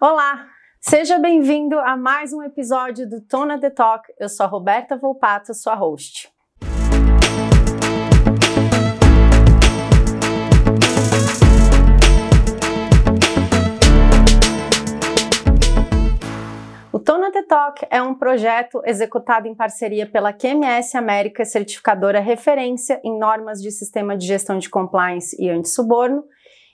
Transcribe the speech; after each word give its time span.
Olá, 0.00 0.46
seja 0.80 1.18
bem-vindo 1.18 1.76
a 1.76 1.96
mais 1.96 2.32
um 2.32 2.40
episódio 2.44 3.04
do 3.10 3.20
Tona 3.20 3.58
The 3.58 3.70
Talk. 3.70 4.06
Eu 4.16 4.28
sou 4.28 4.46
a 4.46 4.48
Roberta 4.48 4.96
Volpato, 4.96 5.52
sua 5.52 5.74
host. 5.74 6.32
O 16.92 17.00
Tona 17.00 17.32
The 17.32 17.42
Talk 17.42 17.84
é 17.90 18.00
um 18.00 18.14
projeto 18.14 18.80
executado 18.84 19.48
em 19.48 19.54
parceria 19.56 20.08
pela 20.08 20.32
QMS 20.32 20.96
América, 20.96 21.44
certificadora 21.44 22.20
referência 22.20 23.00
em 23.02 23.18
normas 23.18 23.60
de 23.60 23.72
sistema 23.72 24.16
de 24.16 24.28
gestão 24.28 24.60
de 24.60 24.70
compliance 24.70 25.36
e 25.42 25.50
antissuborno, 25.50 26.22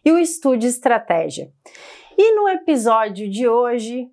e 0.05 0.13
o 0.13 0.19
Estúdio 0.19 0.69
Estratégia. 0.69 1.51
E 2.17 2.35
no 2.35 2.49
episódio 2.49 3.29
de 3.29 3.49
hoje, 3.49 4.09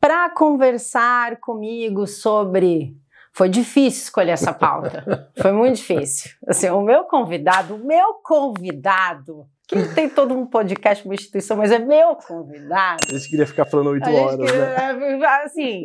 para 0.00 0.28
conversar 0.30 1.38
comigo 1.40 2.06
sobre. 2.06 2.96
Foi 3.32 3.48
difícil 3.48 4.02
escolher 4.04 4.32
essa 4.32 4.52
pauta. 4.52 5.30
Foi 5.40 5.52
muito 5.52 5.76
difícil. 5.76 6.30
Assim, 6.46 6.70
o 6.70 6.80
meu 6.80 7.04
convidado, 7.04 7.74
o 7.74 7.84
meu 7.84 8.14
convidado, 8.22 9.46
que 9.66 9.94
tem 9.94 10.08
todo 10.08 10.32
um 10.32 10.46
podcast, 10.46 11.04
uma 11.04 11.14
instituição, 11.14 11.56
mas 11.56 11.72
é 11.72 11.78
meu 11.78 12.14
convidado. 12.14 13.02
A 13.08 13.12
gente 13.12 13.28
queria 13.28 13.46
ficar 13.46 13.66
falando 13.66 13.90
oito 13.90 14.08
horas, 14.08 14.50
queria, 14.50 14.92
né? 14.92 15.26
Assim, 15.44 15.84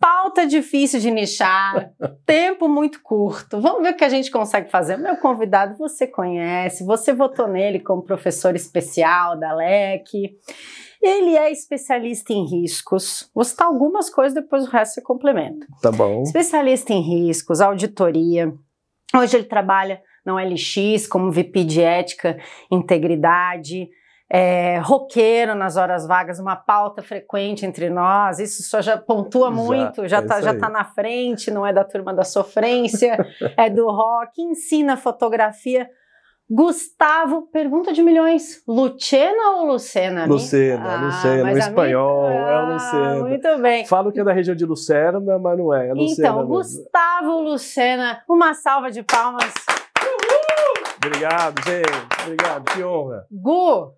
pauta 0.00 0.46
difícil 0.46 0.98
de 0.98 1.10
nichar, 1.10 1.90
tempo 2.24 2.68
muito 2.68 3.02
curto. 3.02 3.60
Vamos 3.60 3.82
ver 3.82 3.90
o 3.90 3.96
que 3.96 4.04
a 4.04 4.08
gente 4.08 4.30
consegue 4.30 4.70
fazer. 4.70 4.96
Meu 4.96 5.16
convidado 5.18 5.76
você 5.76 6.06
conhece, 6.06 6.86
você 6.86 7.12
votou 7.12 7.46
nele 7.46 7.80
como 7.80 8.02
professor 8.02 8.56
especial 8.56 9.38
da 9.38 9.52
LEC. 9.52 10.34
Ele 11.02 11.36
é 11.36 11.52
especialista 11.52 12.32
em 12.32 12.46
riscos. 12.46 13.30
Vou 13.34 13.44
citar 13.44 13.66
algumas 13.66 14.08
coisas, 14.08 14.32
depois 14.32 14.66
o 14.66 14.70
resto 14.70 14.94
você 14.94 15.02
complementa. 15.02 15.66
Tá 15.82 15.92
bom. 15.92 16.22
Especialista 16.22 16.94
em 16.94 17.02
riscos, 17.02 17.60
auditoria. 17.60 18.52
Hoje 19.14 19.36
ele 19.36 19.44
trabalha 19.44 20.00
na 20.26 20.34
LX 20.34 21.06
como 21.06 21.30
VP 21.30 21.64
de 21.64 21.80
ética, 21.80 22.36
integridade, 22.70 23.88
é, 24.28 24.78
roqueiro 24.78 25.54
nas 25.54 25.76
horas 25.76 26.06
vagas, 26.06 26.40
uma 26.40 26.56
pauta 26.56 27.00
frequente 27.02 27.64
entre 27.64 27.88
nós, 27.88 28.40
isso 28.40 28.62
só 28.64 28.82
já 28.82 28.98
pontua 28.98 29.50
muito, 29.50 30.08
já, 30.08 30.20
está 30.20 30.38
é 30.38 30.42
já 30.42 30.58
tá 30.58 30.68
na 30.68 30.84
frente, 30.84 31.50
não 31.50 31.64
é 31.64 31.72
da 31.72 31.84
turma 31.84 32.12
da 32.12 32.24
sofrência, 32.24 33.16
é 33.56 33.70
do 33.70 33.86
rock, 33.86 34.42
ensina 34.42 34.96
fotografia. 34.96 35.88
Gustavo, 36.48 37.48
pergunta 37.50 37.92
de 37.92 38.04
milhões, 38.04 38.62
Lucena 38.68 39.56
ou 39.56 39.66
Lucena? 39.66 40.26
Lucena, 40.26 40.94
ah, 40.94 41.06
Lucena, 41.06 41.50
no 41.50 41.58
espanhol, 41.58 42.24
ah, 42.24 42.32
é 42.32 42.62
o 42.62 42.72
Lucena. 42.72 43.28
Muito 43.28 43.58
bem. 43.58 43.84
Falo 43.84 44.12
que 44.12 44.20
é 44.20 44.24
da 44.24 44.32
região 44.32 44.54
de 44.54 44.64
Lucerna, 44.64 45.38
mas 45.40 45.58
não 45.58 45.74
é, 45.74 45.88
é 45.88 45.92
Lucena 45.92 46.28
Então, 46.28 46.36
mesmo. 46.38 46.54
Gustavo 46.54 47.40
Lucena, 47.40 48.22
uma 48.28 48.54
salva 48.54 48.92
de 48.92 49.02
palmas. 49.02 49.52
Obrigado, 51.06 51.62
gente, 51.64 52.22
obrigado, 52.24 52.64
que 52.72 52.82
honra. 52.82 53.26
Gu, 53.30 53.94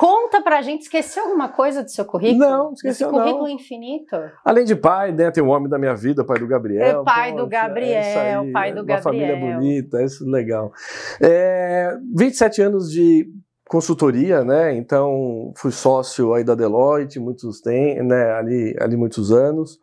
Conta 0.00 0.40
pra 0.40 0.62
gente, 0.62 0.84
esqueceu 0.84 1.24
alguma 1.24 1.50
coisa 1.50 1.84
do 1.84 1.90
seu 1.90 2.06
currículo? 2.06 2.40
Não, 2.40 2.72
esqueceu 2.72 3.08
Esse 3.08 3.18
currículo 3.18 3.42
não. 3.42 3.50
infinito? 3.50 4.16
Além 4.42 4.64
de 4.64 4.74
pai, 4.74 5.12
né, 5.12 5.30
tem 5.30 5.42
o 5.42 5.48
homem 5.48 5.68
da 5.68 5.78
minha 5.78 5.94
vida, 5.94 6.22
o 6.22 6.24
pai 6.24 6.38
do 6.38 6.46
Gabriel. 6.46 7.02
É 7.02 7.04
pai 7.04 7.34
do 7.34 7.46
Gabriel, 7.46 8.00
é 8.02 8.36
aí, 8.36 8.50
pai 8.50 8.72
do 8.72 8.80
uma 8.80 8.86
Gabriel. 8.86 8.96
Uma 8.96 9.02
família 9.02 9.36
bonita, 9.36 10.02
isso 10.02 10.26
é 10.26 10.30
legal. 10.30 10.72
É, 11.20 11.98
27 12.16 12.62
anos 12.62 12.90
de 12.90 13.28
consultoria, 13.68 14.42
né, 14.42 14.74
então 14.74 15.52
fui 15.58 15.70
sócio 15.70 16.32
aí 16.32 16.44
da 16.44 16.54
Deloitte, 16.54 17.20
muitos 17.20 17.60
tem, 17.60 18.02
né, 18.02 18.32
ali, 18.32 18.74
ali 18.80 18.96
muitos 18.96 19.30
anos. 19.30 19.78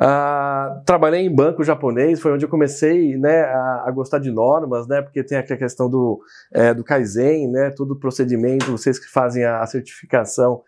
Uh, 0.00 0.82
trabalhei 0.86 1.20
em 1.20 1.34
banco 1.34 1.62
japonês, 1.62 2.20
foi 2.20 2.32
onde 2.32 2.42
eu 2.42 2.48
comecei 2.48 3.18
né, 3.18 3.42
a, 3.42 3.84
a, 3.86 3.90
gostar 3.90 4.18
de 4.18 4.30
normas, 4.30 4.88
né, 4.88 5.02
porque 5.02 5.22
tem 5.22 5.36
aqui 5.36 5.52
a 5.52 5.58
questão 5.58 5.90
do, 5.90 6.18
é, 6.50 6.72
do 6.72 6.82
Kaizen, 6.82 7.50
né, 7.50 7.70
todo 7.70 7.90
o 7.90 7.98
procedimento, 7.98 8.72
vocês 8.72 8.98
que 8.98 9.06
fazem 9.06 9.44
a, 9.44 9.60
a 9.60 9.66
certificação, 9.66 10.62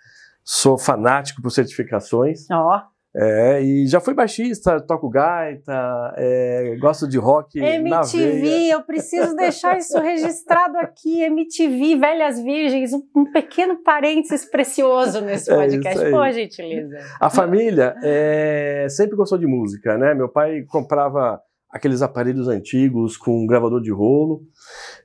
sou 0.45 0.77
fanático 0.77 1.41
por 1.41 1.51
certificações. 1.51 2.47
Ó. 2.51 2.77
Oh. 2.77 2.92
É, 3.15 3.63
e 3.63 3.87
já 3.87 4.01
fui 4.01 4.15
baixista, 4.15 4.81
toco 4.81 5.11
gaita, 5.11 6.15
é, 6.17 6.77
gosto 6.81 7.07
de 7.07 7.19
rock. 7.19 7.61
MTV, 7.61 8.73
eu 8.73 8.83
preciso 8.83 9.37
deixar 9.37 9.77
isso 9.77 9.99
registrado 10.01 10.79
aqui. 10.79 11.23
MTV, 11.23 11.97
Velhas 11.97 12.43
Virgens, 12.43 12.95
um, 12.95 13.03
um 13.15 13.31
pequeno 13.31 13.83
parênteses 13.83 14.47
precioso 14.47 15.21
nesse 15.21 15.51
é 15.53 15.55
podcast. 15.55 16.05
É 16.05 16.11
Por 16.11 16.33
gentileza. 16.33 16.97
A 17.21 17.29
família 17.29 17.95
é, 18.03 18.87
sempre 18.89 19.15
gostou 19.15 19.37
de 19.37 19.47
música, 19.47 19.99
né? 19.99 20.15
Meu 20.15 20.31
pai 20.31 20.63
comprava 20.63 21.39
aqueles 21.73 22.03
aparelhos 22.03 22.49
antigos 22.49 23.17
com 23.17 23.45
um 23.45 23.47
gravador 23.47 23.81
de 23.81 23.91
rolo. 23.91 24.43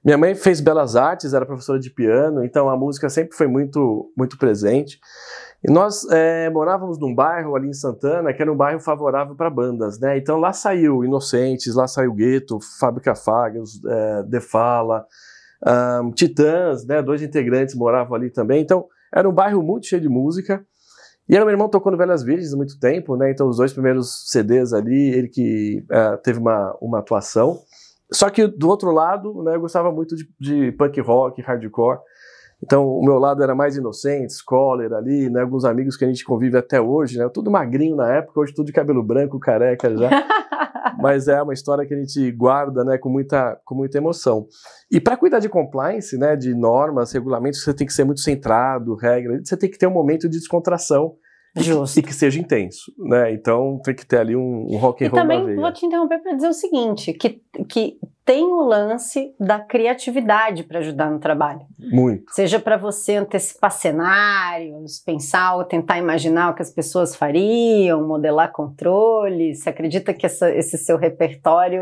Minha 0.04 0.18
mãe 0.18 0.36
fez 0.36 0.60
belas 0.60 0.98
artes, 0.98 1.34
era 1.34 1.46
professora 1.46 1.80
de 1.80 1.90
piano, 1.90 2.44
então 2.44 2.70
a 2.70 2.76
música 2.76 3.10
sempre 3.10 3.36
foi 3.36 3.48
muito, 3.48 4.12
muito 4.16 4.38
presente. 4.38 5.00
E 5.64 5.72
nós 5.72 6.06
é, 6.12 6.50
morávamos 6.50 7.00
num 7.00 7.14
bairro 7.14 7.56
ali 7.56 7.68
em 7.68 7.74
Santana, 7.74 8.32
que 8.32 8.42
era 8.42 8.52
um 8.52 8.56
bairro 8.56 8.80
favorável 8.80 9.36
para 9.36 9.50
bandas, 9.50 10.00
né? 10.00 10.18
Então 10.18 10.38
lá 10.38 10.54
saiu 10.54 11.04
Inocentes, 11.04 11.74
lá 11.74 11.88
saiu 11.88 12.14
Gueto, 12.14 12.60
Fábrica 12.80 13.16
Fagas, 13.16 13.72
é, 13.84 14.24
Defala, 14.24 15.06
um, 16.04 16.12
Titãs, 16.12 16.86
né? 16.86 17.02
Dois 17.02 17.22
integrantes 17.22 17.76
moravam 17.76 18.16
ali 18.16 18.30
também. 18.30 18.62
Então 18.62 18.86
era 19.14 19.28
um 19.28 19.34
bairro 19.34 19.64
muito 19.64 19.88
cheio 19.88 20.02
de 20.02 20.10
música. 20.10 20.64
E 21.28 21.36
aí, 21.36 21.42
meu 21.42 21.52
irmão 21.52 21.68
tocou 21.68 21.92
no 21.92 21.98
Velhas 21.98 22.24
Virgens 22.24 22.54
há 22.54 22.58
muito 22.58 22.80
tempo, 22.80 23.18
né? 23.18 23.32
Então 23.32 23.50
os 23.50 23.58
dois 23.58 23.74
primeiros 23.74 24.32
CDs 24.32 24.72
ali, 24.74 25.10
ele 25.10 25.28
que 25.28 25.84
uh, 25.92 26.18
teve 26.22 26.40
uma, 26.40 26.78
uma 26.80 27.00
atuação. 27.00 27.60
Só 28.12 28.30
que 28.30 28.48
do 28.48 28.70
outro 28.70 28.92
lado, 28.92 29.44
né, 29.44 29.56
eu 29.56 29.60
gostava 29.60 29.92
muito 29.92 30.16
de, 30.16 30.30
de 30.40 30.72
punk 30.72 31.02
rock, 31.02 31.42
hardcore. 31.42 32.00
Então, 32.64 32.88
o 32.88 33.04
meu 33.04 33.20
lado 33.20 33.44
era 33.44 33.54
mais 33.54 33.78
inocente, 33.78 34.34
scholar 34.34 34.92
ali, 34.94 35.30
né? 35.30 35.42
Alguns 35.42 35.64
amigos 35.64 35.96
que 35.96 36.04
a 36.04 36.08
gente 36.08 36.26
convive 36.26 36.58
até 36.58 36.82
hoje, 36.82 37.18
né? 37.18 37.30
Tudo 37.30 37.52
magrinho 37.52 37.96
na 37.96 38.12
época, 38.16 38.40
hoje 38.40 38.54
tudo 38.54 38.66
de 38.66 38.74
cabelo 38.74 39.04
branco, 39.04 39.40
careca 39.40 39.96
já. 39.96 40.10
Mas 41.00 41.28
é 41.28 41.40
uma 41.42 41.54
história 41.54 41.86
que 41.86 41.94
a 41.94 41.98
gente 41.98 42.32
guarda, 42.32 42.84
né, 42.84 42.98
com 42.98 43.10
muita, 43.10 43.60
com 43.64 43.76
muita 43.76 44.00
emoção. 44.00 44.48
E 44.90 45.00
para 45.00 45.16
cuidar 45.16 45.38
de 45.38 45.48
compliance, 45.48 46.18
né, 46.18 46.36
de 46.36 46.56
normas, 46.56 47.12
regulamentos, 47.12 47.64
você 47.64 47.74
tem 47.74 47.86
que 47.86 47.94
ser 47.94 48.04
muito 48.04 48.22
centrado, 48.22 48.96
regra, 48.96 49.40
você 49.44 49.56
tem 49.56 49.70
que 49.70 49.78
ter 49.78 49.86
um 49.86 49.92
momento 49.92 50.28
de 50.28 50.40
descontração 50.40 51.16
Justo. 51.56 52.00
e 52.00 52.04
que 52.04 52.14
seja 52.14 52.40
intenso, 52.40 52.92
né? 52.98 53.32
Então 53.32 53.80
tem 53.84 53.94
que 53.94 54.06
ter 54.06 54.18
ali 54.18 54.36
um, 54.36 54.68
um 54.70 54.78
rock 54.78 55.06
and 55.06 55.10
roll. 55.10 55.20
E 55.20 55.22
também 55.22 55.56
vou 55.56 55.72
te 55.72 55.86
interromper 55.86 56.20
para 56.20 56.34
dizer 56.34 56.50
o 56.50 56.54
seguinte, 56.54 57.14
que, 57.14 57.42
que 57.70 58.00
tem 58.28 58.44
o 58.44 58.62
lance 58.62 59.34
da 59.40 59.58
criatividade 59.58 60.66
para 60.66 60.80
ajudar 60.80 61.10
no 61.10 61.18
trabalho. 61.18 61.62
Muito. 61.80 62.30
Seja 62.34 62.60
para 62.60 62.76
você 62.76 63.16
antecipar 63.16 63.72
cenários, 63.72 65.00
pensar 65.00 65.56
ou 65.56 65.64
tentar 65.64 65.98
imaginar 65.98 66.52
o 66.52 66.54
que 66.54 66.62
as 66.62 66.70
pessoas 66.70 67.16
fariam, 67.16 68.06
modelar 68.06 68.52
controle. 68.52 69.56
Você 69.56 69.70
acredita 69.70 70.14
que 70.14 70.26
essa, 70.26 70.54
esse 70.54 70.78
seu 70.78 70.98
repertório? 70.98 71.82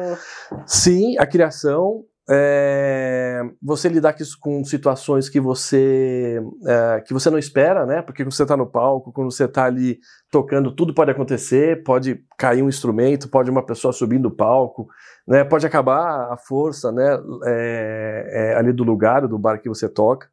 Sim, 0.67 1.17
a 1.17 1.25
criação 1.25 2.05
é, 2.27 3.41
você 3.61 3.87
lidar 3.87 4.15
com 4.39 4.63
situações 4.63 5.29
que 5.29 5.39
você 5.39 6.41
é, 6.65 7.01
que 7.01 7.13
você 7.13 7.29
não 7.29 7.37
espera, 7.37 7.85
né? 7.85 8.01
Porque 8.01 8.23
quando 8.23 8.33
você 8.33 8.43
está 8.43 8.57
no 8.57 8.65
palco, 8.65 9.11
quando 9.11 9.31
você 9.31 9.45
está 9.45 9.65
ali 9.65 9.99
tocando, 10.31 10.71
tudo 10.71 10.93
pode 10.93 11.11
acontecer, 11.11 11.83
pode 11.83 12.23
cair 12.37 12.63
um 12.63 12.69
instrumento, 12.69 13.29
pode 13.29 13.51
uma 13.51 13.63
pessoa 13.63 13.93
subir 13.93 14.19
no 14.19 14.31
palco, 14.31 14.87
né? 15.27 15.43
Pode 15.43 15.67
acabar 15.67 16.33
a 16.33 16.37
força, 16.37 16.91
né? 16.91 17.17
É, 17.45 18.51
é 18.53 18.55
ali 18.55 18.73
do 18.73 18.83
lugar, 18.83 19.27
do 19.27 19.37
bar 19.37 19.61
que 19.61 19.69
você 19.69 19.87
toca. 19.87 20.27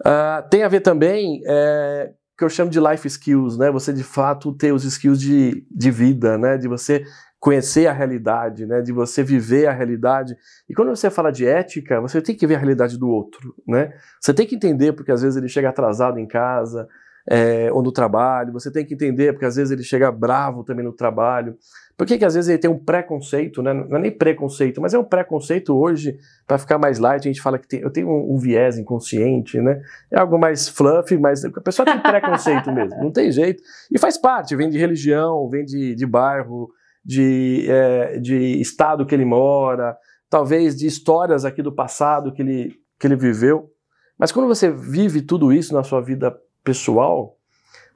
Uh, 0.00 0.48
tem 0.50 0.62
a 0.62 0.68
ver 0.68 0.80
também 0.80 1.42
é, 1.46 2.10
que 2.36 2.44
eu 2.44 2.48
chamo 2.48 2.70
de 2.70 2.78
life 2.78 3.06
skills, 3.06 3.56
né? 3.56 3.70
Você 3.70 3.92
de 3.92 4.04
fato 4.04 4.52
ter 4.52 4.72
os 4.72 4.84
skills 4.84 5.18
de, 5.18 5.66
de 5.70 5.90
vida, 5.90 6.36
né? 6.36 6.58
De 6.58 6.68
você 6.68 7.02
conhecer 7.40 7.86
a 7.86 7.92
realidade, 7.92 8.66
né, 8.66 8.80
de 8.80 8.92
você 8.92 9.22
viver 9.22 9.66
a 9.66 9.72
realidade. 9.72 10.36
E 10.68 10.74
quando 10.74 10.88
você 10.88 11.08
fala 11.08 11.30
de 11.30 11.46
ética, 11.46 12.00
você 12.00 12.20
tem 12.20 12.34
que 12.34 12.46
ver 12.46 12.56
a 12.56 12.58
realidade 12.58 12.98
do 12.98 13.08
outro, 13.08 13.54
né? 13.66 13.92
Você 14.20 14.34
tem 14.34 14.46
que 14.46 14.56
entender 14.56 14.92
porque 14.92 15.12
às 15.12 15.22
vezes 15.22 15.36
ele 15.36 15.48
chega 15.48 15.68
atrasado 15.68 16.18
em 16.18 16.26
casa 16.26 16.88
é, 17.28 17.70
ou 17.72 17.82
no 17.82 17.92
trabalho. 17.92 18.52
Você 18.52 18.70
tem 18.70 18.84
que 18.84 18.94
entender 18.94 19.32
porque 19.32 19.44
às 19.44 19.56
vezes 19.56 19.70
ele 19.70 19.84
chega 19.84 20.10
bravo 20.10 20.64
também 20.64 20.84
no 20.84 20.92
trabalho. 20.92 21.56
Por 21.96 22.06
que, 22.06 22.16
que 22.16 22.24
às 22.24 22.34
vezes 22.34 22.48
ele 22.48 22.58
tem 22.58 22.70
um 22.70 22.78
preconceito, 22.78 23.60
né? 23.60 23.74
Não 23.74 23.98
é 23.98 24.00
nem 24.00 24.10
preconceito, 24.10 24.80
mas 24.80 24.94
é 24.94 24.98
um 24.98 25.04
preconceito 25.04 25.76
hoje, 25.76 26.16
para 26.46 26.56
ficar 26.56 26.78
mais 26.78 26.98
light, 26.98 27.24
a 27.26 27.30
gente 27.30 27.42
fala 27.42 27.58
que 27.58 27.66
tem, 27.66 27.80
eu 27.80 27.90
tenho 27.90 28.08
um, 28.08 28.34
um, 28.34 28.38
viés 28.38 28.78
inconsciente, 28.78 29.60
né? 29.60 29.82
É 30.10 30.18
algo 30.18 30.38
mais 30.38 30.68
fluffy, 30.68 31.18
mas 31.18 31.44
a 31.44 31.60
pessoa 31.60 31.84
tem 31.84 32.00
preconceito 32.00 32.70
mesmo, 32.72 33.02
não 33.02 33.10
tem 33.10 33.32
jeito. 33.32 33.62
E 33.90 33.98
faz 33.98 34.16
parte, 34.16 34.54
vem 34.54 34.70
de 34.70 34.78
religião, 34.78 35.48
vem 35.48 35.64
de, 35.64 35.94
de 35.96 36.06
bairro, 36.06 36.70
de, 37.08 37.64
é, 37.70 38.18
de 38.18 38.60
estado 38.60 39.06
que 39.06 39.14
ele 39.14 39.24
mora, 39.24 39.96
talvez 40.28 40.76
de 40.76 40.86
histórias 40.86 41.46
aqui 41.46 41.62
do 41.62 41.72
passado 41.72 42.34
que 42.34 42.42
ele, 42.42 42.74
que 43.00 43.06
ele 43.06 43.16
viveu. 43.16 43.70
Mas 44.18 44.30
quando 44.30 44.46
você 44.46 44.70
vive 44.70 45.22
tudo 45.22 45.50
isso 45.50 45.72
na 45.72 45.82
sua 45.82 46.02
vida 46.02 46.38
pessoal, 46.62 47.34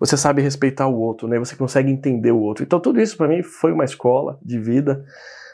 você 0.01 0.17
sabe 0.17 0.41
respeitar 0.41 0.87
o 0.87 0.99
outro, 0.99 1.29
né? 1.29 1.39
Você 1.39 1.55
consegue 1.55 1.91
entender 1.91 2.33
o 2.33 2.41
outro. 2.41 2.65
Então 2.65 2.81
tudo 2.81 3.03
isso 3.03 3.19
para 3.19 3.29
mim 3.29 3.43
foi 3.43 3.71
uma 3.71 3.85
escola 3.85 4.39
de 4.43 4.59
vida. 4.59 5.05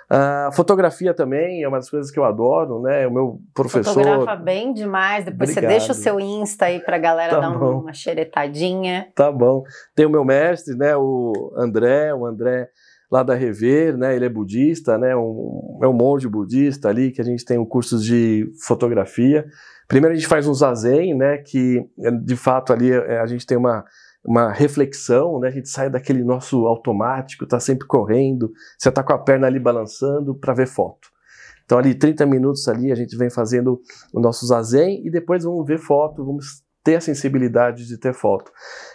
Uh, 0.09 0.53
fotografia 0.53 1.13
também 1.13 1.63
é 1.65 1.69
uma 1.69 1.79
das 1.79 1.91
coisas 1.91 2.13
que 2.13 2.19
eu 2.19 2.25
adoro, 2.25 2.81
né? 2.81 3.09
O 3.09 3.13
meu 3.13 3.41
professor. 3.53 3.93
Fotografa 3.93 4.37
bem 4.37 4.73
demais. 4.73 5.25
Depois 5.25 5.51
Obrigado. 5.51 5.71
você 5.73 5.79
deixa 5.79 5.93
o 5.93 5.95
seu 5.97 6.21
Insta 6.21 6.67
aí 6.67 6.79
pra 6.79 6.97
galera 6.97 7.35
tá 7.35 7.41
dar 7.41 7.59
bom. 7.59 7.81
uma 7.81 7.93
xeretadinha. 7.93 9.09
Tá 9.17 9.33
bom. 9.33 9.65
Tem 9.97 10.07
o 10.07 10.11
meu 10.11 10.25
mestre, 10.25 10.77
né? 10.77 10.97
O 10.97 11.53
André, 11.57 12.15
o 12.15 12.25
André 12.25 12.71
lá 13.11 13.23
da 13.23 13.35
Rever, 13.35 13.97
né? 13.97 14.15
Ele 14.15 14.27
é 14.27 14.29
budista, 14.29 14.99
né? 14.99 15.17
Um, 15.17 15.79
é 15.83 15.89
um 15.89 15.93
monge 15.93 16.29
budista 16.29 16.89
ali 16.89 17.11
que 17.11 17.21
a 17.21 17.25
gente 17.25 17.45
tem 17.45 17.59
um 17.59 17.65
cursos 17.65 18.05
de 18.05 18.51
fotografia. 18.67 19.47
Primeiro 19.87 20.15
a 20.15 20.17
gente 20.17 20.29
faz 20.29 20.47
um 20.47 20.55
zazen, 20.55 21.15
né? 21.15 21.39
Que 21.39 21.85
de 22.23 22.37
fato 22.37 22.73
ali 22.73 22.91
é, 22.93 23.21
a 23.21 23.27
gente 23.27 23.47
tem 23.47 23.57
uma 23.57 23.85
uma 24.25 24.53
reflexão, 24.53 25.41
né? 25.41 25.49
A 25.49 25.51
gente 25.51 25.69
sai 25.69 25.89
daquele 25.89 26.23
nosso 26.23 26.67
automático, 26.67 27.47
tá 27.47 27.59
sempre 27.59 27.87
correndo, 27.87 28.53
você 28.77 28.91
tá 28.91 29.03
com 29.03 29.13
a 29.13 29.19
perna 29.19 29.47
ali 29.47 29.59
balançando 29.59 30.35
para 30.35 30.53
ver 30.53 30.67
foto. 30.67 31.09
Então 31.65 31.79
ali 31.79 31.95
30 31.95 32.27
minutos 32.27 32.69
ali 32.69 32.91
a 32.93 32.95
gente 32.95 33.17
vem 33.17 33.31
fazendo 33.31 33.81
o 34.13 34.21
nosso 34.21 34.47
zazen 34.47 35.07
e 35.07 35.11
depois 35.11 35.45
vamos 35.45 35.67
ver 35.67 35.79
foto, 35.79 36.25
vamos 36.25 36.63
ter 36.89 36.95
a 36.95 37.01
sensibilidade 37.03 37.87
de 37.87 37.99
ter 37.99 38.15
foto. 38.15 38.51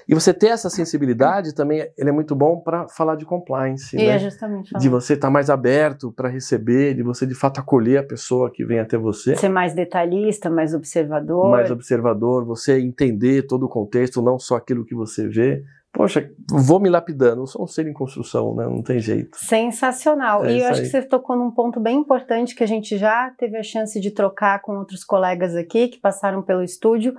E 0.08 0.16
você 0.16 0.34
ter 0.34 0.48
essa 0.48 0.68
sensibilidade 0.68 1.54
também, 1.54 1.88
ele 1.96 2.10
é 2.10 2.12
muito 2.12 2.36
bom 2.36 2.60
para 2.60 2.88
falar 2.88 3.16
de 3.16 3.24
compliance, 3.24 3.96
e 3.96 4.00
né? 4.00 4.16
É 4.16 4.18
justamente 4.18 4.72
falar. 4.72 4.82
De 4.82 4.90
você 4.90 5.14
estar 5.14 5.28
tá 5.28 5.32
mais 5.32 5.48
aberto 5.48 6.12
para 6.12 6.28
receber, 6.28 6.96
de 6.96 7.04
você 7.04 7.28
de 7.28 7.36
fato 7.36 7.60
acolher 7.60 8.00
a 8.00 8.04
pessoa 8.04 8.52
que 8.52 8.66
vem 8.66 8.80
até 8.80 8.98
você. 8.98 9.36
Ser 9.36 9.50
mais 9.50 9.76
detalhista, 9.76 10.50
mais 10.50 10.74
observador. 10.74 11.52
Mais 11.52 11.70
observador, 11.70 12.44
você 12.44 12.80
entender 12.80 13.44
todo 13.44 13.68
o 13.68 13.70
contexto, 13.70 14.24
não 14.24 14.40
só 14.40 14.56
aquilo 14.56 14.84
que 14.84 14.96
você 14.96 15.28
vê. 15.28 15.62
Poxa, 15.94 16.28
vou 16.50 16.80
me 16.80 16.90
lapidando, 16.90 17.44
eu 17.44 17.46
sou 17.46 17.66
um 17.66 17.68
ser 17.68 17.86
em 17.86 17.94
construção, 17.94 18.56
né? 18.56 18.66
Não 18.66 18.82
tem 18.82 18.98
jeito. 18.98 19.38
Sensacional. 19.38 20.44
É 20.44 20.52
e 20.52 20.62
eu 20.62 20.66
acho 20.66 20.80
aí. 20.80 20.86
que 20.88 20.92
você 20.92 21.04
tocou 21.04 21.36
num 21.36 21.52
ponto 21.52 21.80
bem 21.80 22.00
importante 22.00 22.56
que 22.56 22.64
a 22.64 22.68
gente 22.68 22.98
já 22.98 23.30
teve 23.38 23.56
a 23.56 23.62
chance 23.62 24.00
de 24.02 24.10
trocar 24.10 24.60
com 24.64 24.80
outros 24.80 25.04
colegas 25.04 25.56
aqui 25.56 25.90
que 25.90 26.00
passaram 26.00 26.42
pelo 26.42 26.64
estúdio, 26.64 27.14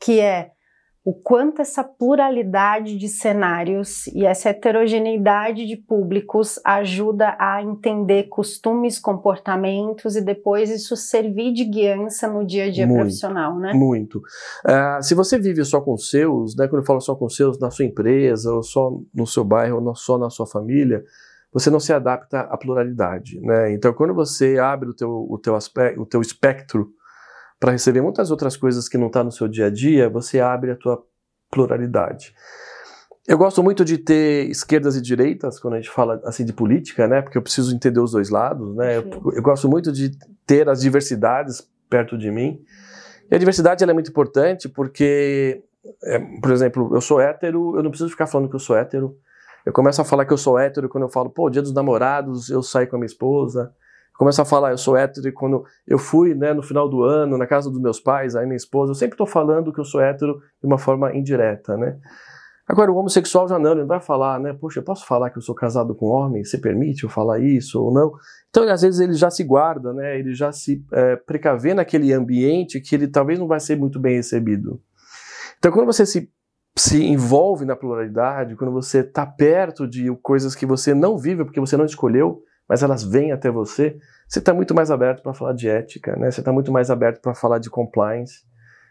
que 0.00 0.20
é 0.20 0.50
o 1.04 1.12
quanto 1.12 1.60
essa 1.60 1.84
pluralidade 1.84 2.96
de 2.96 3.08
cenários 3.08 4.06
e 4.06 4.24
essa 4.24 4.48
heterogeneidade 4.48 5.66
de 5.66 5.76
públicos 5.76 6.58
ajuda 6.64 7.36
a 7.38 7.62
entender 7.62 8.24
costumes, 8.24 8.98
comportamentos 8.98 10.16
e 10.16 10.22
depois 10.22 10.70
isso 10.70 10.96
servir 10.96 11.52
de 11.52 11.64
guiança 11.64 12.26
no 12.26 12.42
dia 12.46 12.64
a 12.64 12.70
dia 12.70 12.86
muito, 12.86 13.00
profissional, 13.00 13.58
né? 13.58 13.74
Muito. 13.74 14.18
Uh, 14.64 15.02
se 15.02 15.14
você 15.14 15.38
vive 15.38 15.62
só 15.62 15.78
com 15.78 15.94
seus, 15.98 16.56
né, 16.56 16.66
quando 16.66 16.80
eu 16.80 16.86
falo 16.86 17.02
só 17.02 17.14
com 17.14 17.28
seus, 17.28 17.58
na 17.58 17.70
sua 17.70 17.84
empresa, 17.84 18.50
ou 18.50 18.62
só 18.62 18.90
no 19.14 19.26
seu 19.26 19.44
bairro, 19.44 19.84
ou 19.84 19.94
só 19.94 20.16
na 20.16 20.30
sua 20.30 20.46
família, 20.46 21.04
você 21.52 21.68
não 21.68 21.78
se 21.78 21.92
adapta 21.92 22.40
à 22.40 22.56
pluralidade, 22.56 23.38
né? 23.40 23.72
Então, 23.74 23.92
quando 23.92 24.14
você 24.14 24.58
abre 24.58 24.88
o 24.88 24.94
teu, 24.94 25.10
o 25.10 25.38
teu, 25.38 25.54
aspecto, 25.54 26.00
o 26.00 26.06
teu 26.06 26.22
espectro 26.22 26.88
para 27.64 27.72
receber 27.72 28.02
muitas 28.02 28.30
outras 28.30 28.58
coisas 28.58 28.90
que 28.90 28.98
não 28.98 29.06
está 29.06 29.24
no 29.24 29.32
seu 29.32 29.48
dia 29.48 29.68
a 29.68 29.70
dia, 29.70 30.06
você 30.06 30.38
abre 30.38 30.72
a 30.72 30.76
tua 30.76 31.02
pluralidade. 31.50 32.34
Eu 33.26 33.38
gosto 33.38 33.62
muito 33.62 33.86
de 33.86 33.96
ter 33.96 34.50
esquerdas 34.50 34.96
e 34.96 35.00
direitas 35.00 35.58
quando 35.58 35.72
a 35.72 35.76
gente 35.78 35.88
fala 35.88 36.20
assim 36.26 36.44
de 36.44 36.52
política, 36.52 37.08
né? 37.08 37.22
Porque 37.22 37.38
eu 37.38 37.42
preciso 37.42 37.74
entender 37.74 38.00
os 38.00 38.12
dois 38.12 38.28
lados, 38.28 38.76
né? 38.76 38.98
Eu, 38.98 39.32
eu, 39.34 39.42
gosto 39.42 39.66
muito 39.66 39.90
de 39.90 40.10
ter 40.46 40.68
as 40.68 40.82
diversidades 40.82 41.66
perto 41.88 42.18
de 42.18 42.30
mim. 42.30 42.60
E 43.30 43.34
a 43.34 43.38
diversidade 43.38 43.82
é 43.82 43.92
muito 43.94 44.10
importante 44.10 44.68
porque, 44.68 45.62
é, 46.02 46.18
por 46.18 46.50
exemplo, 46.50 46.90
eu 46.94 47.00
sou 47.00 47.18
hétero, 47.18 47.78
eu 47.78 47.82
não 47.82 47.88
preciso 47.88 48.10
ficar 48.10 48.26
falando 48.26 48.50
que 48.50 48.56
eu 48.56 48.60
sou 48.60 48.76
hétero. 48.76 49.16
Eu 49.64 49.72
começo 49.72 50.02
a 50.02 50.04
falar 50.04 50.26
que 50.26 50.34
eu 50.34 50.38
sou 50.38 50.58
hétero 50.58 50.86
quando 50.86 51.04
eu 51.04 51.08
falo, 51.08 51.30
pô, 51.30 51.48
dia 51.48 51.62
dos 51.62 51.72
namorados, 51.72 52.50
eu 52.50 52.62
saio 52.62 52.86
com 52.90 52.96
a 52.96 52.98
minha 52.98 53.06
esposa 53.06 53.72
começo 54.14 54.40
a 54.40 54.44
falar, 54.44 54.70
eu 54.70 54.78
sou 54.78 54.96
hétero, 54.96 55.28
e 55.28 55.32
quando 55.32 55.64
eu 55.86 55.98
fui, 55.98 56.34
né, 56.34 56.52
no 56.52 56.62
final 56.62 56.88
do 56.88 57.02
ano, 57.02 57.36
na 57.36 57.46
casa 57.46 57.70
dos 57.70 57.80
meus 57.80 58.00
pais, 58.00 58.36
aí 58.36 58.46
minha 58.46 58.56
esposa, 58.56 58.92
eu 58.92 58.94
sempre 58.94 59.14
estou 59.14 59.26
falando 59.26 59.72
que 59.72 59.80
eu 59.80 59.84
sou 59.84 60.00
hétero 60.00 60.38
de 60.60 60.66
uma 60.66 60.78
forma 60.78 61.14
indireta, 61.14 61.76
né. 61.76 61.98
Agora, 62.66 62.90
o 62.90 62.96
homossexual 62.96 63.46
já 63.46 63.58
não, 63.58 63.72
ele 63.72 63.80
não 63.80 63.88
vai 63.88 64.00
falar, 64.00 64.40
né, 64.40 64.54
poxa, 64.54 64.80
eu 64.80 64.84
posso 64.84 65.06
falar 65.06 65.30
que 65.30 65.36
eu 65.36 65.42
sou 65.42 65.54
casado 65.54 65.94
com 65.94 66.06
homem, 66.06 66.42
você 66.42 66.56
permite 66.56 67.04
eu 67.04 67.10
falar 67.10 67.38
isso 67.38 67.82
ou 67.82 67.92
não? 67.92 68.12
Então, 68.48 68.66
às 68.68 68.82
vezes, 68.82 69.00
ele 69.00 69.12
já 69.14 69.30
se 69.30 69.44
guarda, 69.44 69.92
né, 69.92 70.18
ele 70.18 70.34
já 70.34 70.50
se 70.50 70.82
é, 70.92 71.16
precavê 71.16 71.74
naquele 71.74 72.12
ambiente 72.12 72.80
que 72.80 72.94
ele 72.94 73.08
talvez 73.08 73.38
não 73.38 73.46
vai 73.46 73.60
ser 73.60 73.76
muito 73.76 74.00
bem 74.00 74.16
recebido. 74.16 74.80
Então, 75.58 75.70
quando 75.72 75.86
você 75.86 76.06
se 76.06 76.30
se 76.76 77.04
envolve 77.04 77.64
na 77.64 77.76
pluralidade, 77.76 78.56
quando 78.56 78.72
você 78.72 78.98
está 78.98 79.24
perto 79.24 79.86
de 79.86 80.10
coisas 80.22 80.54
que 80.54 80.66
você 80.66 80.92
não 80.92 81.16
vive 81.16 81.44
porque 81.44 81.60
você 81.60 81.76
não 81.76 81.84
escolheu, 81.84 82.42
mas 82.68 82.82
elas 82.82 83.02
vêm 83.02 83.32
até 83.32 83.50
você, 83.50 83.96
você 84.26 84.38
está 84.38 84.54
muito 84.54 84.74
mais 84.74 84.90
aberto 84.90 85.22
para 85.22 85.34
falar 85.34 85.52
de 85.52 85.68
ética, 85.68 86.16
né? 86.16 86.30
Você 86.30 86.40
está 86.40 86.52
muito 86.52 86.72
mais 86.72 86.90
aberto 86.90 87.20
para 87.20 87.34
falar 87.34 87.58
de 87.58 87.70
compliance, 87.70 88.42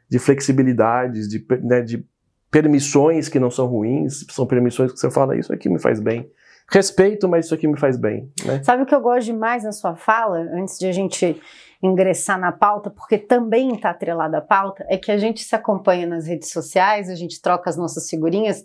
de 0.09 0.19
flexibilidades, 0.19 1.27
de, 1.27 1.45
né, 1.63 1.81
de 1.81 2.05
permissões 2.51 3.27
que 3.27 3.39
não 3.39 3.49
são 3.49 3.65
ruins, 3.65 4.25
são 4.29 4.45
permissões 4.45 4.91
que 4.91 4.99
você 4.99 5.09
fala, 5.09 5.35
isso 5.35 5.51
aqui 5.51 5.67
me 5.67 5.79
faz 5.79 5.99
bem. 5.99 6.29
Respeito, 6.71 7.27
mas 7.27 7.45
isso 7.45 7.55
aqui 7.55 7.67
me 7.67 7.77
faz 7.77 7.97
bem. 7.97 8.31
Né? 8.45 8.63
Sabe 8.63 8.83
o 8.83 8.85
que 8.85 8.95
eu 8.95 9.01
gosto 9.01 9.25
demais 9.25 9.63
na 9.63 9.71
sua 9.71 9.95
fala, 9.95 10.37
antes 10.53 10.77
de 10.77 10.85
a 10.85 10.91
gente 10.91 11.41
ingressar 11.81 12.39
na 12.39 12.51
pauta, 12.51 12.89
porque 12.89 13.17
também 13.17 13.73
está 13.73 13.89
atrelada 13.89 14.37
à 14.37 14.41
pauta, 14.41 14.85
é 14.87 14.97
que 14.97 15.11
a 15.11 15.17
gente 15.17 15.43
se 15.43 15.55
acompanha 15.55 16.07
nas 16.07 16.27
redes 16.27 16.51
sociais, 16.51 17.09
a 17.09 17.15
gente 17.15 17.41
troca 17.41 17.69
as 17.69 17.75
nossas 17.75 18.09
figurinhas, 18.09 18.63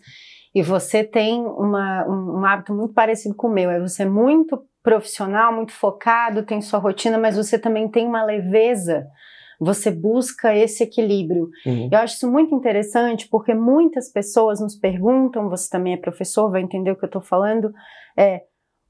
e 0.55 0.63
você 0.63 1.03
tem 1.03 1.45
uma, 1.45 2.07
um, 2.07 2.41
um 2.41 2.45
hábito 2.45 2.75
muito 2.75 2.95
parecido 2.95 3.35
com 3.35 3.49
o 3.49 3.53
meu, 3.53 3.71
é 3.71 3.81
você 3.81 4.05
muito 4.05 4.63
profissional, 4.89 5.53
muito 5.53 5.73
focado, 5.73 6.43
tem 6.43 6.63
sua 6.63 6.79
rotina, 6.79 7.19
mas 7.19 7.37
você 7.37 7.59
também 7.59 7.87
tem 7.89 8.07
uma 8.07 8.25
leveza. 8.25 9.07
Você 9.61 9.91
busca 9.91 10.55
esse 10.55 10.83
equilíbrio. 10.83 11.51
Uhum. 11.67 11.91
Eu 11.93 11.99
acho 11.99 12.15
isso 12.15 12.31
muito 12.31 12.55
interessante 12.55 13.29
porque 13.29 13.53
muitas 13.53 14.11
pessoas 14.11 14.61
nos 14.61 14.75
perguntam, 14.75 15.51
você 15.51 15.69
também 15.69 15.93
é 15.93 15.97
professor, 15.99 16.51
vai 16.51 16.63
entender 16.63 16.91
o 16.91 16.97
que 16.97 17.05
eu 17.05 17.09
estou 17.09 17.21
falando, 17.21 17.71
é 18.17 18.45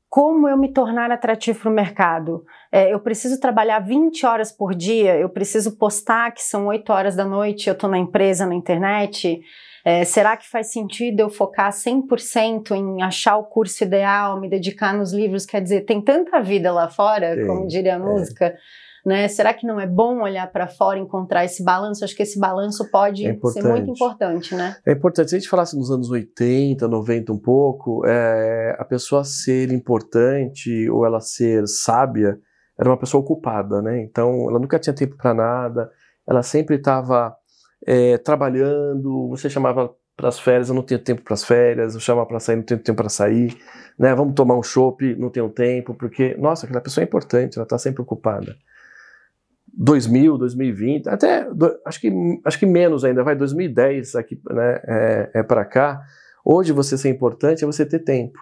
como 0.08 0.48
eu 0.48 0.56
me 0.56 0.72
tornar 0.72 1.10
atrativo 1.10 1.58
para 1.58 1.70
o 1.70 1.74
mercado? 1.74 2.44
É, 2.70 2.94
eu 2.94 3.00
preciso 3.00 3.40
trabalhar 3.40 3.80
20 3.80 4.24
horas 4.24 4.52
por 4.52 4.74
dia, 4.74 5.18
eu 5.18 5.28
preciso 5.28 5.76
postar 5.76 6.30
que 6.30 6.42
são 6.42 6.68
8 6.68 6.92
horas 6.92 7.16
da 7.16 7.24
noite, 7.24 7.68
eu 7.68 7.74
estou 7.74 7.90
na 7.90 7.98
empresa, 7.98 8.46
na 8.46 8.54
internet. 8.54 9.40
É, 9.84 10.04
será 10.04 10.36
que 10.36 10.48
faz 10.48 10.72
sentido 10.72 11.20
eu 11.20 11.30
focar 11.30 11.70
100% 11.70 12.72
em 12.72 13.02
achar 13.02 13.36
o 13.36 13.44
curso 13.44 13.84
ideal, 13.84 14.40
me 14.40 14.48
dedicar 14.48 14.94
nos 14.94 15.12
livros? 15.12 15.46
Quer 15.46 15.62
dizer, 15.62 15.82
tem 15.82 16.00
tanta 16.00 16.40
vida 16.40 16.72
lá 16.72 16.88
fora, 16.88 17.34
Sim, 17.34 17.46
como 17.46 17.66
diria 17.66 17.96
a 17.96 17.98
é. 17.98 18.02
música. 18.02 18.46
É. 18.46 18.56
Né? 19.06 19.28
Será 19.28 19.54
que 19.54 19.66
não 19.66 19.80
é 19.80 19.86
bom 19.86 20.20
olhar 20.20 20.50
para 20.52 20.66
fora 20.66 20.98
e 20.98 21.02
encontrar 21.02 21.44
esse 21.44 21.64
balanço? 21.64 22.04
Acho 22.04 22.14
que 22.14 22.22
esse 22.22 22.38
balanço 22.38 22.90
pode 22.90 23.26
é 23.26 23.38
ser 23.52 23.62
muito 23.62 23.90
importante, 23.90 24.54
né? 24.54 24.76
É 24.84 24.92
importante. 24.92 25.30
Se 25.30 25.36
a 25.36 25.38
gente 25.38 25.48
falasse 25.48 25.76
nos 25.78 25.90
anos 25.90 26.10
80, 26.10 26.86
90 26.86 27.32
um 27.32 27.38
pouco, 27.38 28.04
é, 28.06 28.76
a 28.78 28.84
pessoa 28.84 29.24
ser 29.24 29.72
importante 29.72 30.90
ou 30.90 31.06
ela 31.06 31.20
ser 31.20 31.66
sábia 31.66 32.38
era 32.78 32.90
uma 32.90 32.98
pessoa 32.98 33.22
ocupada, 33.22 33.80
né? 33.80 34.02
Então, 34.02 34.48
ela 34.48 34.58
nunca 34.58 34.78
tinha 34.78 34.94
tempo 34.94 35.16
para 35.16 35.32
nada, 35.32 35.90
ela 36.28 36.42
sempre 36.42 36.76
estava 36.76 37.34
é, 37.86 38.18
trabalhando, 38.18 39.28
você 39.28 39.48
chamava 39.48 39.94
para 40.16 40.28
as 40.28 40.38
férias, 40.38 40.68
eu 40.68 40.74
não 40.74 40.82
tenho 40.82 41.00
tempo 41.00 41.22
para 41.22 41.34
as 41.34 41.44
férias, 41.44 41.94
eu 41.94 42.00
chamava 42.00 42.26
para 42.26 42.40
sair, 42.40 42.56
não 42.56 42.64
tenho 42.64 42.80
tempo 42.80 42.96
para 42.96 43.08
sair, 43.08 43.56
né? 43.96 44.14
Vamos 44.14 44.34
tomar 44.34 44.56
um 44.56 44.62
chopp, 44.62 45.14
não 45.14 45.30
tenho 45.30 45.48
tempo, 45.48 45.94
porque, 45.94 46.36
nossa, 46.36 46.66
aquela 46.66 46.80
pessoa 46.80 47.02
é 47.02 47.06
importante, 47.06 47.56
ela 47.56 47.64
está 47.64 47.78
sempre 47.78 48.02
ocupada. 48.02 48.56
2000, 49.72 50.36
2020, 50.36 51.08
até 51.08 51.46
acho 51.86 52.00
que 52.00 52.12
acho 52.44 52.58
que 52.58 52.66
menos 52.66 53.04
ainda, 53.04 53.22
vai 53.22 53.36
2010 53.36 54.16
aqui, 54.16 54.40
né? 54.50 54.80
É, 54.84 55.30
é 55.34 55.42
para 55.42 55.64
cá. 55.64 56.02
Hoje 56.44 56.72
você 56.72 56.98
ser 56.98 57.10
importante 57.10 57.62
é 57.62 57.66
você 57.66 57.86
ter 57.86 58.00
tempo 58.00 58.38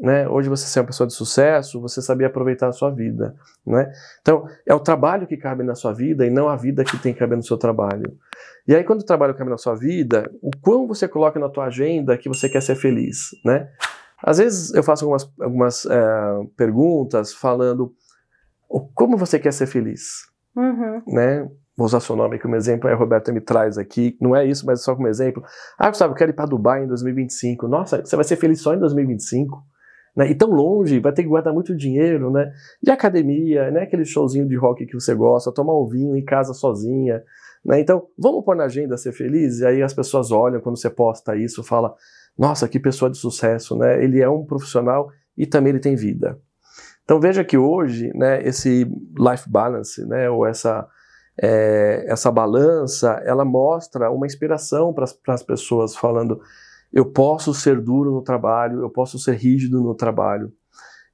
né? 0.00 0.26
Hoje 0.28 0.48
você 0.48 0.66
ser 0.66 0.80
uma 0.80 0.86
pessoa 0.86 1.06
de 1.06 1.12
sucesso, 1.12 1.80
você 1.80 2.00
sabia 2.00 2.26
aproveitar 2.26 2.68
a 2.68 2.72
sua 2.72 2.90
vida, 2.90 3.34
né? 3.66 3.92
Então, 4.22 4.46
é 4.66 4.74
o 4.74 4.80
trabalho 4.80 5.26
que 5.26 5.36
cabe 5.36 5.62
na 5.62 5.74
sua 5.74 5.92
vida 5.92 6.26
e 6.26 6.30
não 6.30 6.48
a 6.48 6.56
vida 6.56 6.82
que 6.82 6.96
tem 6.98 7.12
que 7.12 7.18
caber 7.18 7.36
no 7.36 7.42
seu 7.42 7.58
trabalho. 7.58 8.16
E 8.66 8.74
aí, 8.74 8.82
quando 8.82 9.02
o 9.02 9.04
trabalho 9.04 9.34
cabe 9.34 9.50
na 9.50 9.58
sua 9.58 9.74
vida, 9.74 10.30
o 10.42 10.50
quão 10.62 10.86
você 10.86 11.06
coloca 11.06 11.38
na 11.38 11.50
tua 11.50 11.66
agenda 11.66 12.16
que 12.16 12.28
você 12.28 12.48
quer 12.48 12.62
ser 12.62 12.76
feliz, 12.76 13.30
né? 13.44 13.68
Às 14.22 14.38
vezes 14.38 14.72
eu 14.74 14.82
faço 14.82 15.04
algumas, 15.04 15.32
algumas 15.40 15.86
é, 15.86 16.00
perguntas 16.56 17.32
falando 17.32 17.92
como 18.94 19.16
você 19.16 19.38
quer 19.38 19.52
ser 19.52 19.66
feliz, 19.66 20.26
uhum. 20.56 21.02
né? 21.06 21.48
Vou 21.76 21.86
usar 21.86 22.00
seu 22.00 22.14
nome 22.14 22.38
como 22.38 22.56
exemplo, 22.56 22.88
aí 22.88 22.94
a 22.94 22.96
Roberta 22.96 23.32
me 23.32 23.40
traz 23.40 23.78
aqui. 23.78 24.16
Não 24.20 24.36
é 24.36 24.44
isso, 24.44 24.66
mas 24.66 24.82
só 24.82 24.94
como 24.94 25.08
exemplo. 25.08 25.42
Ah, 25.78 25.88
Gustavo, 25.88 26.12
eu 26.12 26.16
quero 26.16 26.30
ir 26.30 26.34
para 26.34 26.44
Dubai 26.44 26.84
em 26.84 26.86
2025. 26.86 27.66
Nossa, 27.66 28.04
você 28.04 28.16
vai 28.16 28.24
ser 28.24 28.36
feliz 28.36 28.60
só 28.60 28.74
em 28.74 28.78
2025? 28.78 29.64
Né? 30.16 30.30
E 30.30 30.34
tão 30.34 30.50
longe, 30.50 30.98
vai 30.98 31.12
ter 31.12 31.22
que 31.22 31.28
guardar 31.28 31.52
muito 31.52 31.74
dinheiro, 31.74 32.30
né? 32.30 32.52
De 32.82 32.90
academia, 32.90 33.70
né? 33.70 33.82
Aquele 33.82 34.04
showzinho 34.04 34.46
de 34.46 34.56
rock 34.56 34.84
que 34.86 34.94
você 34.94 35.14
gosta, 35.14 35.52
tomar 35.52 35.78
um 35.78 35.86
vinho 35.86 36.16
em 36.16 36.24
casa 36.24 36.52
sozinha, 36.52 37.22
Né? 37.64 37.80
Então, 37.80 38.06
vamos 38.18 38.44
pôr 38.44 38.56
na 38.56 38.64
agenda 38.64 38.96
ser 38.96 39.12
feliz? 39.12 39.60
E 39.60 39.66
aí 39.66 39.82
as 39.82 39.94
pessoas 39.94 40.30
olham 40.30 40.60
quando 40.60 40.78
você 40.78 40.90
posta 40.90 41.36
isso, 41.36 41.62
fala, 41.62 41.94
nossa, 42.38 42.68
que 42.68 42.80
pessoa 42.80 43.10
de 43.10 43.18
sucesso, 43.18 43.76
né? 43.76 44.02
Ele 44.02 44.20
é 44.20 44.28
um 44.28 44.44
profissional 44.44 45.10
e 45.36 45.46
também 45.46 45.70
ele 45.70 45.80
tem 45.80 45.94
vida. 45.94 46.38
Então 47.04 47.20
veja 47.20 47.42
que 47.42 47.58
hoje, 47.58 48.12
né, 48.14 48.40
esse 48.46 48.84
life 49.18 49.48
balance, 49.48 50.04
né, 50.06 50.30
ou 50.30 50.46
essa 50.46 50.86
é, 51.42 52.04
essa 52.06 52.30
balança, 52.30 53.20
ela 53.24 53.44
mostra 53.44 54.10
uma 54.10 54.26
inspiração 54.26 54.92
para 54.92 55.06
as 55.34 55.42
pessoas 55.42 55.96
falando, 55.96 56.40
eu 56.92 57.10
posso 57.10 57.54
ser 57.54 57.80
duro 57.80 58.10
no 58.10 58.22
trabalho, 58.22 58.80
eu 58.80 58.90
posso 58.90 59.18
ser 59.18 59.36
rígido 59.36 59.80
no 59.80 59.94
trabalho, 59.94 60.52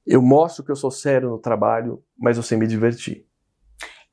eu 0.06 0.22
mostro 0.22 0.64
que 0.64 0.70
eu 0.70 0.76
sou 0.76 0.90
sério 0.90 1.30
no 1.30 1.38
trabalho, 1.38 2.02
mas 2.18 2.36
eu 2.36 2.42
sei 2.42 2.56
me 2.56 2.66
divertir 2.66 3.26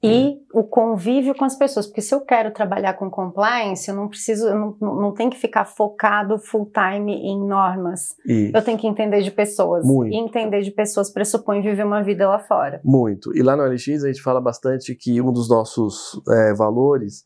e 0.04 0.38
o 0.54 0.66
convívio 0.66 1.34
com 1.34 1.46
as 1.46 1.58
pessoas, 1.58 1.88
porque 1.88 2.02
se 2.02 2.14
eu 2.14 2.20
quero 2.20 2.52
trabalhar 2.52 2.94
com 2.96 3.10
compliance, 3.10 3.90
eu 3.90 3.96
não 3.96 4.10
preciso, 4.10 4.48
eu 4.48 4.56
não, 4.56 4.78
não 4.82 5.14
tenho 5.14 5.30
que 5.30 5.38
ficar 5.38 5.64
focado 5.64 6.38
full 6.38 6.70
time 6.70 7.14
em 7.14 7.40
normas. 7.40 8.10
Isso. 8.26 8.52
Eu 8.54 8.62
tenho 8.62 8.78
que 8.78 8.86
entender 8.86 9.22
de 9.22 9.32
pessoas. 9.32 9.86
Muito. 9.86 10.14
E 10.14 10.18
entender 10.18 10.62
de 10.62 10.72
pessoas 10.72 11.10
pressupõe 11.10 11.62
viver 11.62 11.86
uma 11.86 12.04
vida 12.04 12.28
lá 12.28 12.38
fora. 12.38 12.82
Muito. 12.84 13.36
E 13.36 13.42
lá 13.42 13.56
no 13.56 13.64
LX 13.64 14.04
a 14.04 14.08
gente 14.08 14.22
fala 14.22 14.42
bastante 14.42 14.94
que 14.94 15.22
um 15.22 15.32
dos 15.32 15.48
nossos 15.48 16.22
é, 16.30 16.54
valores 16.54 17.24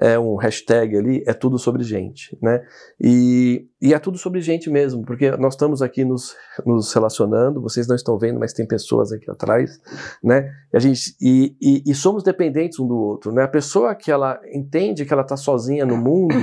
é 0.00 0.18
um 0.18 0.34
hashtag 0.36 0.96
ali, 0.96 1.22
é 1.26 1.32
tudo 1.32 1.58
sobre 1.58 1.84
gente, 1.84 2.36
né? 2.42 2.64
E, 3.00 3.68
e 3.80 3.94
é 3.94 3.98
tudo 3.98 4.18
sobre 4.18 4.40
gente 4.40 4.68
mesmo, 4.68 5.04
porque 5.04 5.30
nós 5.36 5.54
estamos 5.54 5.82
aqui 5.82 6.04
nos, 6.04 6.34
nos 6.66 6.92
relacionando, 6.92 7.62
vocês 7.62 7.86
não 7.86 7.94
estão 7.94 8.18
vendo, 8.18 8.40
mas 8.40 8.52
tem 8.52 8.66
pessoas 8.66 9.12
aqui 9.12 9.30
atrás, 9.30 9.80
né? 10.22 10.50
E, 10.72 10.76
a 10.76 10.80
gente, 10.80 11.16
e, 11.20 11.56
e, 11.60 11.82
e 11.86 11.94
somos 11.94 12.24
dependentes 12.24 12.80
um 12.80 12.86
do 12.86 12.96
outro, 12.96 13.32
né? 13.32 13.44
A 13.44 13.48
pessoa 13.48 13.94
que 13.94 14.10
ela 14.10 14.40
entende 14.52 15.04
que 15.04 15.12
ela 15.12 15.22
está 15.22 15.36
sozinha 15.36 15.86
no 15.86 15.96
mundo, 15.96 16.34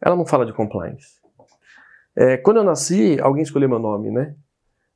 ela 0.00 0.16
não 0.16 0.26
fala 0.26 0.44
de 0.44 0.52
compliance. 0.52 1.22
É, 2.16 2.36
quando 2.36 2.58
eu 2.58 2.64
nasci, 2.64 3.16
alguém 3.20 3.42
escolheu 3.42 3.68
meu 3.68 3.78
nome, 3.78 4.10
né? 4.10 4.34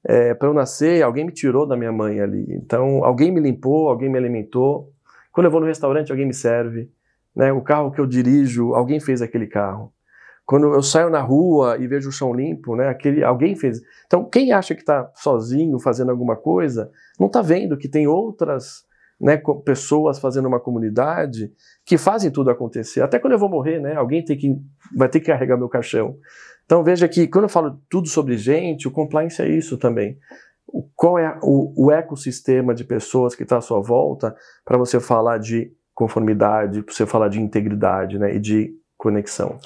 É, 0.05 0.35
Para 0.35 0.49
eu 0.49 0.55
nascer, 0.55 1.02
alguém 1.02 1.25
me 1.25 1.33
tirou 1.33 1.66
da 1.66 1.76
minha 1.76 1.93
mãe 1.93 2.21
ali. 2.21 2.47
Então, 2.50 3.05
alguém 3.05 3.33
me 3.33 3.40
limpou, 3.40 3.88
alguém 3.88 4.09
me 4.09 4.19
alimentou. 4.19 4.93
Quando 5.33 5.47
eu 5.47 5.50
vou 5.50 5.61
no 5.61 5.66
restaurante, 5.66 6.11
alguém 6.11 6.26
me 6.26 6.35
serve. 6.35 6.90
Né? 7.37 7.52
O 7.52 7.61
carro 7.61 7.93
que 7.93 8.00
eu 8.00 8.07
dirijo, 8.07 8.75
alguém 8.75 8.99
fez 8.99 9.21
aquele 9.21 9.47
carro. 9.47 9.93
Quando 10.47 10.73
eu 10.73 10.83
saio 10.83 11.11
na 11.11 11.21
rua 11.21 11.76
e 11.76 11.88
vejo 11.88 12.09
o 12.09 12.12
chão 12.12 12.33
limpo, 12.33 12.76
né, 12.76 12.88
aquele, 12.88 13.25
alguém 13.25 13.57
fez. 13.57 13.83
Então, 14.07 14.25
quem 14.25 14.52
acha 14.52 14.76
que 14.76 14.81
está 14.81 15.11
sozinho 15.16 15.76
fazendo 15.81 16.12
alguma 16.12 16.37
coisa, 16.37 16.88
não 17.19 17.26
está 17.26 17.43
vendo 17.43 17.76
que 17.76 17.88
tem 17.88 18.07
outras 18.07 18.85
né, 19.21 19.43
pessoas 19.64 20.21
fazendo 20.21 20.47
uma 20.47 20.61
comunidade 20.61 21.52
que 21.85 21.99
fazem 21.99 22.31
tudo 22.31 22.49
acontecer. 22.49 23.00
Até 23.00 23.19
quando 23.19 23.33
eu 23.33 23.40
vou 23.40 23.49
morrer, 23.49 23.81
né, 23.81 23.97
alguém 23.97 24.25
tem 24.25 24.38
que, 24.38 24.57
vai 24.97 25.09
ter 25.09 25.19
que 25.19 25.26
carregar 25.26 25.57
meu 25.57 25.69
caixão. 25.69 26.16
Então 26.64 26.85
veja 26.85 27.09
que 27.09 27.26
quando 27.26 27.45
eu 27.45 27.49
falo 27.49 27.81
tudo 27.90 28.09
sobre 28.09 28.37
gente, 28.37 28.87
o 28.87 28.90
compliance 28.90 29.43
é 29.43 29.49
isso 29.49 29.76
também. 29.76 30.16
O, 30.66 30.88
qual 30.95 31.19
é 31.19 31.38
o, 31.43 31.87
o 31.87 31.90
ecossistema 31.90 32.73
de 32.73 32.85
pessoas 32.85 33.35
que 33.35 33.43
está 33.43 33.59
à 33.59 33.61
sua 33.61 33.81
volta 33.81 34.35
para 34.64 34.78
você 34.78 35.00
falar 35.00 35.38
de 35.38 35.73
conformidade, 35.97 36.83
para 36.83 36.95
você 36.95 37.07
falar 37.07 37.29
de 37.29 37.41
integridade 37.41 38.19
né, 38.19 38.35
e 38.35 38.38
de 38.38 38.71
conexão. 38.99 39.59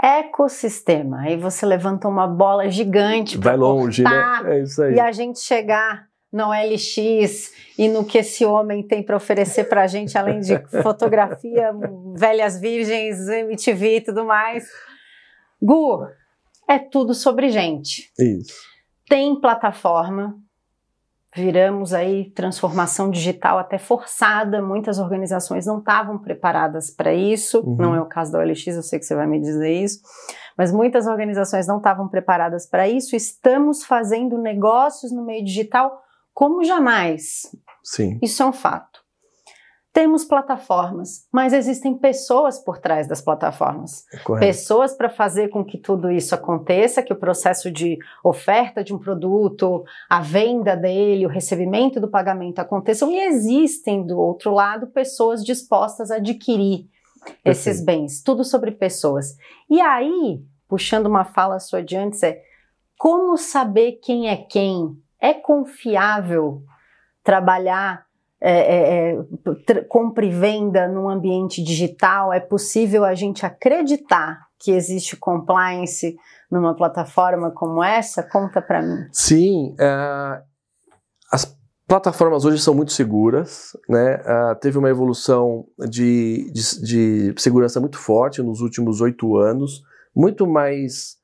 Ecossistema. 0.00 1.20
Aí 1.22 1.36
você 1.36 1.66
levanta 1.66 2.08
uma 2.08 2.28
bola 2.28 2.70
gigante. 2.70 3.36
Vai 3.36 3.56
longe, 3.56 4.02
né? 4.04 4.42
É 4.46 4.62
isso 4.62 4.82
aí. 4.82 4.94
E 4.94 5.00
a 5.00 5.10
gente 5.10 5.40
chegar 5.40 6.06
no 6.32 6.50
LX 6.50 7.52
e 7.78 7.88
no 7.88 8.04
que 8.04 8.18
esse 8.18 8.44
homem 8.44 8.86
tem 8.86 9.02
para 9.02 9.16
oferecer 9.16 9.64
para 9.64 9.82
a 9.82 9.86
gente, 9.86 10.16
além 10.16 10.40
de 10.40 10.58
fotografia, 10.82 11.72
velhas 12.16 12.60
virgens, 12.60 13.28
MTV 13.28 13.96
e 13.96 14.00
tudo 14.00 14.24
mais. 14.24 14.68
Gu, 15.60 16.06
é 16.68 16.78
tudo 16.78 17.14
sobre 17.14 17.48
gente. 17.48 18.12
Isso. 18.18 18.54
Tem 19.08 19.40
plataforma, 19.40 20.36
viramos 21.34 21.92
aí 21.92 22.30
transformação 22.30 23.10
digital 23.10 23.58
até 23.58 23.76
forçada, 23.76 24.62
muitas 24.62 24.98
organizações 24.98 25.66
não 25.66 25.78
estavam 25.78 26.16
preparadas 26.16 26.90
para 26.90 27.12
isso, 27.12 27.60
uhum. 27.60 27.76
não 27.76 27.94
é 27.94 28.00
o 28.00 28.06
caso 28.06 28.32
da 28.32 28.38
OLX, 28.38 28.66
eu 28.68 28.82
sei 28.82 28.98
que 29.00 29.04
você 29.04 29.16
vai 29.16 29.26
me 29.26 29.40
dizer 29.40 29.72
isso, 29.72 30.00
mas 30.56 30.72
muitas 30.72 31.06
organizações 31.08 31.66
não 31.66 31.78
estavam 31.78 32.08
preparadas 32.08 32.66
para 32.66 32.88
isso, 32.88 33.16
estamos 33.16 33.84
fazendo 33.84 34.38
negócios 34.38 35.10
no 35.10 35.24
meio 35.24 35.44
digital 35.44 36.00
como 36.32 36.62
jamais. 36.62 37.42
Sim. 37.82 38.18
Isso 38.22 38.42
é 38.42 38.46
um 38.46 38.52
fato. 38.52 38.93
Temos 39.94 40.24
plataformas, 40.24 41.24
mas 41.30 41.52
existem 41.52 41.94
pessoas 41.94 42.58
por 42.58 42.78
trás 42.78 43.06
das 43.06 43.22
plataformas. 43.22 44.04
Correto. 44.24 44.44
Pessoas 44.44 44.92
para 44.92 45.08
fazer 45.08 45.50
com 45.50 45.64
que 45.64 45.78
tudo 45.78 46.10
isso 46.10 46.34
aconteça, 46.34 47.00
que 47.00 47.12
o 47.12 47.16
processo 47.16 47.70
de 47.70 47.96
oferta 48.24 48.82
de 48.82 48.92
um 48.92 48.98
produto, 48.98 49.84
a 50.10 50.20
venda 50.20 50.76
dele, 50.76 51.24
o 51.24 51.28
recebimento 51.28 52.00
do 52.00 52.10
pagamento 52.10 52.58
aconteçam. 52.58 53.08
E 53.08 53.20
existem, 53.20 54.04
do 54.04 54.18
outro 54.18 54.52
lado, 54.52 54.88
pessoas 54.88 55.44
dispostas 55.44 56.10
a 56.10 56.16
adquirir 56.16 56.88
esses 57.44 57.80
bens. 57.80 58.20
Tudo 58.20 58.42
sobre 58.42 58.72
pessoas. 58.72 59.36
E 59.70 59.80
aí, 59.80 60.42
puxando 60.66 61.06
uma 61.06 61.24
fala 61.24 61.60
sua 61.60 61.80
de 61.84 61.96
antes, 61.96 62.20
é 62.24 62.42
como 62.98 63.36
saber 63.36 64.00
quem 64.02 64.28
é 64.28 64.38
quem? 64.38 65.00
É 65.20 65.32
confiável 65.32 66.64
trabalhar 67.22 68.04
é, 68.40 68.52
é, 68.52 69.16
é 69.16 69.84
compra 69.88 70.24
e 70.24 70.30
venda 70.30 70.88
num 70.88 71.08
ambiente 71.08 71.62
digital, 71.62 72.32
é 72.32 72.40
possível 72.40 73.04
a 73.04 73.14
gente 73.14 73.46
acreditar 73.46 74.40
que 74.58 74.70
existe 74.70 75.16
compliance 75.16 76.16
numa 76.50 76.74
plataforma 76.74 77.50
como 77.50 77.82
essa? 77.82 78.22
Conta 78.22 78.62
para 78.62 78.82
mim. 78.82 79.06
Sim, 79.12 79.74
uh, 79.74 80.42
as 81.32 81.56
plataformas 81.86 82.44
hoje 82.44 82.62
são 82.62 82.74
muito 82.74 82.92
seguras, 82.92 83.76
né? 83.88 84.16
Uh, 84.16 84.54
teve 84.60 84.78
uma 84.78 84.88
evolução 84.88 85.66
de, 85.88 86.50
de, 86.52 87.32
de, 87.32 87.42
segurança 87.42 87.80
muito 87.80 87.98
forte 87.98 88.42
nos 88.42 88.60
últimos 88.60 89.00
oito 89.00 89.36
anos, 89.36 89.82
muito 90.14 90.46
mais 90.46 91.16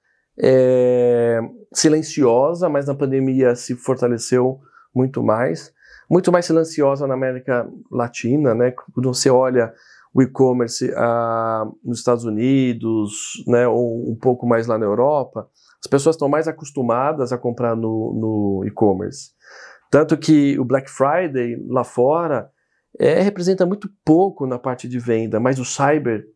é, 0.42 1.40
silenciosa, 1.72 2.68
mas 2.68 2.86
na 2.86 2.94
pandemia 2.94 3.54
se 3.54 3.74
fortaleceu 3.74 4.60
muito 4.94 5.22
mais 5.22 5.72
muito 6.10 6.32
mais 6.32 6.44
silenciosa 6.44 7.06
na 7.06 7.14
América 7.14 7.70
Latina, 7.90 8.54
né? 8.54 8.72
Quando 8.92 9.14
você 9.14 9.30
olha 9.30 9.72
o 10.12 10.20
e-commerce 10.20 10.92
ah, 10.96 11.66
nos 11.84 11.98
Estados 11.98 12.24
Unidos, 12.24 13.44
né, 13.46 13.68
ou 13.68 14.10
um 14.10 14.16
pouco 14.16 14.44
mais 14.44 14.66
lá 14.66 14.76
na 14.76 14.84
Europa, 14.84 15.48
as 15.80 15.86
pessoas 15.88 16.16
estão 16.16 16.28
mais 16.28 16.48
acostumadas 16.48 17.32
a 17.32 17.38
comprar 17.38 17.76
no, 17.76 18.12
no 18.12 18.64
e-commerce. 18.66 19.30
Tanto 19.88 20.18
que 20.18 20.58
o 20.58 20.64
Black 20.64 20.90
Friday 20.90 21.56
lá 21.68 21.84
fora 21.84 22.50
é, 22.98 23.20
representa 23.20 23.64
muito 23.64 23.88
pouco 24.04 24.46
na 24.46 24.58
parte 24.58 24.88
de 24.88 24.98
venda, 24.98 25.38
mas 25.38 25.60
o 25.60 25.64
cyber, 25.64 26.26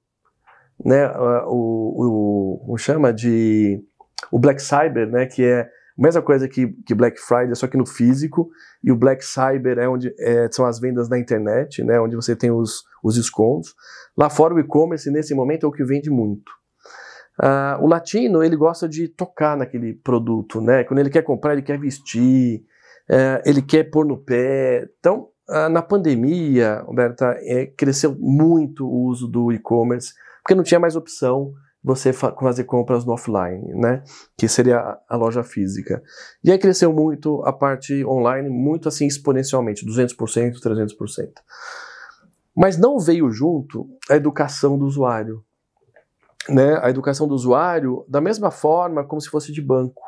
né, 0.84 1.08
o, 1.46 2.64
o, 2.68 2.74
o 2.74 2.78
chama 2.78 3.12
de 3.12 3.82
o 4.30 4.38
Black 4.38 4.62
Cyber, 4.62 5.08
né, 5.08 5.26
que 5.26 5.44
é 5.44 5.68
Mesma 5.96 6.20
coisa 6.22 6.48
que, 6.48 6.68
que 6.84 6.94
Black 6.94 7.20
Friday, 7.20 7.54
só 7.54 7.68
que 7.68 7.76
no 7.76 7.86
físico, 7.86 8.50
e 8.82 8.90
o 8.90 8.96
Black 8.96 9.24
Cyber 9.24 9.78
é 9.78 9.88
onde 9.88 10.12
é, 10.18 10.48
são 10.50 10.66
as 10.66 10.80
vendas 10.80 11.08
na 11.08 11.18
internet, 11.18 11.84
né, 11.84 12.00
onde 12.00 12.16
você 12.16 12.34
tem 12.34 12.50
os, 12.50 12.82
os 13.02 13.14
descontos. 13.14 13.74
Lá 14.16 14.28
fora 14.28 14.54
o 14.54 14.58
e-commerce, 14.58 15.10
nesse 15.10 15.34
momento, 15.34 15.66
é 15.66 15.68
o 15.68 15.72
que 15.72 15.84
vende 15.84 16.10
muito. 16.10 16.50
Uh, 17.40 17.82
o 17.82 17.86
latino, 17.88 18.44
ele 18.44 18.56
gosta 18.56 18.88
de 18.88 19.08
tocar 19.08 19.56
naquele 19.56 19.94
produto, 19.94 20.60
né? 20.60 20.84
Quando 20.84 21.00
ele 21.00 21.10
quer 21.10 21.22
comprar, 21.22 21.52
ele 21.52 21.62
quer 21.62 21.78
vestir, 21.78 22.62
uh, 23.10 23.42
ele 23.44 23.60
quer 23.60 23.90
pôr 23.90 24.06
no 24.06 24.16
pé. 24.16 24.88
Então, 25.00 25.28
uh, 25.48 25.68
na 25.68 25.82
pandemia, 25.82 26.84
Roberta, 26.86 27.36
é, 27.40 27.66
cresceu 27.66 28.16
muito 28.18 28.86
o 28.86 29.06
uso 29.06 29.26
do 29.26 29.50
e-commerce, 29.52 30.12
porque 30.42 30.54
não 30.54 30.62
tinha 30.62 30.78
mais 30.78 30.94
opção 30.94 31.52
você 31.84 32.14
fazer 32.14 32.64
compras 32.64 33.04
no 33.04 33.12
offline, 33.12 33.74
né? 33.74 34.02
Que 34.38 34.48
seria 34.48 34.98
a 35.06 35.16
loja 35.16 35.42
física. 35.42 36.02
E 36.42 36.50
aí 36.50 36.58
cresceu 36.58 36.90
muito 36.94 37.42
a 37.44 37.52
parte 37.52 38.02
online, 38.06 38.48
muito 38.48 38.88
assim 38.88 39.06
exponencialmente, 39.06 39.84
200%, 39.84 40.54
300%. 40.62 41.28
Mas 42.56 42.78
não 42.78 42.98
veio 42.98 43.30
junto 43.30 43.86
a 44.08 44.16
educação 44.16 44.78
do 44.78 44.86
usuário. 44.86 45.44
Né? 46.48 46.78
A 46.80 46.88
educação 46.88 47.28
do 47.28 47.34
usuário, 47.34 48.04
da 48.08 48.20
mesma 48.20 48.50
forma 48.50 49.04
como 49.04 49.20
se 49.20 49.28
fosse 49.28 49.52
de 49.52 49.60
banco. 49.60 50.02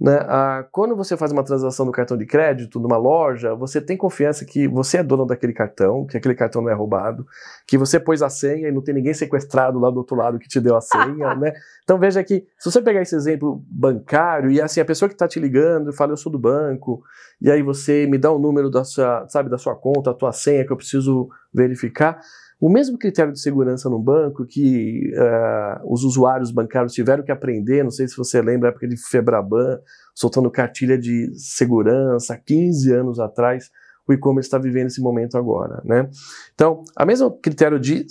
Né? 0.00 0.16
Ah, 0.28 0.64
quando 0.70 0.94
você 0.94 1.16
faz 1.16 1.32
uma 1.32 1.42
transação 1.42 1.84
no 1.84 1.90
cartão 1.90 2.16
de 2.16 2.24
crédito 2.24 2.78
numa 2.78 2.96
loja, 2.96 3.52
você 3.56 3.80
tem 3.80 3.96
confiança 3.96 4.44
que 4.44 4.68
você 4.68 4.98
é 4.98 5.02
dono 5.02 5.26
daquele 5.26 5.52
cartão, 5.52 6.06
que 6.06 6.16
aquele 6.16 6.36
cartão 6.36 6.62
não 6.62 6.70
é 6.70 6.74
roubado, 6.74 7.26
que 7.66 7.76
você 7.76 7.98
pôs 7.98 8.22
a 8.22 8.30
senha 8.30 8.68
e 8.68 8.72
não 8.72 8.80
tem 8.80 8.94
ninguém 8.94 9.12
sequestrado 9.12 9.80
lá 9.80 9.90
do 9.90 9.96
outro 9.96 10.16
lado 10.16 10.38
que 10.38 10.46
te 10.48 10.60
deu 10.60 10.76
a 10.76 10.80
senha, 10.80 11.34
né? 11.36 11.52
Então 11.82 11.98
veja 11.98 12.22
que, 12.22 12.46
se 12.56 12.70
você 12.70 12.80
pegar 12.80 13.02
esse 13.02 13.16
exemplo 13.16 13.60
bancário 13.68 14.52
e 14.52 14.60
assim, 14.60 14.80
a 14.80 14.84
pessoa 14.84 15.08
que 15.08 15.16
está 15.16 15.26
te 15.26 15.40
ligando 15.40 15.90
e 15.90 15.92
fala, 15.92 16.12
eu 16.12 16.16
sou 16.16 16.30
do 16.30 16.38
banco, 16.38 17.02
e 17.40 17.50
aí 17.50 17.62
você 17.62 18.06
me 18.06 18.18
dá 18.18 18.30
o 18.30 18.38
número 18.38 18.70
da 18.70 18.84
sua, 18.84 19.26
sabe, 19.28 19.50
da 19.50 19.58
sua 19.58 19.74
conta, 19.74 20.10
a 20.10 20.14
tua 20.14 20.30
senha 20.32 20.64
que 20.64 20.72
eu 20.72 20.76
preciso 20.76 21.28
verificar, 21.52 22.20
O 22.60 22.68
mesmo 22.68 22.98
critério 22.98 23.32
de 23.32 23.40
segurança 23.40 23.88
no 23.88 24.00
banco 24.00 24.44
que 24.44 25.12
uh, 25.14 25.92
os 25.92 26.02
usuários 26.02 26.50
bancários 26.50 26.92
tiveram 26.92 27.22
que 27.22 27.30
aprender, 27.30 27.84
não 27.84 27.90
sei 27.90 28.08
se 28.08 28.16
você 28.16 28.42
lembra, 28.42 28.68
a 28.68 28.70
época 28.70 28.88
de 28.88 28.96
Febraban, 28.96 29.78
soltando 30.12 30.50
cartilha 30.50 30.98
de 30.98 31.32
segurança, 31.38 32.36
15 32.36 32.92
anos 32.92 33.20
atrás, 33.20 33.70
o 34.08 34.12
e-commerce 34.12 34.48
está 34.48 34.58
vivendo 34.58 34.88
esse 34.88 35.00
momento 35.00 35.38
agora, 35.38 35.80
né? 35.84 36.08
Então, 36.52 36.82
a 36.96 37.06
mesma 37.06 37.30
critério 37.30 37.78
de, 37.78 38.06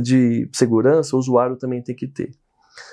de 0.00 0.48
segurança, 0.52 1.16
o 1.16 1.18
usuário 1.18 1.56
também 1.56 1.82
tem 1.82 1.96
que 1.96 2.06
ter. 2.06 2.30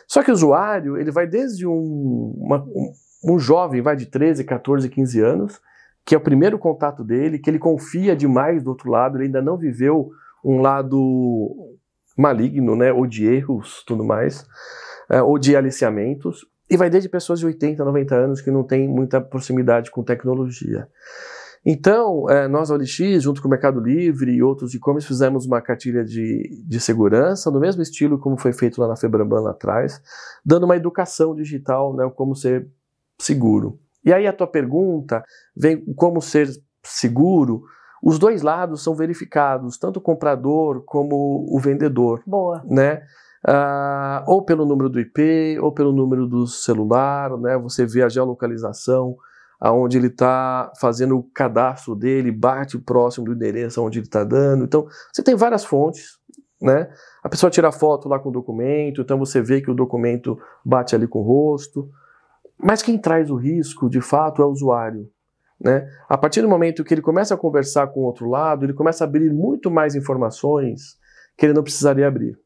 Só 0.08 0.24
que 0.24 0.32
o 0.32 0.34
usuário, 0.34 0.98
ele 0.98 1.12
vai 1.12 1.28
desde 1.28 1.68
um, 1.68 2.34
uma, 2.38 2.64
um, 2.64 2.94
um 3.34 3.38
jovem, 3.38 3.82
vai 3.82 3.96
de 3.96 4.08
13, 4.08 4.44
14, 4.44 4.90
15 4.90 5.22
anos, 5.22 5.62
que 6.04 6.16
é 6.16 6.18
o 6.18 6.22
primeiro 6.22 6.58
contato 6.58 7.04
dele, 7.04 7.38
que 7.38 7.50
ele 7.50 7.60
confia 7.60 8.16
demais 8.16 8.64
do 8.64 8.70
outro 8.70 8.90
lado, 8.90 9.18
ele 9.18 9.26
ainda 9.26 9.42
não 9.42 9.58
viveu 9.58 10.12
um 10.46 10.62
lado 10.62 11.74
maligno, 12.16 12.76
né, 12.76 12.94
ou 12.94 13.08
de 13.08 13.26
erros, 13.26 13.84
tudo 13.86 14.04
mais, 14.04 14.46
é, 15.10 15.22
ou 15.22 15.40
de 15.40 15.56
aliciamentos, 15.56 16.46
e 16.70 16.78
vai 16.78 16.90
desde 16.90 17.10
pessoas 17.10 17.40
de 17.40 17.46
80, 17.46 17.84
90 17.84 18.16
anos 18.16 18.42
que 18.42 18.52
não 18.52 18.64
têm 18.64 18.88
muita 18.88 19.20
proximidade 19.20 19.92
com 19.92 20.04
tecnologia. 20.04 20.88
Então, 21.66 22.30
é, 22.30 22.48
nós, 22.48 22.70
a 22.70 22.76
OLX, 22.76 23.24
junto 23.24 23.42
com 23.42 23.48
o 23.48 23.52
Mercado 23.52 23.80
Livre 23.80 24.32
e 24.32 24.44
outros 24.44 24.76
e-commerce, 24.76 25.08
fizemos 25.08 25.48
uma 25.48 25.60
cartilha 25.62 26.06
de, 26.06 26.64
de 26.64 26.80
segurança, 26.80 27.50
no 27.50 27.60
mesmo 27.60 27.82
estilo 27.82 28.20
como 28.20 28.38
foi 28.38 28.54
feito 28.54 28.80
lá 28.80 28.88
na 28.88 28.96
Febraban 28.96 29.42
lá 29.42 29.52
atrás, 29.52 30.00
dando 30.46 30.66
uma 30.66 30.76
educação 30.76 31.36
digital, 31.36 31.96
né, 31.96 32.10
como 32.16 32.36
ser 32.36 32.68
seguro. 33.20 33.80
E 34.04 34.14
aí 34.14 34.28
a 34.28 34.34
tua 34.34 34.46
pergunta 34.46 35.24
vem 35.58 35.84
como 35.96 36.22
ser 36.22 36.50
seguro, 36.84 37.64
os 38.06 38.20
dois 38.20 38.44
lados 38.44 38.84
são 38.84 38.94
verificados, 38.94 39.80
tanto 39.80 39.98
o 39.98 40.02
comprador 40.02 40.84
como 40.86 41.44
o 41.50 41.60
vendedor. 41.60 42.22
Boa. 42.28 42.64
Né? 42.70 43.02
Ah, 43.44 44.24
ou 44.28 44.46
pelo 44.46 44.64
número 44.64 44.90
do 44.90 45.00
IP, 45.00 45.58
ou 45.60 45.72
pelo 45.72 45.92
número 45.92 46.28
do 46.28 46.46
celular, 46.46 47.36
né? 47.40 47.58
Você 47.58 47.84
vê 47.84 48.04
a 48.04 48.10
geolocalização, 48.10 49.18
aonde 49.60 49.98
ele 49.98 50.08
está 50.08 50.72
fazendo 50.80 51.18
o 51.18 51.24
cadastro 51.24 51.96
dele, 51.96 52.32
bate 52.32 52.78
próximo 52.78 53.26
do 53.26 53.34
endereço 53.34 53.84
onde 53.84 53.98
ele 53.98 54.06
está 54.06 54.24
dando. 54.24 54.66
Então, 54.66 54.86
você 55.12 55.24
tem 55.24 55.34
várias 55.34 55.66
fontes, 55.66 56.20
né? 56.62 56.88
A 57.24 57.30
pessoa 57.30 57.50
tira 57.50 57.72
foto 57.72 58.08
lá 58.08 58.20
com 58.20 58.30
o 58.30 58.32
documento, 58.32 59.02
então 59.02 59.18
você 59.18 59.42
vê 59.42 59.62
que 59.62 59.72
o 59.72 59.76
documento 59.76 60.38
bate 60.64 60.94
ali 60.96 61.08
com 61.08 61.22
o 61.22 61.24
rosto. 61.24 61.90
Mas 62.56 62.84
quem 62.84 63.00
traz 63.00 63.32
o 63.32 63.36
risco, 63.36 63.90
de 63.90 64.00
fato, 64.00 64.44
é 64.44 64.46
o 64.46 64.50
usuário. 64.50 65.10
Né? 65.60 65.88
A 66.10 66.18
partir 66.18 66.42
do 66.42 66.50
momento 66.50 66.84
que 66.84 66.94
ele 66.94 67.02
começa 67.02 67.34
a 67.34 67.38
conversar 67.38 67.88
com 67.88 68.02
o 68.02 68.04
outro 68.04 68.30
lado, 68.30 68.66
ele 68.66 68.74
começa 68.74 69.04
a 69.04 69.08
abrir 69.08 69.32
muito 69.32 69.72
mais 69.72 69.96
informações 69.96 70.98
que 71.38 71.46
ele 71.46 71.54
não 71.54 71.64
precisaria 71.64 72.08
abrir. 72.08 72.38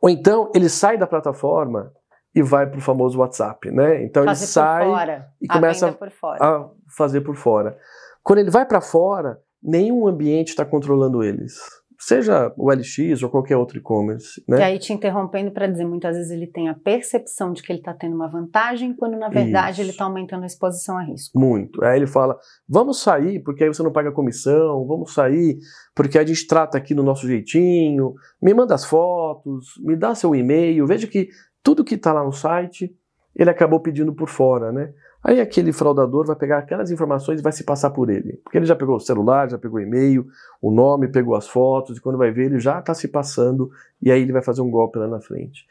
Ou 0.00 0.08
então 0.08 0.50
ele 0.54 0.68
sai 0.68 0.96
da 0.96 1.06
plataforma 1.06 1.92
e 2.34 2.42
vai 2.42 2.66
para 2.66 2.78
o 2.78 2.82
famoso 2.82 3.18
WhatsApp, 3.18 3.70
né? 3.70 4.04
Então 4.04 4.24
fazer 4.24 4.44
ele 4.44 4.50
sai 4.50 4.84
fora, 4.84 5.28
e 5.40 5.48
começa 5.48 5.98
a 6.40 6.68
fazer 6.96 7.20
por 7.22 7.36
fora. 7.36 7.76
Quando 8.22 8.38
ele 8.38 8.50
vai 8.50 8.64
para 8.64 8.80
fora, 8.80 9.40
nenhum 9.62 10.06
ambiente 10.06 10.48
está 10.48 10.64
controlando 10.64 11.22
eles 11.22 11.79
seja 12.00 12.50
o 12.56 12.72
LX 12.72 13.22
ou 13.22 13.28
qualquer 13.28 13.58
outro 13.58 13.76
e-commerce. 13.76 14.42
Né? 14.48 14.58
E 14.58 14.62
aí, 14.62 14.78
te 14.78 14.92
interrompendo 14.92 15.50
para 15.50 15.66
dizer, 15.66 15.84
muitas 15.84 16.16
vezes 16.16 16.32
ele 16.32 16.46
tem 16.46 16.68
a 16.70 16.74
percepção 16.74 17.52
de 17.52 17.62
que 17.62 17.70
ele 17.70 17.80
está 17.80 17.92
tendo 17.92 18.16
uma 18.16 18.26
vantagem, 18.26 18.94
quando 18.94 19.18
na 19.18 19.28
verdade 19.28 19.72
Isso. 19.72 19.82
ele 19.82 19.90
está 19.90 20.04
aumentando 20.04 20.44
a 20.44 20.46
exposição 20.46 20.96
a 20.96 21.02
risco. 21.02 21.38
Muito. 21.38 21.84
Aí 21.84 21.98
ele 21.98 22.06
fala: 22.06 22.38
vamos 22.66 23.02
sair, 23.02 23.40
porque 23.40 23.62
aí 23.62 23.68
você 23.68 23.82
não 23.82 23.92
paga 23.92 24.10
comissão, 24.10 24.86
vamos 24.86 25.12
sair, 25.12 25.58
porque 25.94 26.18
a 26.18 26.24
gente 26.24 26.46
trata 26.46 26.78
aqui 26.78 26.94
no 26.94 27.02
nosso 27.02 27.26
jeitinho, 27.26 28.14
me 28.42 28.54
manda 28.54 28.74
as 28.74 28.86
fotos, 28.86 29.74
me 29.80 29.94
dá 29.94 30.14
seu 30.14 30.34
e-mail, 30.34 30.86
veja 30.86 31.06
que 31.06 31.28
tudo 31.62 31.84
que 31.84 31.96
está 31.96 32.14
lá 32.14 32.24
no 32.24 32.32
site 32.32 32.96
ele 33.36 33.50
acabou 33.50 33.78
pedindo 33.80 34.12
por 34.14 34.28
fora, 34.28 34.72
né? 34.72 34.92
Aí 35.22 35.40
aquele 35.40 35.72
fraudador 35.72 36.26
vai 36.26 36.34
pegar 36.34 36.58
aquelas 36.58 36.90
informações 36.90 37.40
e 37.40 37.42
vai 37.42 37.52
se 37.52 37.62
passar 37.62 37.90
por 37.90 38.08
ele. 38.08 38.38
Porque 38.42 38.56
ele 38.56 38.66
já 38.66 38.74
pegou 38.74 38.96
o 38.96 39.00
celular, 39.00 39.50
já 39.50 39.58
pegou 39.58 39.78
o 39.78 39.82
e-mail, 39.82 40.26
o 40.62 40.70
nome, 40.70 41.08
pegou 41.08 41.34
as 41.34 41.46
fotos, 41.46 41.98
e 41.98 42.00
quando 42.00 42.16
vai 42.18 42.30
ver, 42.30 42.46
ele 42.46 42.58
já 42.58 42.78
está 42.78 42.94
se 42.94 43.06
passando, 43.06 43.70
e 44.00 44.10
aí 44.10 44.22
ele 44.22 44.32
vai 44.32 44.42
fazer 44.42 44.62
um 44.62 44.70
golpe 44.70 44.98
lá 44.98 45.06
na 45.06 45.20
frente. 45.20 45.66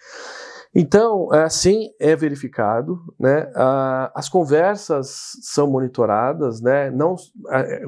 Então, 0.73 1.31
assim 1.31 1.89
é 1.99 2.15
verificado, 2.15 3.01
né? 3.19 3.51
as 4.13 4.29
conversas 4.29 5.35
são 5.41 5.67
monitoradas, 5.67 6.61
né? 6.61 6.91
Não, 6.91 7.15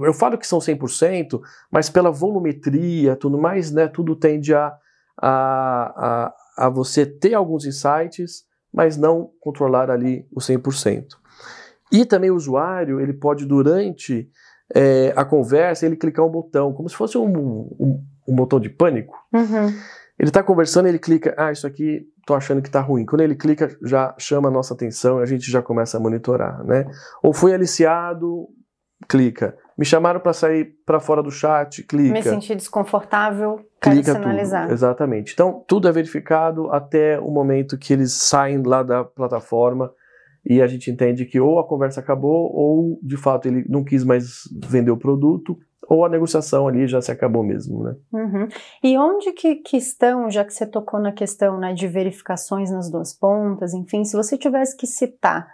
eu 0.04 0.14
falo 0.16 0.36
que 0.36 0.48
são 0.48 0.58
100%, 0.58 1.40
mas 1.70 1.92
pela 1.92 2.10
volumetria, 2.10 3.16
tudo 3.16 3.38
mais, 3.38 3.72
né? 3.72 3.88
Tudo 3.88 4.16
tende 4.16 4.56
a, 4.56 4.74
a, 5.16 6.32
a, 6.58 6.66
a 6.66 6.70
você 6.70 7.06
ter 7.06 7.36
alguns 7.36 7.66
insights, 7.66 8.46
mas 8.74 8.98
não 8.98 9.30
controlar 9.40 9.92
ali 9.92 10.26
o 10.32 10.40
100%. 10.40 11.21
E 11.92 12.06
também 12.06 12.32
o 12.32 12.36
usuário, 12.36 13.00
ele 13.00 13.14
pode, 13.14 13.46
durante 13.46 14.30
é, 14.74 15.14
a 15.16 15.26
conversa, 15.26 15.86
ele 15.86 15.96
clicar 15.96 16.26
um 16.26 16.32
botão, 16.32 16.74
como 16.74 16.90
se 16.90 16.96
fosse 16.96 17.18
um, 17.18 17.28
um, 17.28 18.04
um 18.28 18.36
botão 18.36 18.60
de 18.60 18.70
pânico. 18.70 19.16
Uhum. 19.34 19.68
Ele 20.18 20.30
está 20.30 20.44
conversando, 20.44 20.88
ele 20.88 21.00
clica, 21.00 21.34
ah, 21.38 21.52
isso 21.52 21.66
aqui 21.66 22.06
tô 22.26 22.36
achando 22.36 22.62
que 22.62 22.70
está 22.70 22.80
ruim. 22.80 23.06
Quando 23.06 23.22
ele 23.22 23.36
clica, 23.36 23.76
já 23.84 24.14
chama 24.18 24.50
a 24.50 24.52
nossa 24.52 24.74
atenção 24.74 25.20
e 25.20 25.24
a 25.24 25.26
gente 25.26 25.50
já 25.50 25.62
começa 25.62 25.98
a 25.98 26.00
monitorar, 26.00 26.64
né? 26.64 26.86
Ou 27.24 27.34
foi 27.34 27.54
aliciado, 27.54 28.48
clica. 29.10 29.58
Me 29.78 29.84
chamaram 29.84 30.20
para 30.20 30.32
sair 30.32 30.76
para 30.86 31.00
fora 31.00 31.24
do 31.24 31.32
chat, 31.32 31.82
clica. 31.84 32.14
Me 32.14 32.22
senti 32.22 32.54
desconfortável, 32.54 33.66
clica 33.80 34.14
sinalizar. 34.14 34.64
Tudo. 34.64 34.74
Exatamente. 34.74 35.34
Então, 35.34 35.64
tudo 35.68 35.88
é 35.88 35.92
verificado 35.92 36.72
até 36.72 37.20
o 37.20 37.32
momento 37.32 37.78
que 37.78 37.92
eles 37.92 38.14
saem 38.14 38.62
lá 38.62 38.84
da 38.84 39.04
plataforma 39.04 39.92
e 40.46 40.62
a 40.62 40.68
gente 40.68 40.90
entende 40.90 41.26
que 41.26 41.40
ou 41.40 41.60
a 41.60 41.68
conversa 41.68 42.00
acabou, 42.00 42.52
ou 42.54 43.00
de 43.02 43.18
fato 43.18 43.48
ele 43.48 43.66
não 43.70 43.84
quis 43.84 44.04
mais 44.04 44.44
vender 44.70 44.92
o 44.92 44.98
produto, 44.98 45.58
ou 45.88 46.06
a 46.06 46.10
negociação 46.10 46.68
ali 46.68 46.88
já 46.88 47.02
se 47.02 47.12
acabou 47.12 47.44
mesmo, 47.44 47.84
né? 47.84 47.96
Uhum. 48.14 48.48
E 48.84 48.98
onde 48.98 49.34
que, 49.34 49.56
que, 49.56 49.78
estão, 49.78 50.32
já 50.32 50.46
que 50.46 50.54
você 50.54 50.66
tocou 50.66 51.00
na 51.00 51.12
questão 51.12 51.60
né, 51.60 51.74
de 51.74 51.88
verificações 51.88 52.72
nas 52.72 52.90
duas 52.90 53.14
pontas, 53.14 53.74
enfim, 53.74 54.06
se 54.06 54.16
você 54.16 54.38
tivesse 54.38 54.76
que 54.78 54.88
citar 54.88 55.48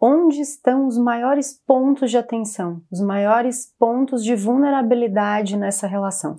onde 0.00 0.40
estão 0.40 0.86
os 0.86 0.98
maiores 0.98 1.60
pontos 1.66 2.10
de 2.10 2.18
atenção, 2.18 2.82
os 2.90 3.00
maiores 3.00 3.72
pontos 3.78 4.22
de 4.22 4.34
vulnerabilidade 4.34 5.56
nessa 5.56 5.86
relação, 5.86 6.36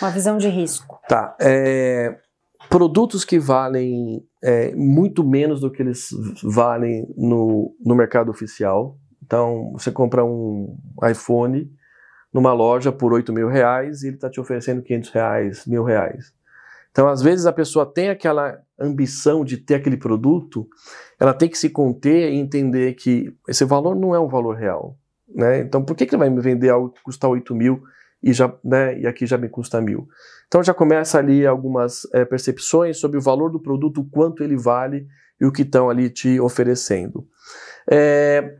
uma 0.00 0.10
visão 0.10 0.38
de 0.38 0.48
risco? 0.48 1.00
Tá, 1.08 1.36
é, 1.40 2.16
produtos 2.72 3.22
que 3.22 3.38
valem 3.38 4.26
é, 4.42 4.74
muito 4.74 5.22
menos 5.22 5.60
do 5.60 5.70
que 5.70 5.82
eles 5.82 6.08
valem 6.42 7.06
no, 7.18 7.76
no 7.84 7.94
mercado 7.94 8.30
oficial. 8.30 8.98
Então, 9.22 9.72
você 9.72 9.92
compra 9.92 10.24
um 10.24 10.78
iPhone 11.08 11.70
numa 12.32 12.54
loja 12.54 12.90
por 12.90 13.12
8 13.12 13.30
mil 13.30 13.46
reais 13.46 14.02
e 14.02 14.06
ele 14.08 14.14
está 14.14 14.30
te 14.30 14.40
oferecendo 14.40 14.82
500 14.82 15.10
reais, 15.10 15.66
mil 15.66 15.84
reais. 15.84 16.32
Então, 16.90 17.08
às 17.08 17.20
vezes, 17.20 17.44
a 17.44 17.52
pessoa 17.52 17.84
tem 17.84 18.08
aquela 18.08 18.58
ambição 18.80 19.44
de 19.44 19.58
ter 19.58 19.74
aquele 19.74 19.98
produto, 19.98 20.66
ela 21.20 21.34
tem 21.34 21.50
que 21.50 21.58
se 21.58 21.68
conter 21.68 22.32
e 22.32 22.36
entender 22.36 22.94
que 22.94 23.36
esse 23.46 23.66
valor 23.66 23.94
não 23.94 24.14
é 24.14 24.20
um 24.20 24.28
valor 24.28 24.56
real. 24.56 24.96
Né? 25.28 25.60
Então, 25.60 25.84
por 25.84 25.94
que, 25.94 26.06
que 26.06 26.14
ele 26.14 26.20
vai 26.20 26.30
me 26.30 26.40
vender 26.40 26.70
algo 26.70 26.88
que 26.88 27.02
custa 27.02 27.28
8 27.28 27.54
mil 27.54 27.82
e, 28.22 28.32
já, 28.32 28.52
né, 28.62 28.98
e 28.98 29.06
aqui 29.06 29.26
já 29.26 29.36
me 29.36 29.48
custa 29.48 29.80
mil. 29.80 30.08
Então 30.46 30.62
já 30.62 30.72
começa 30.72 31.18
ali 31.18 31.46
algumas 31.46 32.06
é, 32.12 32.24
percepções 32.24 32.98
sobre 32.98 33.18
o 33.18 33.22
valor 33.22 33.50
do 33.50 33.60
produto, 33.60 34.00
o 34.00 34.08
quanto 34.08 34.42
ele 34.44 34.56
vale 34.56 35.06
e 35.40 35.46
o 35.46 35.52
que 35.52 35.62
estão 35.62 35.90
ali 35.90 36.08
te 36.08 36.38
oferecendo. 36.38 37.26
É, 37.90 38.58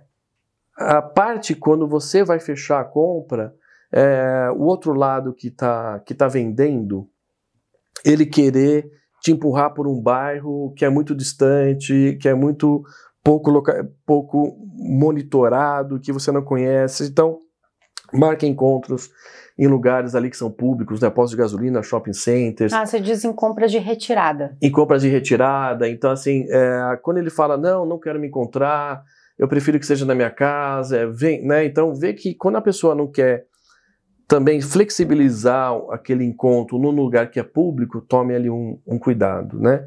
a 0.76 1.00
parte 1.00 1.54
quando 1.54 1.86
você 1.86 2.24
vai 2.24 2.40
fechar 2.40 2.80
a 2.80 2.84
compra, 2.84 3.54
é, 3.92 4.50
o 4.56 4.62
outro 4.62 4.94
lado 4.94 5.34
que 5.34 5.48
está 5.48 6.00
que 6.00 6.14
tá 6.14 6.26
vendendo, 6.26 7.08
ele 8.04 8.26
querer 8.26 8.90
te 9.20 9.30
empurrar 9.30 9.72
por 9.72 9.86
um 9.86 10.00
bairro 10.00 10.72
que 10.76 10.84
é 10.84 10.88
muito 10.88 11.14
distante, 11.14 12.18
que 12.20 12.28
é 12.28 12.34
muito 12.34 12.82
pouco, 13.22 13.62
pouco 14.04 14.56
monitorado, 14.74 16.00
que 16.00 16.10
você 16.10 16.32
não 16.32 16.42
conhece. 16.42 17.04
Então, 17.04 17.38
marca 18.12 18.46
encontros 18.46 19.10
em 19.62 19.68
lugares 19.68 20.16
ali 20.16 20.28
que 20.28 20.36
são 20.36 20.50
públicos, 20.50 21.00
né, 21.00 21.08
postos 21.08 21.30
de 21.30 21.36
gasolina, 21.36 21.80
shopping 21.84 22.12
centers. 22.12 22.72
Ah, 22.72 22.84
você 22.84 22.98
diz 22.98 23.24
em 23.24 23.32
compras 23.32 23.70
de 23.70 23.78
retirada. 23.78 24.56
Em 24.60 24.72
compras 24.72 25.02
de 25.02 25.08
retirada. 25.08 25.88
Então, 25.88 26.10
assim, 26.10 26.44
é, 26.48 26.98
quando 27.00 27.18
ele 27.18 27.30
fala, 27.30 27.56
não, 27.56 27.86
não 27.86 27.96
quero 27.96 28.18
me 28.18 28.26
encontrar, 28.26 29.04
eu 29.38 29.46
prefiro 29.46 29.78
que 29.78 29.86
seja 29.86 30.04
na 30.04 30.16
minha 30.16 30.30
casa, 30.30 30.96
é, 30.96 31.06
vem, 31.06 31.46
né? 31.46 31.64
Então, 31.64 31.94
vê 31.94 32.12
que 32.12 32.34
quando 32.34 32.56
a 32.56 32.60
pessoa 32.60 32.92
não 32.92 33.06
quer 33.06 33.46
também 34.26 34.60
flexibilizar 34.60 35.72
aquele 35.90 36.24
encontro 36.24 36.76
num 36.76 36.90
lugar 36.90 37.30
que 37.30 37.38
é 37.38 37.44
público, 37.44 38.00
tome 38.00 38.34
ali 38.34 38.50
um, 38.50 38.80
um 38.84 38.98
cuidado, 38.98 39.60
né? 39.60 39.86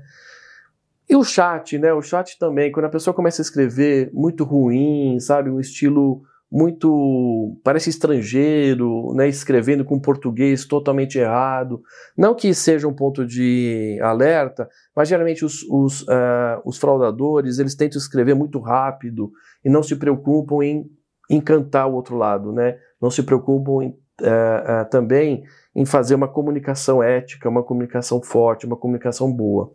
E 1.09 1.17
o 1.17 1.23
chat, 1.25 1.77
né? 1.77 1.91
O 1.91 2.01
chat 2.01 2.39
também, 2.39 2.71
quando 2.71 2.85
a 2.85 2.89
pessoa 2.89 3.13
começa 3.13 3.41
a 3.41 3.43
escrever 3.43 4.09
muito 4.13 4.45
ruim, 4.45 5.19
sabe? 5.19 5.49
Um 5.49 5.59
estilo 5.59 6.23
muito 6.51 7.57
parece 7.63 7.89
estrangeiro, 7.89 9.13
né, 9.13 9.27
escrevendo 9.27 9.83
com 9.83 9.99
português 9.99 10.65
totalmente 10.65 11.17
errado. 11.17 11.81
Não 12.17 12.35
que 12.35 12.53
seja 12.53 12.87
um 12.87 12.93
ponto 12.93 13.25
de 13.25 13.99
alerta, 14.01 14.69
mas 14.95 15.09
geralmente 15.09 15.43
os, 15.43 15.63
os, 15.63 16.01
uh, 16.03 16.61
os 16.63 16.77
fraudadores 16.77 17.59
eles 17.59 17.75
tentam 17.75 17.97
escrever 17.97 18.35
muito 18.35 18.59
rápido 18.59 19.31
e 19.63 19.69
não 19.69 19.83
se 19.83 19.95
preocupam 19.95 20.63
em 20.63 20.89
encantar 21.29 21.89
o 21.89 21.95
outro 21.95 22.15
lado, 22.15 22.51
né? 22.51 22.77
Não 23.01 23.09
se 23.09 23.23
preocupam 23.23 23.83
em, 23.83 23.89
uh, 23.89 24.83
uh, 24.83 24.89
também 24.89 25.43
em 25.75 25.85
fazer 25.85 26.15
uma 26.15 26.27
comunicação 26.27 27.03
ética, 27.03 27.49
uma 27.49 27.63
comunicação 27.63 28.21
forte, 28.21 28.65
uma 28.65 28.77
comunicação 28.77 29.31
boa. 29.31 29.73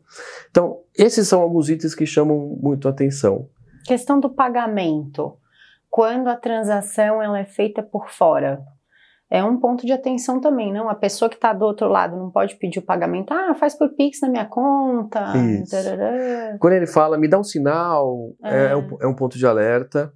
Então, 0.51 0.79
esses 0.97 1.29
são 1.29 1.43
alguns 1.43 1.69
itens 1.69 1.95
que 1.95 2.07
chamam 2.07 2.59
muito 2.61 2.89
atenção. 2.89 3.49
Questão 3.85 4.19
do 4.19 4.31
pagamento. 4.31 5.37
Quando 5.91 6.29
a 6.29 6.37
transação 6.37 7.21
ela 7.21 7.39
é 7.39 7.45
feita 7.45 7.83
por 7.83 8.09
fora, 8.11 8.63
é 9.31 9.45
um 9.45 9.59
ponto 9.59 9.87
de 9.87 9.93
atenção 9.93 10.41
também, 10.41 10.73
não? 10.73 10.89
A 10.89 10.95
pessoa 10.95 11.29
que 11.29 11.37
está 11.37 11.53
do 11.53 11.65
outro 11.65 11.89
lado 11.89 12.17
não 12.17 12.31
pode 12.31 12.57
pedir 12.57 12.81
o 12.81 12.85
pagamento, 12.85 13.33
ah, 13.33 13.55
faz 13.55 13.77
por 13.77 13.89
Pix 13.95 14.21
na 14.23 14.29
minha 14.29 14.45
conta. 14.45 15.33
Quando 16.59 16.73
ele 16.73 16.87
fala, 16.87 17.17
me 17.17 17.29
dá 17.29 17.39
um 17.39 17.45
sinal, 17.45 18.35
é, 18.43 18.73
é, 18.73 18.77
um, 18.77 18.97
é 19.01 19.07
um, 19.07 19.15
ponto 19.15 19.39
de 19.39 19.47
alerta. 19.47 20.13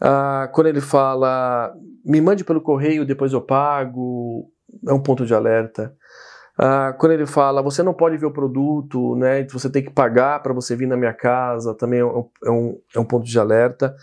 Ah, 0.00 0.50
quando 0.52 0.66
ele 0.66 0.80
fala, 0.80 1.72
me 2.04 2.20
mande 2.20 2.44
pelo 2.44 2.60
correio, 2.60 3.06
depois 3.06 3.32
eu 3.32 3.40
pago, 3.40 4.50
é 4.86 4.92
um 4.92 5.02
ponto 5.02 5.24
de 5.24 5.34
alerta. 5.34 5.94
Ah, 6.62 6.94
quando 6.98 7.12
ele 7.12 7.24
fala, 7.24 7.62
você 7.62 7.82
não 7.82 7.94
pode 7.94 8.18
ver 8.18 8.26
o 8.26 8.32
produto, 8.32 9.16
né, 9.16 9.46
você 9.48 9.70
tem 9.70 9.82
que 9.82 9.90
pagar 9.90 10.42
para 10.42 10.52
você 10.52 10.76
vir 10.76 10.86
na 10.86 10.94
minha 10.94 11.14
casa, 11.14 11.74
também 11.74 12.00
é 12.00 12.04
um, 12.04 12.28
é 12.44 12.50
um, 12.50 12.78
é 12.96 13.00
um 13.00 13.04
ponto 13.04 13.24
de 13.24 13.38
alerta. 13.38 13.96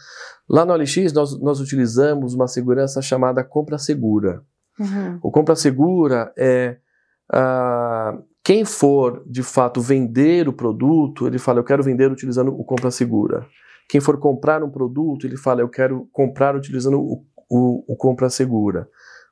Lá 0.49 0.65
no 0.65 0.73
OLX, 0.73 1.13
nós, 1.13 1.39
nós 1.39 1.59
utilizamos 1.59 2.33
uma 2.33 2.47
segurança 2.47 2.99
chamada 2.99 3.43
compra 3.43 3.77
segura. 3.77 4.41
Uhum. 4.79 5.19
O 5.21 5.29
compra 5.29 5.55
segura 5.55 6.33
é 6.35 6.77
ah, 7.31 8.17
quem 8.43 8.65
for 8.65 9.21
de 9.27 9.43
fato 9.43 9.79
vender 9.79 10.47
o 10.47 10.53
produto, 10.53 11.27
ele 11.27 11.37
fala, 11.37 11.59
eu 11.59 11.63
quero 11.63 11.83
vender 11.83 12.11
utilizando 12.11 12.59
o 12.59 12.63
compra 12.63 12.89
segura. 12.89 13.45
Quem 13.87 14.01
for 14.01 14.17
comprar 14.17 14.63
um 14.63 14.71
produto, 14.71 15.27
ele 15.27 15.37
fala, 15.37 15.61
eu 15.61 15.69
quero 15.69 16.09
comprar 16.11 16.55
utilizando 16.55 16.99
o, 16.99 17.23
o, 17.47 17.93
o 17.93 17.95
compra 17.95 18.31
segura. 18.31 18.89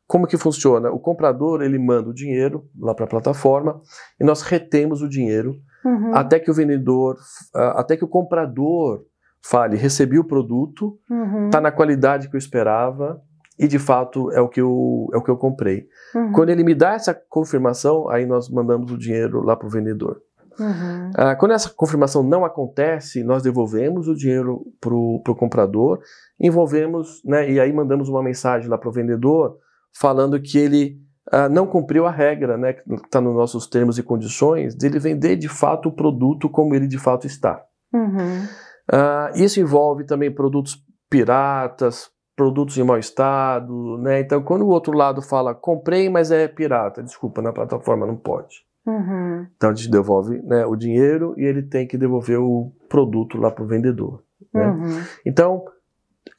Como 0.07 0.27
que 0.27 0.37
funciona? 0.37 0.91
O 0.91 0.99
comprador 0.99 1.61
ele 1.61 1.79
manda 1.79 2.09
o 2.09 2.13
dinheiro 2.13 2.65
lá 2.79 2.93
para 2.93 3.05
a 3.05 3.09
plataforma 3.09 3.81
e 4.19 4.23
nós 4.23 4.43
retemos 4.43 5.01
o 5.01 5.09
dinheiro 5.09 5.55
uhum. 5.83 6.15
até 6.15 6.39
que 6.39 6.51
o 6.51 6.53
vendedor, 6.53 7.15
uh, 7.55 7.77
até 7.77 7.97
que 7.97 8.05
o 8.05 8.07
comprador 8.07 9.03
fale, 9.43 9.77
recebi 9.77 10.19
o 10.19 10.23
produto, 10.23 10.97
está 11.03 11.15
uhum. 11.15 11.49
Tá 11.49 11.61
na 11.61 11.71
qualidade 11.71 12.29
que 12.29 12.35
eu 12.35 12.39
esperava 12.39 13.19
e 13.57 13.67
de 13.67 13.79
fato 13.79 14.31
é 14.31 14.41
o 14.41 14.49
que 14.49 14.61
eu, 14.61 15.07
é 15.13 15.17
o 15.17 15.23
que 15.23 15.29
eu 15.29 15.37
comprei. 15.37 15.87
Uhum. 16.13 16.31
Quando 16.31 16.49
ele 16.49 16.63
me 16.63 16.75
dá 16.75 16.93
essa 16.93 17.13
confirmação, 17.13 18.09
aí 18.09 18.25
nós 18.25 18.49
mandamos 18.49 18.91
o 18.91 18.97
dinheiro 18.97 19.41
lá 19.41 19.55
para 19.55 19.67
o 19.67 19.71
vendedor. 19.71 20.21
Uhum. 20.59 21.09
Uh, 21.09 21.37
quando 21.37 21.51
essa 21.51 21.69
confirmação 21.69 22.23
não 22.23 22.45
acontece, 22.45 23.23
nós 23.23 23.43
devolvemos 23.43 24.07
o 24.07 24.15
dinheiro 24.15 24.65
para 24.79 24.93
o 24.93 25.35
comprador, 25.35 25.99
envolvemos, 26.39 27.21
né, 27.25 27.49
e 27.49 27.59
aí 27.59 27.73
mandamos 27.73 28.07
uma 28.07 28.23
mensagem 28.23 28.69
lá 28.69 28.77
para 28.77 28.89
o 28.89 28.91
vendedor 28.91 29.57
falando 29.97 30.41
que 30.41 30.57
ele 30.57 30.99
ah, 31.31 31.49
não 31.49 31.65
cumpriu 31.65 32.05
a 32.05 32.11
regra, 32.11 32.57
né, 32.57 32.73
que 32.73 32.93
está 32.93 33.19
nos 33.19 33.35
nossos 33.35 33.67
termos 33.67 33.97
e 33.97 34.03
condições, 34.03 34.75
de 34.75 34.85
ele 34.85 34.99
vender 34.99 35.35
de 35.35 35.49
fato 35.49 35.89
o 35.89 35.91
produto 35.91 36.49
como 36.49 36.75
ele 36.75 36.87
de 36.87 36.99
fato 36.99 37.25
está. 37.25 37.63
Uhum. 37.93 38.45
Ah, 38.91 39.31
isso 39.35 39.59
envolve 39.59 40.05
também 40.05 40.31
produtos 40.31 40.83
piratas, 41.09 42.11
produtos 42.35 42.77
em 42.77 42.83
mau 42.83 42.97
estado, 42.97 43.97
né? 43.99 44.19
Então, 44.19 44.43
quando 44.43 44.63
o 44.63 44.69
outro 44.69 44.93
lado 44.93 45.21
fala 45.21 45.55
comprei, 45.55 46.09
mas 46.09 46.31
é 46.31 46.47
pirata, 46.47 47.01
desculpa, 47.01 47.41
na 47.41 47.53
plataforma 47.53 48.05
não 48.05 48.17
pode. 48.17 48.65
Uhum. 48.85 49.47
Então 49.55 49.71
a 49.71 49.73
gente 49.73 49.89
devolve 49.89 50.39
né, 50.43 50.63
o 50.65 50.75
dinheiro 50.75 51.33
e 51.37 51.43
ele 51.43 51.63
tem 51.63 51.87
que 51.87 51.97
devolver 51.97 52.39
o 52.39 52.71
produto 52.87 53.37
lá 53.37 53.49
para 53.49 53.63
o 53.63 53.67
vendedor. 53.67 54.21
Né? 54.53 54.67
Uhum. 54.67 55.01
Então 55.25 55.65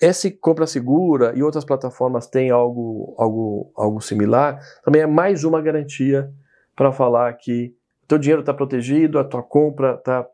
esse 0.00 0.30
compra 0.30 0.66
segura 0.66 1.32
e 1.34 1.42
outras 1.42 1.64
plataformas 1.64 2.26
têm 2.26 2.50
algo, 2.50 3.14
algo, 3.18 3.72
algo 3.76 4.00
similar, 4.00 4.60
também 4.84 5.02
é 5.02 5.06
mais 5.06 5.44
uma 5.44 5.60
garantia 5.60 6.30
para 6.74 6.92
falar 6.92 7.32
que 7.34 7.74
o 8.04 8.06
teu 8.06 8.18
dinheiro 8.18 8.40
está 8.40 8.52
protegido, 8.52 9.18
a 9.18 9.24
tua 9.24 9.42
compra 9.42 9.94
está 9.94 10.26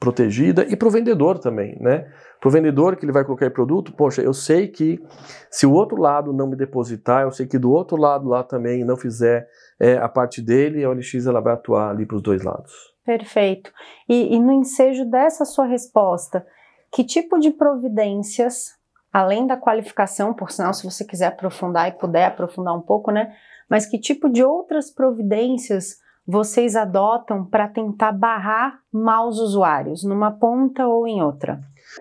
protegida 0.00 0.64
e 0.64 0.76
para 0.76 0.88
o 0.88 0.90
vendedor 0.90 1.38
também, 1.38 1.78
né? 1.80 2.10
Para 2.40 2.48
o 2.48 2.50
vendedor 2.50 2.96
que 2.96 3.04
ele 3.04 3.12
vai 3.12 3.24
colocar 3.24 3.50
produto, 3.50 3.92
poxa, 3.92 4.20
eu 4.20 4.34
sei 4.34 4.68
que 4.68 5.02
se 5.50 5.64
o 5.64 5.72
outro 5.72 5.98
lado 5.98 6.32
não 6.32 6.46
me 6.46 6.56
depositar, 6.56 7.22
eu 7.22 7.30
sei 7.30 7.46
que 7.46 7.58
do 7.58 7.72
outro 7.72 7.96
lado 7.96 8.28
lá 8.28 8.42
também 8.42 8.84
não 8.84 8.96
fizer 8.96 9.48
é, 9.80 9.96
a 9.96 10.08
parte 10.08 10.42
dele, 10.42 10.84
a 10.84 10.90
OLX 10.90 11.26
ela 11.26 11.40
vai 11.40 11.54
atuar 11.54 11.90
ali 11.90 12.04
para 12.04 12.16
os 12.16 12.22
dois 12.22 12.42
lados. 12.42 12.72
Perfeito. 13.04 13.72
E, 14.08 14.34
e 14.34 14.40
no 14.40 14.52
ensejo 14.52 15.04
dessa 15.06 15.44
sua 15.44 15.66
resposta, 15.66 16.46
que 16.92 17.04
tipo 17.04 17.38
de 17.38 17.50
providências 17.50 18.74
além 19.14 19.46
da 19.46 19.56
qualificação, 19.56 20.34
por 20.34 20.50
sinal, 20.50 20.74
se 20.74 20.84
você 20.84 21.04
quiser 21.04 21.26
aprofundar 21.26 21.88
e 21.88 21.92
puder 21.92 22.26
aprofundar 22.26 22.76
um 22.76 22.80
pouco, 22.80 23.12
né? 23.12 23.32
Mas 23.70 23.86
que 23.86 23.96
tipo 23.96 24.28
de 24.28 24.42
outras 24.42 24.90
providências 24.90 25.98
vocês 26.26 26.74
adotam 26.74 27.44
para 27.44 27.68
tentar 27.68 28.10
barrar 28.10 28.80
maus 28.92 29.38
usuários, 29.38 30.02
numa 30.02 30.32
ponta 30.32 30.88
ou 30.88 31.06
em 31.06 31.22
outra? 31.22 31.60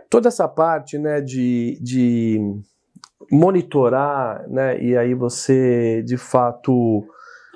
Toda 0.10 0.30
essa 0.30 0.48
parte, 0.48 0.98
né, 0.98 1.22
de, 1.22 1.78
de 1.80 2.40
monitorar, 3.32 4.50
né, 4.50 4.82
e 4.82 4.98
aí 4.98 5.14
você, 5.14 6.02
de 6.02 6.18
fato, 6.18 7.06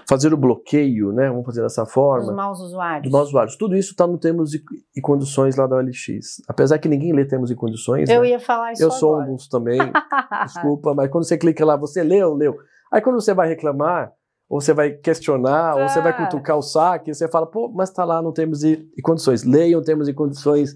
fazer 0.07 0.33
o 0.33 0.37
bloqueio, 0.37 1.11
né? 1.11 1.29
Vamos 1.29 1.45
fazer 1.45 1.61
dessa 1.61 1.85
forma. 1.85 2.25
Dos 2.25 2.35
maus 2.35 2.59
usuários. 2.59 3.03
Dos 3.03 3.11
maus 3.11 3.27
usuários. 3.27 3.55
Tudo 3.57 3.75
isso 3.75 3.91
está 3.91 4.07
no 4.07 4.17
termos 4.17 4.53
e, 4.53 4.63
e, 4.95 5.01
condições 5.01 5.55
lá 5.57 5.67
da 5.67 5.75
OLX. 5.75 6.41
Apesar 6.47 6.79
que 6.79 6.87
ninguém 6.87 7.11
lê 7.11 7.25
termos 7.25 7.51
e 7.51 7.55
condições. 7.55 8.09
Eu 8.09 8.21
né? 8.21 8.29
ia 8.29 8.39
falar 8.39 8.71
isso 8.71 8.81
Eu 8.81 8.87
agora. 8.87 8.99
sou 8.99 9.21
um 9.21 9.35
dos 9.35 9.47
também. 9.49 9.79
desculpa, 10.45 10.93
mas 10.93 11.11
quando 11.11 11.25
você 11.25 11.37
clica 11.37 11.65
lá, 11.65 11.75
você 11.75 12.03
leu, 12.03 12.33
leu. 12.33 12.55
Aí 12.91 13.01
quando 13.01 13.19
você 13.19 13.33
vai 13.33 13.49
reclamar, 13.49 14.13
ou 14.49 14.61
você 14.61 14.73
vai 14.73 14.91
questionar, 14.91 15.75
ou 15.75 15.89
você 15.89 15.99
vai 15.99 16.13
ah. 16.13 16.25
cutucar 16.25 16.57
o 16.57 16.61
saque, 16.61 17.13
você 17.13 17.27
fala, 17.27 17.45
pô, 17.45 17.69
mas 17.69 17.89
está 17.89 18.05
lá 18.05 18.21
no 18.21 18.31
termos 18.31 18.63
e, 18.63 18.89
e 18.97 19.01
condições. 19.01 19.43
Leiam 19.43 19.81
termos 19.83 20.07
e 20.07 20.13
condições, 20.13 20.73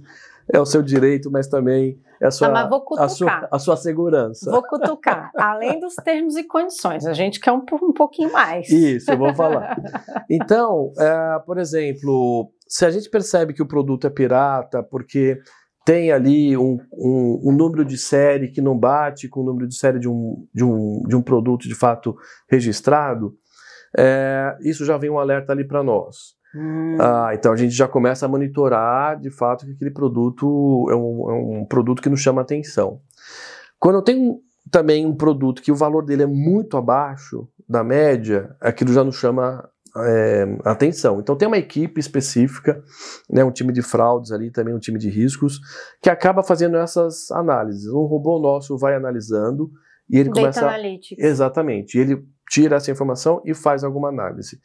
é 0.51 0.60
o 0.60 0.65
seu 0.65 0.82
direito, 0.82 1.30
mas 1.32 1.47
também 1.47 1.99
é 2.21 2.27
a 2.27 2.32
sua, 2.32 2.47
ah, 2.49 2.69
a 2.99 3.10
sua, 3.10 3.47
a 3.51 3.60
sua 3.60 3.75
segurança. 3.75 4.51
Vou 4.51 4.62
cutucar. 4.63 5.32
Além 5.36 5.80
dos 5.80 5.95
termos 5.95 6.36
e 6.36 6.43
condições, 6.43 7.06
a 7.06 7.13
gente 7.13 7.39
quer 7.39 7.51
um, 7.51 7.63
um 7.82 7.93
pouquinho 7.93 8.32
mais. 8.32 8.69
Isso, 8.69 9.12
eu 9.12 9.17
vou 9.17 9.34
falar. 9.34 9.75
Então, 10.30 10.93
é, 10.97 11.39
por 11.45 11.58
exemplo, 11.58 12.49
se 12.65 12.86
a 12.86 12.89
gente 12.89 13.10
percebe 13.10 13.54
que 13.54 13.62
o 13.62 13.67
produto 13.67 14.08
é 14.08 14.10
pirata, 14.10 14.82
porque 14.82 15.38
tem 15.86 16.12
ali 16.12 16.56
um, 16.56 16.77
um, 16.93 17.49
um, 17.49 17.51
número 17.51 17.84
de 17.84 17.97
série 17.97 18.49
que 18.49 18.62
não 18.62 18.77
bate 18.77 19.27
com 19.27 19.41
o 19.41 19.43
número 19.43 19.67
de 19.67 19.75
série 19.75 19.99
de 19.99 20.08
um, 20.08 20.47
de 20.54 20.63
um, 20.63 21.04
de 21.06 21.15
um 21.15 21.21
produto 21.21 21.67
de 21.67 21.75
fato 21.75 22.15
registrado, 22.49 23.36
é, 23.97 24.58
isso 24.62 24.86
já 24.86 24.97
vem 24.97 25.10
um 25.10 25.19
alerta 25.19 25.51
ali 25.51 25.67
para 25.67 25.84
nós. 25.84 26.39
Hum. 26.56 26.98
Ah, 27.00 27.32
então 27.34 27.54
a 27.54 27.56
gente 27.56 27.74
já 27.74 27.88
começa 27.88 28.26
a 28.26 28.30
monitorar 28.30 29.20
de 29.20 29.30
fato 29.30 29.66
que 29.66 29.72
aquele 29.72 29.92
produto 29.92 30.88
é 30.90 30.96
um, 30.96 31.32
é 31.32 31.34
um 31.34 31.66
produto 31.66 32.02
que 32.02 32.10
nos 32.10 32.20
chama 32.20 32.42
atenção. 32.42 33.00
Quando 33.80 33.96
eu 33.96 34.02
tenho 34.02 34.40
também 34.70 35.06
um 35.06 35.16
produto 35.16 35.62
que 35.62 35.72
o 35.72 35.76
valor 35.76 36.06
dele 36.06 36.24
é 36.24 36.28
muito 36.28 36.78
abaixo 36.78 37.48
da 37.68 37.84
média, 37.84 38.56
aquilo 38.60 38.94
já 38.94 39.04
nos 39.04 39.16
chama 39.16 39.68
é, 39.98 40.58
atenção. 40.66 41.20
Então 41.20 41.36
tem 41.36 41.48
uma 41.48 41.58
equipe 41.58 42.00
específica, 42.00 42.84
né, 43.30 43.44
um 43.44 43.52
time 43.52 43.74
de 43.74 43.82
fraudes 43.82 44.32
ali, 44.32 44.52
também 44.52 44.74
um 44.74 44.80
time 44.80 45.00
de 45.00 45.10
riscos, 45.10 45.60
que 46.02 46.10
acaba 46.10 46.44
fazendo 46.44 46.78
essas 46.78 47.32
análises. 47.32 47.88
Um 47.88 48.06
robô 48.06 48.40
nosso 48.40 48.78
vai 48.78 48.96
analisando 48.96 49.72
e 50.10 50.18
ele 50.18 50.30
Data 50.30 50.40
começa. 50.40 50.68
Analytics. 50.68 51.24
Exatamente. 51.24 51.98
E 51.98 52.02
ele 52.02 52.24
tira 52.52 52.76
essa 52.76 52.92
informação 52.92 53.42
e 53.46 53.54
faz 53.54 53.82
alguma 53.82 54.10
análise. 54.10 54.60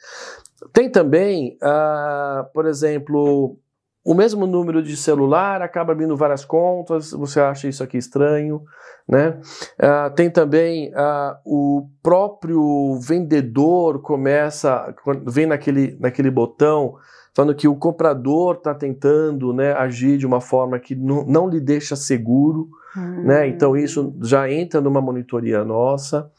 Tem 0.72 0.90
também, 0.90 1.56
uh, 1.62 2.44
por 2.52 2.66
exemplo, 2.66 3.56
o 4.04 4.12
mesmo 4.12 4.44
número 4.44 4.82
de 4.82 4.96
celular 4.96 5.62
acaba 5.62 5.92
abrindo 5.92 6.16
várias 6.16 6.44
contas, 6.44 7.12
você 7.12 7.38
acha 7.38 7.68
isso 7.68 7.84
aqui 7.84 7.96
estranho, 7.96 8.64
né? 9.08 9.38
Uh, 9.78 10.12
tem 10.16 10.28
também 10.28 10.90
uh, 10.94 11.36
o 11.44 11.88
próprio 12.02 12.98
vendedor 13.00 14.02
começa, 14.02 14.92
vem 15.24 15.46
naquele, 15.46 15.96
naquele 16.00 16.30
botão 16.30 16.96
falando 17.36 17.54
que 17.54 17.68
o 17.68 17.76
comprador 17.76 18.56
está 18.56 18.74
tentando 18.74 19.52
né, 19.52 19.74
agir 19.74 20.16
de 20.16 20.26
uma 20.26 20.40
forma 20.40 20.78
que 20.80 20.96
não, 20.96 21.22
não 21.24 21.46
lhe 21.46 21.60
deixa 21.60 21.94
seguro, 21.94 22.70
né? 23.22 23.46
Então 23.46 23.76
isso 23.76 24.16
já 24.22 24.50
entra 24.50 24.80
numa 24.80 25.02
monitoria 25.02 25.62
nossa. 25.62 26.30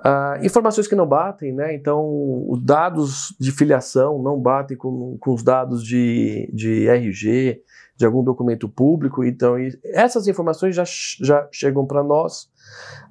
Uh, 0.00 0.44
informações 0.44 0.86
que 0.86 0.94
não 0.94 1.06
batem, 1.06 1.52
né? 1.52 1.74
Então, 1.74 2.04
os 2.50 2.62
dados 2.62 3.34
de 3.40 3.50
filiação 3.50 4.22
não 4.22 4.38
batem 4.38 4.76
com, 4.76 5.16
com 5.18 5.32
os 5.32 5.42
dados 5.42 5.82
de, 5.82 6.50
de 6.52 6.86
RG, 6.86 7.62
de 7.96 8.04
algum 8.04 8.22
documento 8.22 8.68
público. 8.68 9.24
Então, 9.24 9.56
essas 9.84 10.28
informações 10.28 10.74
já, 10.74 10.84
já 10.84 11.48
chegam 11.50 11.86
para 11.86 12.04
nós 12.04 12.50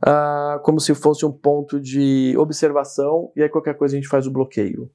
uh, 0.06 0.60
como 0.62 0.80
se 0.80 0.94
fosse 0.94 1.26
um 1.26 1.32
ponto 1.32 1.80
de 1.80 2.36
observação, 2.38 3.32
e 3.36 3.42
aí 3.42 3.50
qualquer 3.50 3.76
coisa 3.76 3.96
a 3.96 4.00
gente 4.00 4.10
faz 4.10 4.28
o 4.28 4.32
bloqueio. 4.32 4.90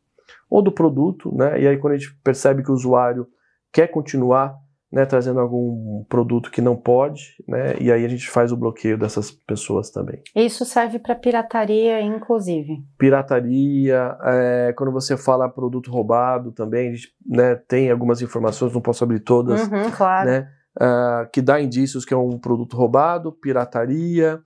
Ou 0.48 0.62
do 0.62 0.70
produto, 0.70 1.34
né? 1.34 1.60
E 1.60 1.66
aí, 1.66 1.76
quando 1.76 1.94
a 1.94 1.96
gente 1.96 2.14
percebe 2.22 2.62
que 2.62 2.70
o 2.70 2.74
usuário 2.74 3.26
quer 3.72 3.88
continuar 3.88 4.56
né, 4.92 5.06
trazendo 5.06 5.38
algum 5.38 6.04
produto 6.08 6.50
que 6.50 6.60
não 6.60 6.76
pode, 6.76 7.36
né, 7.46 7.76
e 7.80 7.92
aí 7.92 8.04
a 8.04 8.08
gente 8.08 8.28
faz 8.28 8.50
o 8.50 8.56
bloqueio 8.56 8.98
dessas 8.98 9.30
pessoas 9.30 9.90
também. 9.90 10.20
Isso 10.34 10.64
serve 10.64 10.98
para 10.98 11.14
pirataria, 11.14 12.00
inclusive. 12.02 12.82
Pirataria, 12.98 14.16
é, 14.24 14.74
quando 14.76 14.92
você 14.92 15.16
fala 15.16 15.48
produto 15.48 15.90
roubado 15.90 16.50
também, 16.50 16.88
a 16.88 16.94
gente 16.94 17.08
né, 17.24 17.54
tem 17.54 17.90
algumas 17.90 18.20
informações, 18.20 18.72
não 18.72 18.80
posso 18.80 19.04
abrir 19.04 19.20
todas, 19.20 19.62
uhum, 19.62 19.90
claro. 19.96 20.28
né, 20.28 20.48
uh, 20.76 21.30
que 21.32 21.40
dá 21.40 21.60
indícios 21.60 22.04
que 22.04 22.12
é 22.12 22.16
um 22.16 22.38
produto 22.38 22.76
roubado, 22.76 23.32
pirataria, 23.32 24.40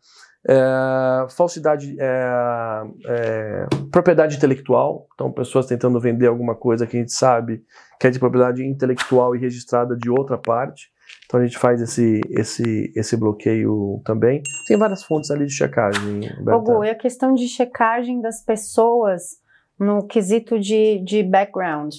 é, 0.47 1.27
falsidade, 1.31 1.97
é, 1.99 2.83
é, 3.07 3.67
propriedade 3.91 4.37
intelectual, 4.37 5.07
então 5.15 5.33
pessoas 5.33 5.67
tentando 5.67 5.99
vender 5.99 6.27
alguma 6.27 6.55
coisa 6.55 6.87
que 6.87 6.97
a 6.97 7.01
gente 7.01 7.13
sabe 7.13 7.65
que 7.99 8.07
é 8.07 8.11
de 8.11 8.19
propriedade 8.19 8.65
intelectual 8.65 9.35
e 9.35 9.39
registrada 9.39 9.97
de 9.97 10.11
outra 10.11 10.37
parte. 10.37 10.93
Então 11.25 11.41
a 11.41 11.45
gente 11.45 11.57
faz 11.59 11.81
esse, 11.81 12.21
esse, 12.31 12.93
esse 12.95 13.17
bloqueio 13.17 14.03
também. 14.05 14.43
Tem 14.67 14.77
várias 14.77 15.03
fontes 15.03 15.31
ali 15.31 15.47
de 15.47 15.53
checagem. 15.53 16.21
Hugo, 16.47 16.85
e 16.85 16.91
a 16.91 16.95
questão 16.95 17.35
de 17.35 17.49
checagem 17.49 18.21
das 18.21 18.43
pessoas 18.43 19.39
no 19.79 20.07
quesito 20.07 20.59
de, 20.59 21.03
de 21.05 21.23
background? 21.23 21.95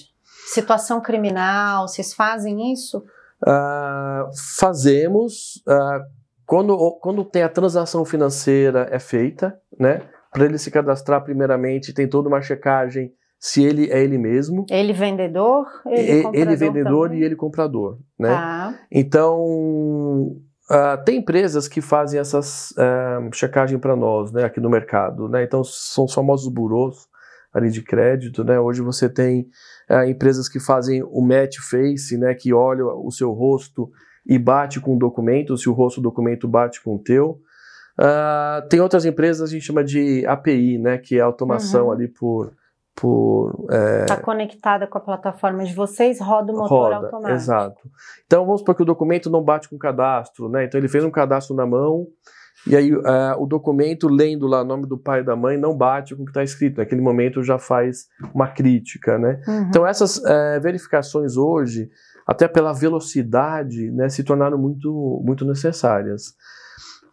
Situação 0.52 1.00
criminal, 1.00 1.88
vocês 1.88 2.14
fazem 2.14 2.72
isso? 2.72 2.98
Uh, 3.42 4.30
fazemos. 4.58 5.62
Uh, 5.66 6.15
quando, 6.46 6.76
quando 7.00 7.24
tem 7.24 7.42
a 7.42 7.48
transação 7.48 8.04
financeira 8.04 8.86
é 8.90 8.98
feita, 8.98 9.58
né? 9.78 10.02
Para 10.32 10.44
ele 10.44 10.58
se 10.58 10.70
cadastrar, 10.70 11.24
primeiramente, 11.24 11.92
tem 11.92 12.08
toda 12.08 12.28
uma 12.28 12.40
checagem 12.40 13.12
se 13.38 13.64
ele 13.64 13.90
é 13.90 14.02
ele 14.02 14.16
mesmo. 14.16 14.64
Ele 14.70 14.92
vendedor? 14.92 15.66
Ele, 15.86 16.26
ele 16.32 16.56
vendedor 16.56 17.08
também? 17.08 17.22
e 17.22 17.24
ele 17.24 17.36
comprador, 17.36 17.98
né? 18.18 18.30
Ah. 18.30 18.74
Então, 18.90 19.42
uh, 20.70 21.04
tem 21.04 21.18
empresas 21.18 21.66
que 21.68 21.80
fazem 21.80 22.20
essas 22.20 22.70
uh, 22.72 23.34
checagem 23.34 23.78
para 23.78 23.96
nós, 23.96 24.32
né? 24.32 24.44
Aqui 24.44 24.60
no 24.60 24.70
mercado, 24.70 25.28
né? 25.28 25.42
Então, 25.42 25.64
são 25.64 26.04
os 26.04 26.14
famosos 26.14 26.52
burôs 26.52 27.08
ali 27.52 27.70
de 27.70 27.82
crédito, 27.82 28.44
né? 28.44 28.60
Hoje 28.60 28.82
você 28.82 29.08
tem 29.08 29.48
uh, 29.90 30.08
empresas 30.08 30.48
que 30.48 30.60
fazem 30.60 31.02
o 31.02 31.20
match 31.20 31.56
face, 31.70 32.16
né? 32.16 32.34
Que 32.34 32.52
olha 32.52 32.84
o 32.84 33.10
seu 33.10 33.32
rosto 33.32 33.90
e 34.26 34.38
bate 34.38 34.80
com 34.80 34.96
o 34.96 34.98
documento, 34.98 35.56
se 35.56 35.68
o 35.68 35.72
rosto 35.72 36.00
do 36.00 36.04
documento 36.04 36.48
bate 36.48 36.82
com 36.82 36.96
o 36.96 36.98
teu. 36.98 37.40
Uh, 37.98 38.68
tem 38.68 38.80
outras 38.80 39.04
empresas 39.04 39.48
a 39.48 39.52
gente 39.52 39.64
chama 39.64 39.82
de 39.82 40.26
API, 40.26 40.78
né, 40.78 40.98
que 40.98 41.16
é 41.16 41.20
automação 41.20 41.86
uhum. 41.86 41.92
ali 41.92 42.08
por 42.08 42.52
por 42.98 43.66
está 44.00 44.14
é, 44.14 44.20
conectada 44.20 44.86
com 44.86 44.96
a 44.96 45.00
plataforma 45.02 45.62
de 45.64 45.74
vocês, 45.74 46.18
roda 46.18 46.50
o 46.50 46.56
motor 46.56 46.94
roda, 46.94 46.96
automático. 46.96 47.34
Exato. 47.34 47.90
Então 48.24 48.46
vamos 48.46 48.62
supor 48.62 48.74
que 48.74 48.82
o 48.82 48.86
documento 48.86 49.28
não 49.28 49.42
bate 49.42 49.68
com 49.68 49.76
o 49.76 49.78
cadastro, 49.78 50.48
né? 50.48 50.64
Então 50.64 50.80
ele 50.80 50.88
fez 50.88 51.04
um 51.04 51.10
cadastro 51.10 51.54
na 51.54 51.66
mão 51.66 52.06
e 52.66 52.74
aí 52.74 52.94
uh, 52.94 53.02
o 53.38 53.46
documento 53.46 54.08
lendo 54.08 54.46
lá 54.46 54.62
o 54.62 54.64
nome 54.64 54.86
do 54.86 54.96
pai 54.96 55.20
e 55.20 55.24
da 55.24 55.36
mãe 55.36 55.58
não 55.58 55.76
bate 55.76 56.16
com 56.16 56.22
o 56.22 56.24
que 56.24 56.30
está 56.30 56.42
escrito. 56.42 56.78
Naquele 56.78 57.02
momento 57.02 57.42
já 57.42 57.58
faz 57.58 58.06
uma 58.34 58.48
crítica, 58.48 59.18
né? 59.18 59.42
Uhum. 59.46 59.66
Então 59.68 59.86
essas 59.86 60.16
uh, 60.16 60.60
verificações 60.62 61.36
hoje 61.36 61.90
até 62.26 62.48
pela 62.48 62.72
velocidade, 62.72 63.90
né, 63.92 64.08
se 64.08 64.24
tornaram 64.24 64.58
muito, 64.58 65.22
muito 65.24 65.44
necessárias. 65.44 66.34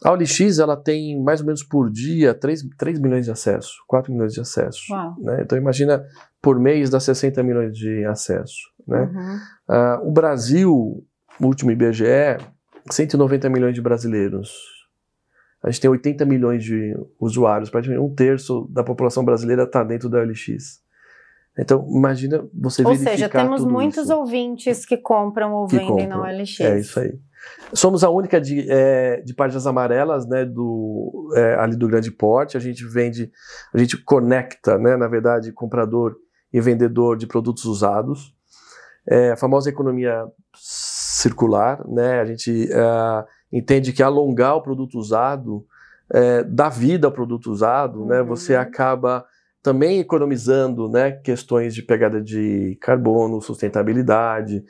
A 0.04 0.12
OLX 0.12 0.60
ela 0.60 0.76
tem 0.76 1.22
mais 1.24 1.40
ou 1.40 1.46
menos 1.46 1.64
por 1.64 1.90
dia 1.90 2.34
3, 2.34 2.64
3 2.78 3.00
milhões 3.00 3.26
de 3.26 3.32
acessos, 3.32 3.72
4 3.88 4.12
milhões 4.12 4.34
de 4.34 4.42
acessos. 4.42 4.86
Né? 5.20 5.42
Então 5.44 5.58
imagina 5.58 6.04
por 6.42 6.60
mês 6.60 6.90
dá 6.90 7.00
60 7.00 7.42
milhões 7.42 7.78
de 7.78 8.04
acessos. 8.06 8.58
Né? 8.86 9.02
Uhum. 9.02 9.36
Uh, 9.70 10.10
o 10.10 10.12
Brasil, 10.12 11.06
último 11.40 11.72
IBGE, 11.72 12.38
190 12.92 13.50
milhões 13.50 13.76
de 13.76 13.82
brasileiros. 13.82 14.52
A 15.64 15.70
gente 15.70 15.80
tem 15.80 15.90
80 15.90 16.26
milhões 16.26 16.62
de 16.62 16.94
usuários, 17.18 17.70
praticamente 17.70 18.06
um 18.06 18.14
terço 18.14 18.68
da 18.70 18.84
população 18.84 19.24
brasileira 19.24 19.64
está 19.64 19.82
dentro 19.86 20.10
da 20.10 20.20
OLX. 20.20 20.83
Então, 21.58 21.86
imagina 21.88 22.48
você 22.54 22.82
ou 22.82 22.90
verificar 22.90 23.12
Ou 23.12 23.18
seja, 23.18 23.30
temos 23.30 23.64
muitos 23.64 24.06
isso. 24.06 24.16
ouvintes 24.16 24.86
que 24.86 24.98
compram 24.98 25.54
ou 25.54 25.68
que 25.68 25.78
vendem 25.78 26.10
compram. 26.10 26.22
na 26.22 26.22
OLX. 26.22 26.60
É 26.62 26.80
isso 26.80 27.00
aí. 27.00 27.20
Somos 27.74 28.04
a 28.04 28.10
única 28.10 28.40
de, 28.40 28.66
é, 28.70 29.22
de 29.22 29.34
páginas 29.34 29.68
amarelas, 29.68 30.28
né, 30.28 30.46
do, 30.46 31.32
é, 31.36 31.56
ali 31.56 31.76
do 31.76 31.88
grande 31.88 32.10
porte. 32.10 32.58
A 32.58 32.60
gente 32.60 32.86
vende, 32.86 33.32
a 33.74 33.78
gente 33.78 33.98
conecta, 33.98 34.78
né, 34.78 34.96
na 34.96 35.08
verdade, 35.08 35.52
comprador 35.52 36.16
e 36.52 36.60
vendedor 36.60 37.18
de 37.18 37.28
produtos 37.28 37.66
usados. 37.66 38.34
É, 39.08 39.32
a 39.32 39.38
famosa 39.38 39.70
economia 39.70 40.26
circular, 40.56 41.86
né, 41.88 42.22
a 42.22 42.26
gente 42.26 42.70
é, 42.72 43.26
entende 43.52 43.92
que 43.92 44.02
alongar 44.02 44.56
o 44.56 44.62
produto 44.62 44.98
usado 44.98 45.66
é, 46.12 46.44
dá 46.44 46.70
vida 46.70 47.08
ao 47.08 47.12
produto 47.12 47.52
usado, 47.52 48.02
uhum. 48.02 48.08
né, 48.08 48.24
você 48.24 48.56
uhum. 48.56 48.62
acaba 48.62 49.26
também 49.64 50.00
economizando 50.00 50.90
né, 50.90 51.14
questões 51.14 51.74
de 51.74 51.82
pegada 51.82 52.22
de 52.22 52.78
carbono, 52.82 53.42
sustentabilidade. 53.42 54.64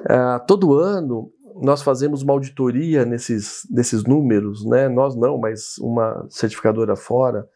Uh, 0.00 0.44
todo 0.46 0.74
ano 0.74 1.30
nós 1.60 1.82
fazemos 1.82 2.22
uma 2.22 2.32
auditoria 2.32 3.04
nesses, 3.04 3.66
nesses 3.70 4.04
números, 4.04 4.64
né? 4.64 4.88
nós 4.88 5.14
não, 5.14 5.38
mas 5.38 5.78
uma 5.78 6.26
certificadora 6.28 6.96
fora. 6.96 7.46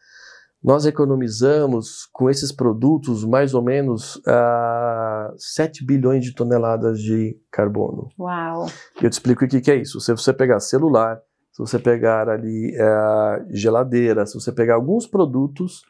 Nós 0.63 0.85
economizamos 0.85 2.07
com 2.11 2.29
esses 2.29 2.51
produtos 2.51 3.23
mais 3.25 3.53
ou 3.53 3.61
menos 3.61 4.15
uh, 4.17 4.21
ah, 4.27 5.33
7 5.37 5.85
bilhões 5.85 6.23
de 6.23 6.33
toneladas 6.33 6.99
de 6.99 7.37
carbono. 7.51 8.09
Uau! 8.19 8.65
Eu 9.01 9.09
te 9.09 9.13
explico 9.13 9.45
o 9.45 9.47
que, 9.47 9.61
que 9.61 9.71
é 9.71 9.75
isso. 9.75 9.99
Se 9.99 10.11
você 10.11 10.33
pegar 10.33 10.59
celular, 10.59 11.19
se 11.51 11.59
você 11.59 11.79
pegar 11.79 12.29
ali 12.29 12.75
uh, 12.75 13.45
geladeira, 13.49 14.25
se 14.25 14.33
você 14.33 14.51
pegar 14.51 14.75
alguns 14.75 15.07
produtos, 15.07 15.81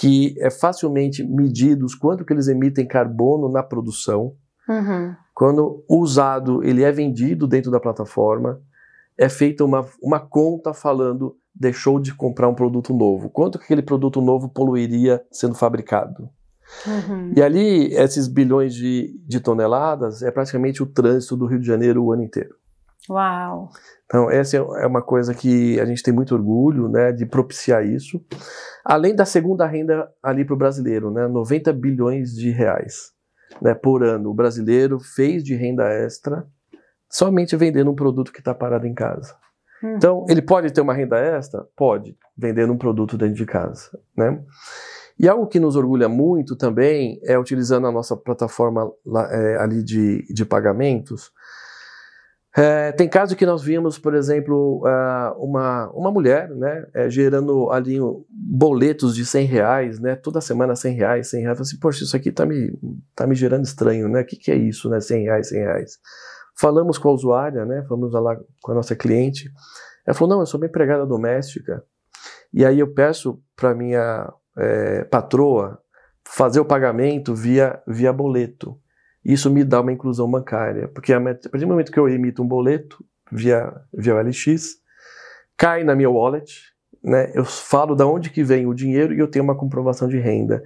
que 0.00 0.34
é 0.38 0.48
facilmente 0.48 1.22
medidos 1.22 1.94
quanto 1.94 2.24
que 2.24 2.32
eles 2.32 2.48
emitem 2.48 2.86
carbono 2.86 3.50
na 3.50 3.62
produção. 3.62 4.34
Uhum. 4.66 5.14
Quando 5.34 5.84
usado, 5.86 6.64
ele 6.64 6.82
é 6.82 6.90
vendido 6.90 7.46
dentro 7.46 7.70
da 7.70 7.78
plataforma, 7.78 8.62
é 9.18 9.28
feita 9.28 9.62
uma, 9.62 9.84
uma 10.02 10.18
conta 10.18 10.72
falando 10.72 11.36
deixou 11.54 12.00
de 12.00 12.14
comprar 12.14 12.48
um 12.48 12.54
produto 12.54 12.94
novo. 12.94 13.28
Quanto 13.28 13.58
que 13.58 13.64
aquele 13.64 13.82
produto 13.82 14.22
novo 14.22 14.48
poluiria 14.48 15.22
sendo 15.30 15.54
fabricado? 15.54 16.30
Uhum. 16.86 17.34
E 17.36 17.42
ali, 17.42 17.92
esses 17.92 18.26
bilhões 18.26 18.72
de, 18.72 19.20
de 19.26 19.38
toneladas 19.38 20.22
é 20.22 20.30
praticamente 20.30 20.82
o 20.82 20.86
trânsito 20.86 21.36
do 21.36 21.44
Rio 21.44 21.60
de 21.60 21.66
Janeiro 21.66 22.02
o 22.02 22.10
ano 22.10 22.22
inteiro. 22.22 22.54
Uau! 23.08 23.70
Então, 24.04 24.30
essa 24.30 24.56
é 24.56 24.86
uma 24.86 25.02
coisa 25.02 25.32
que 25.34 25.78
a 25.80 25.84
gente 25.84 26.02
tem 26.02 26.12
muito 26.12 26.34
orgulho 26.34 26.88
né, 26.88 27.12
de 27.12 27.24
propiciar 27.24 27.86
isso. 27.86 28.20
Além 28.84 29.14
da 29.14 29.24
segunda 29.24 29.66
renda 29.66 30.10
ali 30.22 30.44
para 30.44 30.54
o 30.54 30.58
brasileiro, 30.58 31.10
né, 31.10 31.26
90 31.26 31.72
bilhões 31.72 32.34
de 32.34 32.50
reais 32.50 33.12
né, 33.60 33.74
por 33.74 34.02
ano. 34.02 34.30
O 34.30 34.34
brasileiro 34.34 34.98
fez 34.98 35.42
de 35.42 35.54
renda 35.54 35.88
extra 35.88 36.46
somente 37.08 37.56
vendendo 37.56 37.90
um 37.90 37.94
produto 37.94 38.32
que 38.32 38.38
está 38.38 38.54
parado 38.54 38.86
em 38.86 38.94
casa. 38.94 39.34
Uhum. 39.82 39.96
Então, 39.96 40.26
ele 40.28 40.42
pode 40.42 40.72
ter 40.72 40.80
uma 40.80 40.94
renda 40.94 41.18
extra? 41.18 41.66
Pode, 41.76 42.16
vendendo 42.36 42.72
um 42.72 42.78
produto 42.78 43.16
dentro 43.16 43.34
de 43.34 43.46
casa. 43.46 43.90
Né? 44.16 44.40
E 45.18 45.28
algo 45.28 45.46
que 45.46 45.60
nos 45.60 45.76
orgulha 45.76 46.08
muito 46.08 46.56
também 46.56 47.20
é 47.24 47.38
utilizando 47.38 47.86
a 47.86 47.92
nossa 47.92 48.16
plataforma 48.16 48.90
é, 49.30 49.56
ali 49.56 49.82
de, 49.82 50.24
de 50.32 50.44
pagamentos, 50.44 51.32
é, 52.56 52.90
tem 52.92 53.08
casos 53.08 53.36
que 53.36 53.46
nós 53.46 53.62
vimos, 53.62 53.96
por 53.96 54.12
exemplo, 54.12 54.82
uh, 54.84 55.44
uma, 55.44 55.88
uma 55.90 56.10
mulher 56.10 56.50
né, 56.50 56.84
é, 56.92 57.08
gerando 57.08 57.70
ali 57.70 57.98
boletos 58.28 59.14
de 59.14 59.24
100 59.24 59.46
reais, 59.46 60.00
né, 60.00 60.16
toda 60.16 60.40
semana 60.40 60.74
100 60.74 60.94
reais, 60.94 61.30
100 61.30 61.42
reais. 61.42 61.58
Eu 61.58 61.62
assim, 61.62 61.78
poxa, 61.78 62.02
isso 62.02 62.16
aqui 62.16 62.30
está 62.30 62.44
me, 62.44 62.76
tá 63.14 63.24
me 63.24 63.36
gerando 63.36 63.64
estranho, 63.64 64.08
né? 64.08 64.22
O 64.22 64.26
que, 64.26 64.36
que 64.36 64.50
é 64.50 64.56
isso, 64.56 64.88
né? 64.90 65.00
100 65.00 65.24
reais, 65.24 65.48
100 65.48 65.58
reais. 65.60 65.98
Falamos 66.58 66.98
com 66.98 67.08
a 67.08 67.12
usuária, 67.12 67.64
né? 67.64 67.84
Falamos 67.88 68.12
lá 68.12 68.36
com 68.60 68.72
a 68.72 68.74
nossa 68.74 68.96
cliente. 68.96 69.48
Ela 70.04 70.14
falou, 70.14 70.34
não, 70.34 70.40
eu 70.40 70.46
sou 70.46 70.60
uma 70.60 70.66
empregada 70.66 71.06
doméstica. 71.06 71.84
E 72.52 72.66
aí 72.66 72.80
eu 72.80 72.92
peço 72.92 73.40
para 73.54 73.74
minha 73.76 74.32
é, 74.58 75.04
patroa 75.04 75.78
fazer 76.26 76.58
o 76.58 76.64
pagamento 76.64 77.32
via, 77.32 77.80
via 77.86 78.12
boleto. 78.12 78.76
Isso 79.24 79.50
me 79.50 79.64
dá 79.64 79.80
uma 79.80 79.92
inclusão 79.92 80.30
bancária, 80.30 80.88
porque 80.88 81.12
a 81.12 81.20
partir 81.20 81.48
do 81.50 81.66
momento 81.66 81.92
que 81.92 81.98
eu 81.98 82.08
emito 82.08 82.42
um 82.42 82.48
boleto 82.48 83.04
via, 83.30 83.72
via 83.92 84.16
OLX, 84.16 84.76
cai 85.56 85.84
na 85.84 85.94
minha 85.94 86.10
wallet, 86.10 86.70
né, 87.02 87.30
eu 87.34 87.44
falo 87.44 87.94
da 87.94 88.06
onde 88.06 88.30
que 88.30 88.42
vem 88.42 88.66
o 88.66 88.74
dinheiro 88.74 89.14
e 89.14 89.18
eu 89.18 89.28
tenho 89.28 89.44
uma 89.44 89.56
comprovação 89.56 90.08
de 90.08 90.18
renda. 90.18 90.62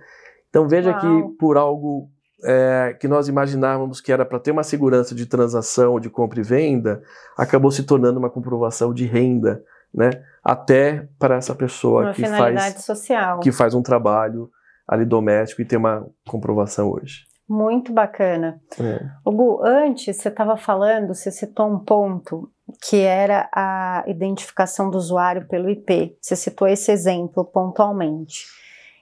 Então 0.49 0.69
veja 0.69 0.90
Uau. 0.93 1.01
que 1.01 1.37
por 1.37 1.57
algo 1.57 2.09
é, 2.45 2.97
que 3.01 3.09
nós 3.09 3.27
imaginávamos 3.27 4.01
que 4.01 4.12
era 4.12 4.25
para 4.25 4.38
ter 4.38 4.51
uma 4.51 4.62
segurança 4.62 5.14
de 5.14 5.27
transação, 5.27 5.99
de 5.99 6.11
compra 6.11 6.40
e 6.40 6.43
venda, 6.43 7.03
acabou 7.37 7.71
se 7.71 7.83
tornando 7.83 8.19
uma 8.19 8.31
comprovação 8.31 8.93
de 8.93 9.07
renda, 9.07 9.64
né? 9.93 10.11
Até 10.43 11.09
para 11.19 11.37
essa 11.37 11.55
pessoa 11.55 12.03
Uma 12.03 12.12
que 12.12 12.27
faz, 12.27 12.85
social. 12.85 13.40
que 13.40 13.51
faz 13.51 13.75
um 13.75 13.83
trabalho 13.83 14.51
ali 14.87 15.05
doméstico 15.05 15.62
e 15.62 15.64
tem 15.64 15.79
uma 15.79 16.07
comprovação 16.29 16.90
hoje. 16.90 17.25
Muito 17.49 17.93
bacana. 17.93 18.61
É. 18.81 19.01
Hugo, 19.25 19.63
antes 19.63 20.17
você 20.17 20.29
estava 20.29 20.57
falando, 20.57 21.15
você 21.15 21.31
citou 21.31 21.67
um 21.67 21.79
ponto 21.79 22.51
que 22.83 23.01
era 23.01 23.49
a 23.55 24.03
identificação 24.07 24.91
do 24.91 24.97
usuário 24.97 25.47
pelo 25.47 25.69
IP. 25.69 26.17
Você 26.21 26.35
citou 26.35 26.67
esse 26.67 26.91
exemplo 26.91 27.45
pontualmente. 27.45 28.47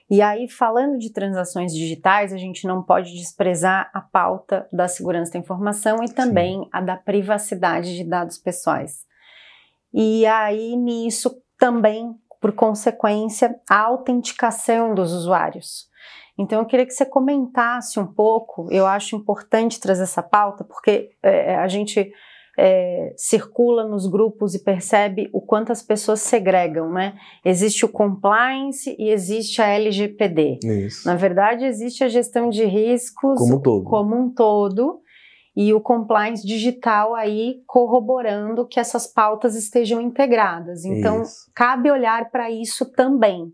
E 0.09 0.21
aí, 0.21 0.49
falando 0.49 0.97
de 0.97 1.11
transações 1.11 1.73
digitais, 1.73 2.33
a 2.33 2.37
gente 2.37 2.67
não 2.67 2.83
pode 2.83 3.13
desprezar 3.13 3.89
a 3.93 4.01
pauta 4.01 4.67
da 4.71 4.87
segurança 4.87 5.33
da 5.33 5.39
informação 5.39 6.03
e 6.03 6.09
também 6.09 6.67
a 6.71 6.81
da 6.81 6.97
privacidade 6.97 7.95
de 7.95 8.03
dados 8.03 8.37
pessoais. 8.37 9.05
E 9.93 10.25
aí, 10.25 10.75
nisso 10.75 11.41
também, 11.57 12.13
por 12.41 12.51
consequência, 12.51 13.55
a 13.69 13.79
autenticação 13.79 14.93
dos 14.93 15.13
usuários. 15.13 15.87
Então, 16.37 16.59
eu 16.59 16.65
queria 16.65 16.85
que 16.85 16.93
você 16.93 17.05
comentasse 17.05 17.99
um 17.99 18.07
pouco. 18.07 18.67
Eu 18.71 18.85
acho 18.85 19.15
importante 19.15 19.79
trazer 19.79 20.03
essa 20.03 20.23
pauta, 20.23 20.63
porque 20.63 21.11
é, 21.21 21.55
a 21.55 21.67
gente 21.67 22.11
é, 22.57 23.13
circula 23.17 23.87
nos 23.87 24.07
grupos 24.07 24.53
e 24.53 24.63
percebe 24.63 25.29
o 25.33 25.41
quanto 25.41 25.71
as 25.71 25.81
pessoas 25.81 26.21
segregam, 26.21 26.91
né? 26.91 27.15
Existe 27.43 27.85
o 27.85 27.89
compliance 27.89 28.95
e 28.99 29.09
existe 29.09 29.61
a 29.61 29.67
LGPD. 29.67 30.59
Isso. 30.63 31.07
Na 31.07 31.15
verdade, 31.15 31.65
existe 31.65 32.03
a 32.03 32.09
gestão 32.09 32.49
de 32.49 32.65
riscos 32.65 33.39
Como 33.39 33.55
um 33.55 33.61
todo. 33.61 33.83
como 33.85 34.15
um 34.15 34.29
todo 34.29 35.01
e 35.55 35.73
o 35.73 35.79
compliance 35.79 36.45
digital 36.45 37.13
aí 37.13 37.61
corroborando 37.67 38.67
que 38.67 38.79
essas 38.79 39.05
pautas 39.05 39.55
estejam 39.55 40.01
integradas. 40.01 40.83
Então, 40.83 41.21
Isso. 41.21 41.51
cabe 41.53 41.91
olhar 41.91 42.31
para 42.31 42.49
isso 42.49 42.91
também. 42.91 43.53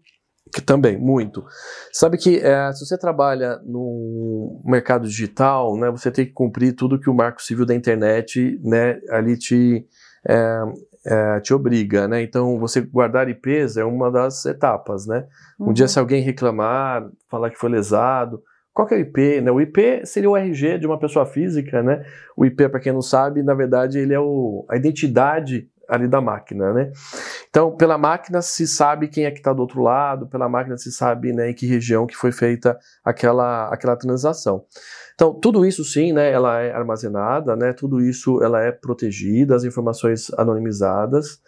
Que 0.54 0.62
também, 0.62 0.98
muito. 0.98 1.46
Sabe 1.94 2.18
que 2.18 2.38
é, 2.40 2.72
se 2.74 2.86
você 2.86 2.98
trabalha 2.98 3.60
no 3.66 4.62
mercado 4.66 5.08
digital, 5.08 5.78
né, 5.78 5.92
você 5.92 6.10
tem 6.10 6.26
que 6.26 6.32
cumprir 6.34 6.74
tudo 6.74 7.00
que 7.00 7.10
o 7.10 7.14
Marco 7.14 7.42
Civil 7.42 7.66
da 7.66 7.76
internet, 7.76 8.60
né, 8.64 9.00
ali 9.12 9.38
te, 9.38 9.86
é, 10.28 10.62
é, 11.06 11.40
te 11.40 11.54
obriga, 11.54 12.08
né? 12.08 12.22
Então, 12.24 12.58
você 12.60 12.82
guardar 12.82 13.30
IPs 13.30 13.78
é 13.78 13.86
uma 13.86 14.12
das 14.12 14.46
etapas, 14.46 15.06
né? 15.06 15.26
Um 15.60 15.68
Uhum. 15.68 15.74
dia 15.74 15.88
se 15.88 16.00
alguém 16.00 16.22
reclamar, 16.24 17.08
falar 17.30 17.50
que 17.52 17.58
foi 17.58 17.70
lesado, 17.70 18.42
qual 18.74 18.88
que 18.88 18.94
é 18.94 18.98
o 18.98 19.02
IP? 19.02 19.42
Né? 19.42 19.52
O 19.52 19.60
IP 19.62 20.06
seria 20.06 20.30
o 20.30 20.38
RG 20.38 20.78
de 20.80 20.88
uma 20.88 20.98
pessoa 21.00 21.26
física, 21.26 21.84
né? 21.84 22.04
O 22.36 22.46
IP, 22.46 22.70
para 22.70 22.80
quem 22.80 22.94
não 22.94 23.02
sabe, 23.02 23.44
na 23.44 23.54
verdade, 23.54 24.00
ele 24.00 24.14
é 24.14 24.20
o, 24.20 24.66
a 24.70 24.78
identidade 24.78 25.68
ali 25.90 26.08
da 26.08 26.22
máquina, 26.22 26.72
né? 26.72 26.92
Então, 27.50 27.76
pela 27.76 27.98
máquina 27.98 28.42
se 28.42 28.68
sabe 28.68 29.08
quem 29.08 29.26
é 29.26 29.32
que 29.32 29.40
está 29.40 29.52
do 29.52 29.62
outro 29.62 29.82
lado, 29.82 30.28
pela 30.28 30.48
máquina 30.48 30.78
se 30.78 30.92
sabe 30.92 31.34
né, 31.34 31.50
em 31.50 31.54
que 31.54 31.66
região 31.66 32.06
que 32.06 32.16
foi 32.16 32.32
feita 32.32 32.78
aquela, 33.04 33.68
aquela 33.74 33.96
transação. 33.96 34.64
Então, 35.16 35.34
tudo 35.34 35.66
isso 35.66 35.84
sim, 35.84 36.14
né, 36.14 36.32
ela 36.32 36.62
é 36.62 36.72
armazenada, 36.72 37.56
né, 37.56 37.74
tudo 37.74 38.00
isso 38.00 38.42
ela 38.42 38.62
é 38.62 38.72
protegida, 38.72 39.56
as 39.56 39.64
informações 39.64 40.32
anonimizadas. 40.38 41.42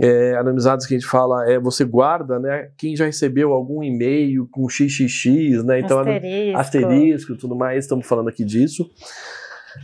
É, 0.00 0.36
anonimizadas 0.36 0.86
que 0.86 0.94
a 0.94 0.98
gente 0.98 1.10
fala 1.10 1.50
é 1.50 1.58
você 1.58 1.84
guarda, 1.84 2.38
né, 2.38 2.70
quem 2.76 2.94
já 2.94 3.06
recebeu 3.06 3.52
algum 3.52 3.82
e-mail 3.82 4.46
com 4.48 4.68
xxx, 4.68 5.64
né, 5.64 5.80
então 5.80 5.98
asterisco. 5.98 6.58
asterisco 6.60 7.36
tudo 7.36 7.56
mais, 7.56 7.84
estamos 7.84 8.06
falando 8.06 8.28
aqui 8.28 8.44
disso. 8.44 8.88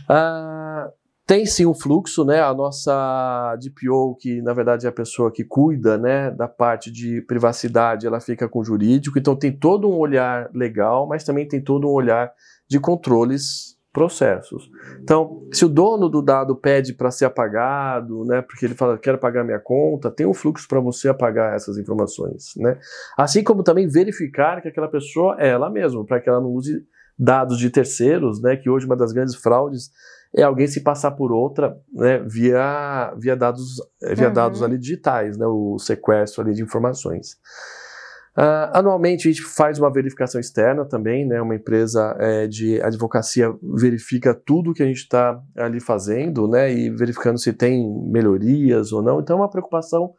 Ah, 0.07 0.89
tem 1.27 1.45
sim 1.45 1.65
um 1.65 1.73
fluxo, 1.73 2.23
né? 2.23 2.41
A 2.41 2.53
nossa 2.53 3.53
DPO, 3.61 4.15
que 4.15 4.41
na 4.41 4.53
verdade 4.53 4.85
é 4.85 4.89
a 4.89 4.93
pessoa 4.93 5.29
que 5.29 5.43
cuida, 5.43 5.97
né, 5.97 6.31
da 6.31 6.47
parte 6.47 6.89
de 6.89 7.21
privacidade, 7.21 8.07
ela 8.07 8.21
fica 8.21 8.47
com 8.47 8.59
o 8.59 8.63
jurídico, 8.63 9.19
então 9.19 9.35
tem 9.35 9.51
todo 9.51 9.89
um 9.89 9.97
olhar 9.97 10.49
legal, 10.53 11.05
mas 11.05 11.25
também 11.25 11.45
tem 11.45 11.61
todo 11.61 11.85
um 11.85 11.91
olhar 11.91 12.31
de 12.69 12.79
controles 12.79 13.75
processos. 13.91 14.69
Então, 15.01 15.43
se 15.51 15.65
o 15.65 15.69
dono 15.69 16.07
do 16.07 16.21
dado 16.21 16.55
pede 16.55 16.93
para 16.93 17.11
ser 17.11 17.25
apagado, 17.25 18.23
né, 18.23 18.41
porque 18.41 18.65
ele 18.65 18.75
fala 18.75 18.97
quero 18.97 19.17
pagar 19.17 19.43
minha 19.43 19.59
conta, 19.59 20.09
tem 20.09 20.25
um 20.25 20.33
fluxo 20.33 20.67
para 20.67 20.79
você 20.79 21.09
apagar 21.09 21.55
essas 21.55 21.77
informações, 21.77 22.53
né? 22.55 22.77
Assim 23.17 23.43
como 23.43 23.63
também 23.63 23.87
verificar 23.87 24.61
que 24.61 24.67
aquela 24.69 24.87
pessoa 24.87 25.35
é 25.39 25.49
ela 25.49 25.69
mesma, 25.69 26.05
para 26.05 26.21
que 26.21 26.29
ela 26.29 26.39
não 26.39 26.51
use 26.51 26.85
dados 27.19 27.57
de 27.57 27.69
terceiros, 27.69 28.39
né, 28.41 28.55
que 28.55 28.69
hoje 28.69 28.85
uma 28.85 28.95
das 28.95 29.11
grandes 29.11 29.35
fraudes 29.35 29.89
é 30.35 30.43
alguém 30.43 30.67
se 30.67 30.81
passar 30.81 31.11
por 31.11 31.31
outra, 31.31 31.77
né, 31.93 32.19
via, 32.19 33.13
via 33.17 33.35
dados, 33.35 33.81
via 34.15 34.27
Uhum. 34.27 34.33
dados 34.33 34.61
ali 34.61 34.77
digitais, 34.77 35.37
né, 35.37 35.45
o 35.47 35.77
sequestro 35.79 36.41
ali 36.43 36.53
de 36.53 36.61
informações. 36.61 37.37
Ah, 38.39 38.77
anualmente 38.79 39.27
a 39.27 39.31
gente 39.31 39.41
faz 39.43 39.79
uma 39.79 39.91
verificação 39.91 40.39
externa 40.39 40.85
também, 40.85 41.25
né, 41.27 41.41
uma 41.41 41.55
empresa 41.55 42.15
eh, 42.19 42.47
de 42.47 42.79
advocacia 42.83 43.51
verifica 43.73 44.31
tudo 44.31 44.75
que 44.75 44.83
a 44.83 44.85
gente 44.85 44.97
está 44.97 45.41
ali 45.55 45.79
fazendo, 45.79 46.47
né, 46.47 46.71
e 46.71 46.89
verificando 46.91 47.39
se 47.39 47.51
tem 47.51 47.89
melhorias 48.05 48.91
ou 48.91 49.01
não. 49.01 49.19
Então 49.19 49.37
é 49.37 49.39
uma 49.41 49.49
preocupação 49.49 50.13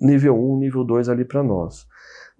nível 0.00 0.34
1, 0.34 0.58
nível 0.58 0.82
2 0.82 1.10
ali 1.10 1.26
para 1.26 1.42
nós. 1.42 1.86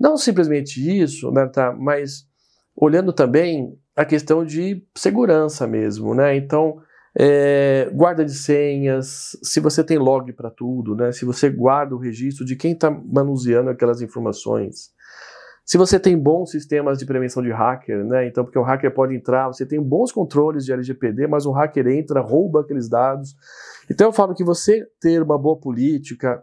Não 0.01 0.17
simplesmente 0.17 0.81
isso, 0.81 1.31
né, 1.31 1.47
tá, 1.47 1.71
mas 1.79 2.27
olhando 2.75 3.13
também 3.13 3.79
a 3.97 4.05
questão 4.05 4.45
de 4.45 4.85
segurança 4.97 5.67
mesmo, 5.67 6.15
né? 6.15 6.37
Então, 6.37 6.81
é, 7.17 7.89
guarda 7.93 8.25
de 8.25 8.35
senhas, 8.35 9.37
se 9.43 9.61
você 9.61 9.85
tem 9.85 9.99
log 9.99 10.33
para 10.33 10.51
tudo, 10.51 10.97
né? 10.97 11.13
Se 11.13 11.25
você 11.25 11.49
guarda 11.49 11.95
o 11.95 11.99
registro 11.99 12.45
de 12.45 12.57
quem 12.57 12.73
está 12.73 12.91
manuseando 12.91 13.71
aquelas 13.71 14.03
informações. 14.03 14.93
Se 15.65 15.79
você 15.79 15.99
tem 15.99 16.19
bons 16.19 16.51
sistemas 16.51 16.99
de 16.99 17.07
prevenção 17.07 17.43
de 17.43 17.51
hacker, 17.51 18.05
né? 18.05 18.27
Então, 18.27 18.45
porque 18.45 18.59
o 18.59 18.63
hacker 18.63 18.93
pode 18.93 19.15
entrar, 19.15 19.47
você 19.47 19.65
tem 19.65 19.81
bons 19.81 20.13
controles 20.13 20.65
de 20.65 20.73
LGPD, 20.73 21.27
mas 21.27 21.47
um 21.47 21.53
hacker 21.53 21.87
entra, 21.87 22.21
rouba 22.21 22.61
aqueles 22.61 22.89
dados. 22.89 23.35
Então, 23.91 24.09
eu 24.09 24.13
falo 24.13 24.35
que 24.35 24.45
você 24.45 24.85
ter 25.01 25.23
uma 25.23 25.39
boa 25.39 25.57
política, 25.57 26.43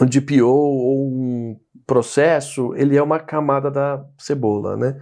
um 0.00 0.04
DPO 0.04 0.44
ou 0.44 1.08
um 1.08 1.56
processo, 1.86 2.74
ele 2.74 2.96
é 2.96 3.02
uma 3.02 3.18
camada 3.18 3.70
da 3.70 4.04
cebola, 4.18 4.76
né? 4.76 4.98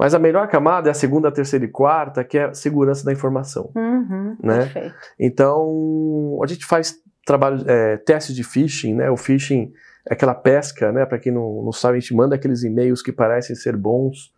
Mas 0.00 0.14
a 0.14 0.18
melhor 0.18 0.48
camada 0.48 0.88
é 0.88 0.92
a 0.92 0.94
segunda, 0.94 1.30
terceira 1.30 1.62
e 1.66 1.68
quarta, 1.68 2.24
que 2.24 2.38
é 2.38 2.44
a 2.46 2.54
segurança 2.54 3.04
da 3.04 3.12
informação. 3.12 3.70
Uhum, 3.76 4.34
Né? 4.42 4.60
Perfeito. 4.64 4.94
Então, 5.18 6.38
a 6.42 6.46
gente 6.46 6.64
faz 6.64 6.94
trabalho, 7.26 7.62
é, 7.68 7.98
testes 7.98 8.34
de 8.34 8.42
phishing, 8.42 8.94
né? 8.94 9.10
O 9.10 9.16
phishing 9.16 9.70
é 10.08 10.14
aquela 10.14 10.34
pesca, 10.34 10.90
né? 10.90 11.04
Para 11.04 11.18
quem 11.18 11.30
não, 11.30 11.62
não 11.62 11.70
sabe, 11.72 11.98
a 11.98 12.00
gente 12.00 12.14
manda 12.14 12.34
aqueles 12.34 12.62
e-mails 12.64 13.02
que 13.02 13.12
parecem 13.12 13.54
ser 13.54 13.76
bons. 13.76 14.32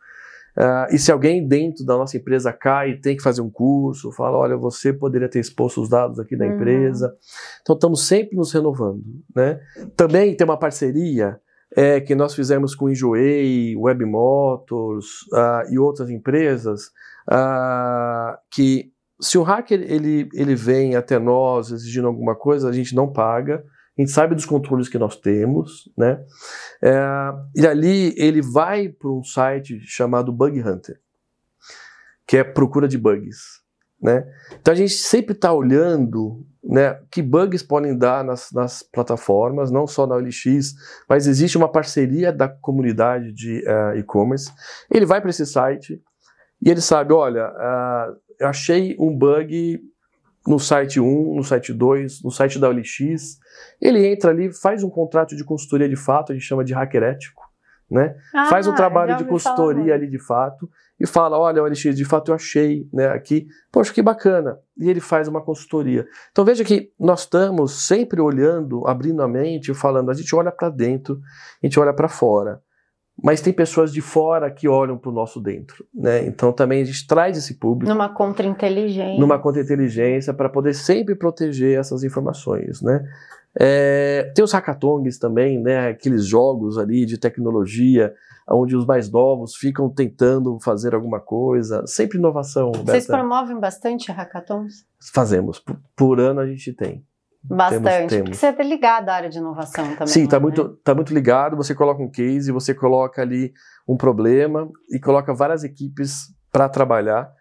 Ah, 0.57 0.89
e 0.91 0.99
se 0.99 1.13
alguém 1.13 1.47
dentro 1.47 1.87
da 1.87 1.97
nossa 1.97 2.17
empresa 2.17 2.53
cai 2.53 2.91
e 2.91 3.01
tem 3.01 3.17
que 3.17 3.23
fazer 3.23 3.41
um 3.41 3.49
curso, 3.49 4.11
fala, 4.13 4.37
olha, 4.37 4.57
você 4.57 4.93
poderia 4.93 5.29
ter 5.29 5.39
exposto 5.39 5.81
os 5.81 5.89
dados 5.89 6.19
aqui 6.19 6.37
da 6.37 6.45
Uhum. 6.45 6.53
empresa. 6.55 7.15
Então, 7.63 7.75
estamos 7.77 8.05
sempre 8.07 8.37
nos 8.37 8.53
renovando, 8.53 9.03
né? 9.35 9.61
Também 9.97 10.37
tem 10.37 10.45
uma 10.45 10.59
parceria 10.59 11.39
é, 11.77 12.01
que 12.01 12.15
nós 12.15 12.35
fizemos 12.35 12.75
com 12.75 12.89
Enjoei, 12.89 13.75
Web 13.77 14.05
Motors 14.05 15.07
ah, 15.33 15.63
e 15.71 15.79
outras 15.79 16.11
empresas, 16.11 16.91
ah, 17.31 18.39
que 18.51 18.93
se 19.21 19.39
o 19.39 19.43
hacker 19.43 19.81
ele, 19.81 20.29
ele 20.35 20.55
vem 20.55 20.97
até 20.97 21.19
nós 21.19 21.71
exigindo 21.71 22.09
alguma 22.09 22.35
coisa, 22.35 22.69
a 22.69 22.73
gente 22.73 22.95
não 22.95 23.11
paga, 23.11 23.65
a 23.97 24.01
gente 24.01 24.11
sabe 24.11 24.35
dos 24.35 24.45
controles 24.45 24.89
que 24.89 24.99
nós 24.99 25.17
temos, 25.17 25.91
né? 25.97 26.25
É, 26.83 26.95
e 27.55 27.67
ali 27.67 28.15
ele 28.17 28.43
vai 28.43 28.89
para 28.89 29.11
um 29.11 29.23
site 29.23 29.79
chamado 29.81 30.33
Bug 30.33 30.61
Hunter, 30.61 30.99
que 32.27 32.39
é 32.39 32.43
procura 32.43 32.89
de 32.89 32.99
bugs, 32.99 33.62
né? 34.03 34.27
Então 34.61 34.73
a 34.73 34.77
gente 34.77 34.95
sempre 34.95 35.33
está 35.33 35.53
olhando, 35.53 36.45
né, 36.63 36.99
que 37.11 37.23
bugs 37.23 37.63
podem 37.63 37.97
dar 37.97 38.25
nas, 38.25 38.51
nas 38.53 38.83
plataformas, 38.83 39.71
não 39.71 39.87
só 39.87 40.07
na 40.07 40.17
OLX, 40.17 40.75
mas 41.09 41.27
existe 41.27 41.57
uma 41.57 41.71
parceria 41.71 42.33
da 42.33 42.49
comunidade 42.49 43.33
de 43.33 43.63
eh, 43.67 43.99
e-commerce. 43.99 44.51
Ele 44.91 45.07
vai 45.07 45.21
para 45.21 45.31
esse 45.31 45.47
site 45.47 46.01
e 46.61 46.71
ele 46.71 46.81
sabe, 46.81 47.13
olha, 47.13 47.45
ah, 47.45 48.13
eu 48.41 48.49
achei 48.49 48.97
um 48.99 49.17
bug 49.17 49.81
no 50.47 50.59
site 50.59 50.99
1, 50.99 51.35
no 51.37 51.45
site 51.45 51.73
2, 51.73 52.23
no 52.25 52.31
site 52.31 52.59
da 52.59 52.69
OLX. 52.69 53.39
Ele 53.81 54.07
entra 54.07 54.31
ali, 54.31 54.53
faz 54.53 54.83
um 54.83 54.91
contrato 54.91 55.37
de 55.37 55.45
consultoria 55.45 55.89
de 55.89 55.97
fato, 55.97 56.33
a 56.33 56.35
gente 56.35 56.45
chama 56.45 56.65
de 56.65 56.73
hacker 56.73 57.03
ético, 57.05 57.43
né? 57.91 58.17
Ah, 58.35 58.47
Faz 58.47 58.67
um 58.67 58.75
trabalho 58.75 59.17
de 59.17 59.25
falar 59.25 59.31
consultoria 59.31 59.95
ali 59.95 60.09
de 60.09 60.19
fato 60.19 60.69
e 61.03 61.07
fala, 61.07 61.37
olha, 61.37 61.61
o 61.61 61.67
LX, 61.67 61.97
de 61.97 62.05
fato 62.05 62.31
eu 62.31 62.37
achei, 62.37 62.89
né, 62.93 63.09
aqui, 63.09 63.49
poxa, 63.73 63.93
que 63.93 64.01
bacana. 64.01 64.57
E 64.79 64.89
ele 64.89 65.01
faz 65.01 65.27
uma 65.27 65.43
consultoria. 65.43 66.07
Então 66.31 66.45
veja 66.45 66.63
que 66.63 66.93
nós 66.99 67.23
estamos 67.23 67.89
sempre 67.89 68.21
olhando, 68.21 68.87
abrindo 68.87 69.21
a 69.21 69.27
mente, 69.27 69.75
falando, 69.75 70.13
a 70.13 70.15
gente 70.15 70.33
olha 70.33 70.53
para 70.53 70.69
dentro, 70.69 71.21
a 71.61 71.67
gente 71.67 71.81
olha 71.81 71.93
para 71.93 72.09
fora. 72.09 72.63
Mas 73.21 73.41
tem 73.41 73.53
pessoas 73.53 73.93
de 73.93 74.01
fora 74.01 74.49
que 74.49 74.69
olham 74.69 74.97
para 74.97 75.11
o 75.11 75.13
nosso 75.13 75.41
dentro, 75.41 75.85
né? 75.93 76.25
Então 76.25 76.53
também 76.53 76.83
a 76.83 76.85
gente 76.85 77.05
traz 77.05 77.37
esse 77.37 77.59
público 77.59 77.93
Numa 77.93 78.09
contra-inteligência. 78.09 79.21
numa 79.21 79.41
contra-inteligência 79.41 80.33
para 80.33 80.49
poder 80.49 80.73
sempre 80.73 81.17
proteger 81.17 81.81
essas 81.81 82.05
informações, 82.05 82.81
né? 82.81 83.05
É, 83.59 84.33
tem 84.35 84.45
os 84.45 84.53
hackathons 84.53 85.19
também, 85.19 85.61
né? 85.61 85.89
Aqueles 85.89 86.25
jogos 86.25 86.79
ali 86.79 87.05
de 87.05 87.19
tecnologia, 87.19 88.15
onde 88.53 88.77
os 88.77 88.85
mais 88.85 89.11
novos 89.11 89.57
ficam 89.57 89.89
tentando 89.89 90.59
fazer 90.61 90.95
alguma 90.95 91.21
coisa. 91.21 91.85
Sempre 91.87 92.19
inovação. 92.19 92.73
Vocês 92.73 93.07
Beto. 93.07 93.19
promovem 93.19 93.59
bastante 93.59 94.13
hackathons? 94.13 94.85
Fazemos. 95.13 95.59
Por, 95.59 95.77
por 95.97 96.21
ano 96.21 96.41
a 96.41 96.47
gente 96.47 96.73
tem. 96.73 97.05
Bastante. 97.43 98.09
temos. 98.09 98.31
Porque 98.31 98.35
você 98.35 98.47
é 98.47 98.63
ligado 98.63 99.09
à 99.09 99.15
área 99.15 99.29
de 99.29 99.39
inovação 99.39 99.85
também. 99.97 100.07
Sim, 100.07 100.27
tá 100.27 100.37
né? 100.37 100.43
muito, 100.43 100.69
tá 100.85 100.95
muito 100.95 101.13
ligado. 101.13 101.57
Você 101.57 101.75
coloca 101.75 102.03
um 102.03 102.11
case, 102.11 102.53
você 102.53 102.73
coloca 102.73 103.21
ali 103.21 103.53
um 103.89 103.97
problema 103.97 104.71
e 104.91 105.01
coloca 105.01 105.35
várias 105.35 105.65
equipes 105.65 106.33
para 106.53 106.69
trabalhar. 106.69 107.33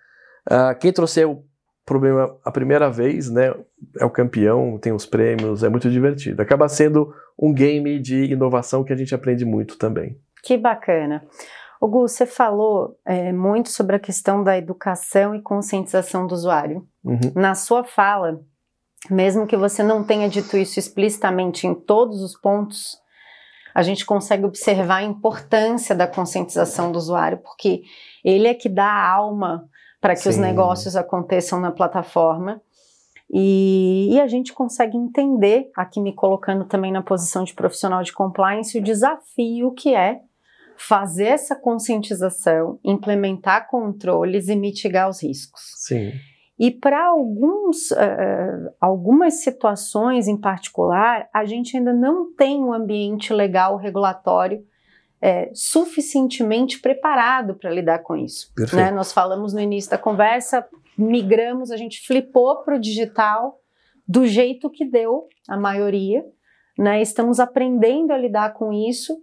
Ah, 0.50 0.74
quem 0.74 0.92
trouxer 0.92 1.30
o 1.30 1.44
problema 1.86 2.36
a 2.44 2.52
primeira 2.52 2.90
vez, 2.90 3.30
né, 3.30 3.54
é 4.00 4.06
o 4.06 4.10
campeão, 4.10 4.78
tem 4.78 4.94
os 4.94 5.06
prêmios, 5.06 5.64
é 5.64 5.70
muito 5.70 5.90
divertido. 5.90 6.42
Acaba 6.42 6.68
sendo 6.70 7.14
um 7.38 7.54
game 7.54 8.00
de 8.00 8.26
inovação 8.26 8.84
que 8.84 8.94
a 8.94 8.96
gente 8.96 9.14
aprende 9.14 9.46
muito 9.46 9.78
também. 9.78 10.18
Que 10.44 10.58
bacana. 10.58 11.24
O 11.80 11.88
Gu, 11.88 12.08
você 12.08 12.26
falou 12.26 12.96
é, 13.04 13.32
muito 13.32 13.70
sobre 13.70 13.96
a 13.96 14.00
questão 14.00 14.44
da 14.44 14.58
educação 14.58 15.34
e 15.34 15.42
conscientização 15.42 16.28
do 16.28 16.34
usuário. 16.34 16.88
Uhum. 17.04 17.32
Na 17.36 17.56
sua 17.56 17.84
fala, 17.84 18.40
mesmo 19.10 19.48
que 19.48 19.58
você 19.58 19.82
não 19.82 20.04
tenha 20.04 20.30
dito 20.30 20.56
isso 20.56 20.78
explicitamente 20.78 21.66
em 21.66 21.74
todos 21.74 22.22
os 22.22 22.40
pontos, 22.40 23.02
a 23.74 23.82
gente 23.82 24.06
consegue 24.06 24.46
observar 24.46 24.98
a 24.98 25.04
importância 25.04 25.96
da 25.96 26.06
conscientização 26.06 26.92
do 26.92 26.98
usuário, 26.98 27.40
porque 27.40 27.82
ele 28.24 28.48
é 28.48 28.54
que 28.54 28.70
dá 28.70 28.86
a 28.86 29.10
alma 29.10 29.68
para 30.00 30.16
que 30.16 30.28
os 30.28 30.36
Sim. 30.36 30.42
negócios 30.42 30.96
aconteçam 30.96 31.60
na 31.60 31.72
plataforma. 31.72 32.62
E, 33.34 34.10
e 34.12 34.20
a 34.20 34.28
gente 34.28 34.52
consegue 34.52 34.98
entender, 34.98 35.72
aqui 35.76 36.02
me 36.02 36.14
colocando 36.14 36.66
também 36.66 36.92
na 36.92 37.02
posição 37.02 37.44
de 37.44 37.54
profissional 37.54 38.04
de 38.04 38.12
compliance, 38.12 38.78
o 38.78 38.84
desafio 38.84 39.72
que 39.72 39.96
é 39.96 40.20
fazer 40.82 41.26
essa 41.26 41.56
conscientização, 41.56 42.80
implementar 42.84 43.70
controles 43.70 44.48
e 44.48 44.56
mitigar 44.56 45.10
os 45.10 45.22
riscos. 45.22 45.62
Sim. 45.76 46.12
E 46.58 46.72
para 46.72 47.06
alguns, 47.06 47.92
eh, 47.92 48.74
algumas 48.80 49.44
situações 49.44 50.28
em 50.28 50.38
particular, 50.38 51.30
a 51.34 51.46
gente 51.46 51.78
ainda 51.78 51.94
não 51.94 52.34
tem 52.34 52.64
um 52.64 52.74
ambiente 52.74 53.32
legal 53.32 53.78
regulatório 53.78 54.66
eh, 55.22 55.52
suficientemente 55.54 56.80
preparado 56.80 57.56
para 57.56 57.70
lidar 57.70 58.00
com 58.00 58.16
isso. 58.16 58.52
Né? 58.74 58.90
Nós 58.92 59.14
falamos 59.14 59.54
no 59.54 59.60
início 59.60 59.92
da 59.92 59.98
conversa, 59.98 60.68
migramos, 60.98 61.70
a 61.70 61.78
gente 61.78 62.06
flipou 62.06 62.64
para 62.64 62.76
o 62.76 62.80
digital 62.80 63.60
do 64.08 64.26
jeito 64.26 64.70
que 64.70 64.84
deu, 64.84 65.28
a 65.48 65.58
maioria. 65.58 66.26
Né? 66.78 67.02
Estamos 67.02 67.40
aprendendo 67.40 68.12
a 68.12 68.18
lidar 68.18 68.54
com 68.54 68.74
isso 68.74 69.16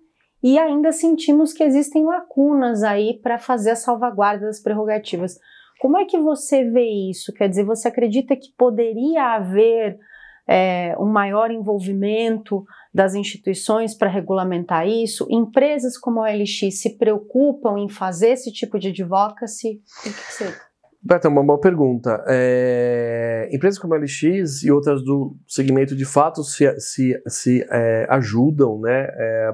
e 0.42 0.58
ainda 0.58 0.92
sentimos 0.92 1.52
que 1.52 1.64
existem 1.64 2.04
lacunas 2.04 2.82
aí 2.82 3.18
para 3.22 3.38
fazer 3.38 3.70
a 3.70 3.76
salvaguarda 3.76 4.46
das 4.46 4.60
prerrogativas. 4.60 5.38
Como 5.80 5.96
é 5.96 6.04
que 6.04 6.18
você 6.18 6.64
vê 6.64 6.88
isso? 7.10 7.32
Quer 7.32 7.48
dizer, 7.48 7.64
você 7.64 7.88
acredita 7.88 8.36
que 8.36 8.52
poderia 8.56 9.34
haver 9.34 9.98
é, 10.46 10.96
um 10.98 11.06
maior 11.06 11.50
envolvimento 11.50 12.64
das 12.92 13.14
instituições 13.14 13.94
para 13.94 14.08
regulamentar 14.08 14.88
isso? 14.88 15.26
Empresas 15.30 15.96
como 15.96 16.22
a 16.22 16.30
LX 16.30 16.80
se 16.80 16.96
preocupam 16.96 17.78
em 17.78 17.88
fazer 17.88 18.30
esse 18.30 18.52
tipo 18.52 18.78
de 18.78 18.88
advocacy? 18.88 19.80
O 20.00 20.02
que 20.02 20.10
você... 20.10 20.67
Beto, 21.00 21.28
uma 21.28 21.44
boa 21.44 21.60
pergunta. 21.60 22.24
É, 22.26 23.48
empresas 23.52 23.78
como 23.78 23.94
a 23.94 23.98
LX 23.98 24.64
e 24.64 24.70
outras 24.70 25.02
do 25.02 25.36
segmento 25.46 25.94
de 25.94 26.04
fato 26.04 26.42
se, 26.42 26.78
se, 26.80 27.22
se 27.26 27.66
é, 27.70 28.06
ajudam 28.10 28.80
né, 28.80 29.06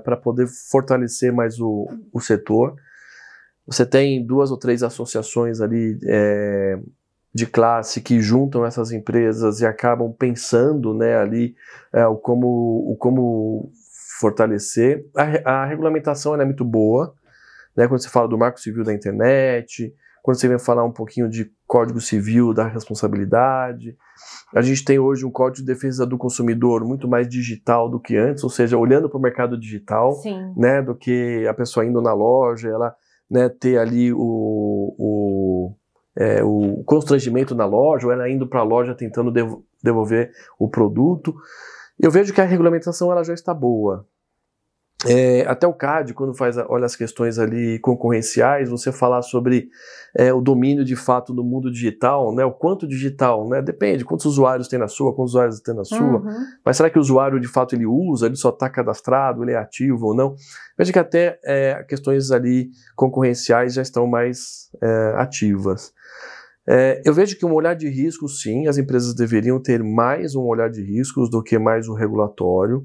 para 0.04 0.16
poder 0.16 0.46
fortalecer 0.70 1.32
mais 1.32 1.60
o, 1.60 1.86
o 2.12 2.20
setor. 2.20 2.74
Você 3.66 3.84
tem 3.84 4.24
duas 4.24 4.50
ou 4.50 4.58
três 4.58 4.82
associações 4.82 5.60
ali 5.60 5.98
é, 6.06 6.78
de 7.34 7.46
classe 7.46 8.00
que 8.00 8.20
juntam 8.20 8.64
essas 8.64 8.90
empresas 8.90 9.60
e 9.60 9.66
acabam 9.66 10.12
pensando 10.12 10.94
né, 10.94 11.16
ali 11.16 11.54
é, 11.92 12.06
o, 12.06 12.16
como, 12.16 12.46
o 12.90 12.96
como 12.96 13.70
fortalecer. 14.18 15.04
A, 15.44 15.62
a 15.62 15.66
regulamentação 15.66 16.40
é 16.40 16.44
muito 16.44 16.64
boa, 16.64 17.14
né, 17.76 17.86
quando 17.86 18.00
você 18.00 18.08
fala 18.08 18.28
do 18.28 18.38
marco 18.38 18.60
civil 18.60 18.82
da 18.82 18.94
internet, 18.94 19.92
quando 20.24 20.40
você 20.40 20.48
vem 20.48 20.58
falar 20.58 20.82
um 20.84 20.90
pouquinho 20.90 21.28
de 21.28 21.52
código 21.66 22.00
civil 22.00 22.54
da 22.54 22.66
responsabilidade. 22.66 23.94
A 24.54 24.62
gente 24.62 24.82
tem 24.82 24.98
hoje 24.98 25.26
um 25.26 25.30
código 25.30 25.58
de 25.58 25.70
defesa 25.70 26.06
do 26.06 26.16
consumidor 26.16 26.82
muito 26.82 27.06
mais 27.06 27.28
digital 27.28 27.90
do 27.90 28.00
que 28.00 28.16
antes, 28.16 28.42
ou 28.42 28.48
seja, 28.48 28.78
olhando 28.78 29.06
para 29.06 29.18
o 29.18 29.20
mercado 29.20 29.60
digital 29.60 30.14
Sim. 30.14 30.54
né, 30.56 30.80
do 30.80 30.94
que 30.94 31.46
a 31.46 31.52
pessoa 31.52 31.84
indo 31.84 32.00
na 32.00 32.14
loja, 32.14 32.70
ela 32.70 32.96
né, 33.30 33.50
ter 33.50 33.76
ali 33.76 34.14
o, 34.14 34.94
o, 34.98 35.74
é, 36.16 36.42
o 36.42 36.82
constrangimento 36.86 37.54
na 37.54 37.66
loja, 37.66 38.06
ou 38.06 38.12
ela 38.12 38.26
indo 38.26 38.46
para 38.46 38.60
a 38.60 38.64
loja 38.64 38.94
tentando 38.94 39.30
devo- 39.30 39.62
devolver 39.82 40.30
o 40.58 40.70
produto. 40.70 41.34
Eu 42.00 42.10
vejo 42.10 42.32
que 42.32 42.40
a 42.40 42.46
regulamentação 42.46 43.12
ela 43.12 43.22
já 43.22 43.34
está 43.34 43.52
boa. 43.52 44.06
É, 45.08 45.42
até 45.46 45.66
o 45.66 45.72
CAD, 45.72 46.14
quando 46.14 46.34
faz, 46.34 46.56
olha 46.68 46.86
as 46.86 46.96
questões 46.96 47.38
ali 47.38 47.78
concorrenciais, 47.80 48.68
você 48.70 48.90
falar 48.92 49.22
sobre 49.22 49.68
é, 50.16 50.32
o 50.32 50.40
domínio 50.40 50.84
de 50.84 50.96
fato 50.96 51.34
no 51.34 51.42
mundo 51.42 51.70
digital, 51.70 52.34
né, 52.34 52.44
o 52.44 52.52
quanto 52.52 52.86
digital, 52.86 53.48
né, 53.48 53.60
depende, 53.60 54.04
quantos 54.04 54.26
usuários 54.26 54.68
tem 54.68 54.78
na 54.78 54.88
sua, 54.88 55.14
quantos 55.14 55.32
usuários 55.32 55.60
tem 55.60 55.74
na 55.74 55.84
sua, 55.84 55.98
Uhum. 56.20 56.44
mas 56.64 56.76
será 56.76 56.88
que 56.88 56.98
o 56.98 57.00
usuário 57.00 57.40
de 57.40 57.48
fato 57.48 57.74
ele 57.74 57.86
usa, 57.86 58.26
ele 58.26 58.36
só 58.36 58.50
está 58.50 58.70
cadastrado, 58.70 59.42
ele 59.42 59.52
é 59.52 59.56
ativo 59.56 60.06
ou 60.06 60.14
não? 60.14 60.34
Veja 60.78 60.92
que 60.92 60.98
até 60.98 61.38
é, 61.44 61.84
questões 61.88 62.30
ali 62.30 62.70
concorrenciais 62.96 63.74
já 63.74 63.82
estão 63.82 64.06
mais 64.06 64.70
é, 64.82 65.14
ativas. 65.16 65.92
É, 66.66 67.02
eu 67.04 67.12
vejo 67.12 67.36
que 67.36 67.44
um 67.44 67.52
olhar 67.52 67.74
de 67.74 67.88
risco, 67.88 68.26
sim, 68.28 68.66
as 68.66 68.78
empresas 68.78 69.14
deveriam 69.14 69.60
ter 69.60 69.82
mais 69.82 70.34
um 70.34 70.42
olhar 70.44 70.70
de 70.70 70.82
riscos 70.82 71.28
do 71.30 71.42
que 71.42 71.58
mais 71.58 71.88
o 71.88 71.94
regulatório. 71.94 72.84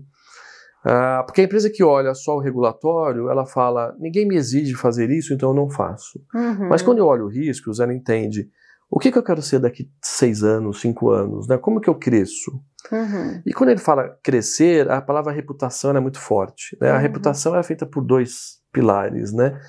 Ah, 0.86 1.24
porque 1.26 1.42
a 1.42 1.44
empresa 1.44 1.70
que 1.70 1.84
olha 1.84 2.14
só 2.14 2.36
o 2.36 2.40
regulatório, 2.40 3.30
ela 3.30 3.46
fala: 3.46 3.94
ninguém 4.00 4.28
me 4.28 4.36
exige 4.36 4.76
fazer 4.76 5.10
isso, 5.10 5.34
então 5.34 5.50
eu 5.50 5.56
não 5.56 5.70
faço. 5.70 6.20
Uhum. 6.34 6.70
Mas 6.70 6.82
quando 6.82 7.00
eu 7.00 7.06
olho 7.06 7.28
riscos, 7.28 7.80
ela 7.80 7.94
entende 7.94 8.50
o 8.90 8.98
que, 8.98 9.12
que 9.12 9.18
eu 9.18 9.24
quero 9.24 9.42
ser 9.42 9.60
daqui 9.60 9.90
seis 10.04 10.44
anos, 10.44 10.82
cinco 10.82 11.12
anos, 11.12 11.48
né? 11.48 11.58
como 11.58 11.80
que 11.80 11.90
eu 11.90 11.96
cresço? 11.96 12.52
Uhum. 12.92 13.42
E 13.46 13.54
quando 13.54 13.70
ele 13.70 13.80
fala 13.80 14.18
crescer, 14.24 14.90
a 14.90 15.00
palavra 15.02 15.32
reputação 15.34 15.96
é 15.96 16.00
muito 16.00 16.18
forte. 16.20 16.76
né? 16.82 16.90
A 16.92 16.96
Uhum. 16.96 17.02
reputação 17.02 17.56
é 17.56 17.62
feita 17.62 17.86
por 17.86 18.02
dois 18.04 18.58
pilares, 18.74 19.32
né? 19.34 19.60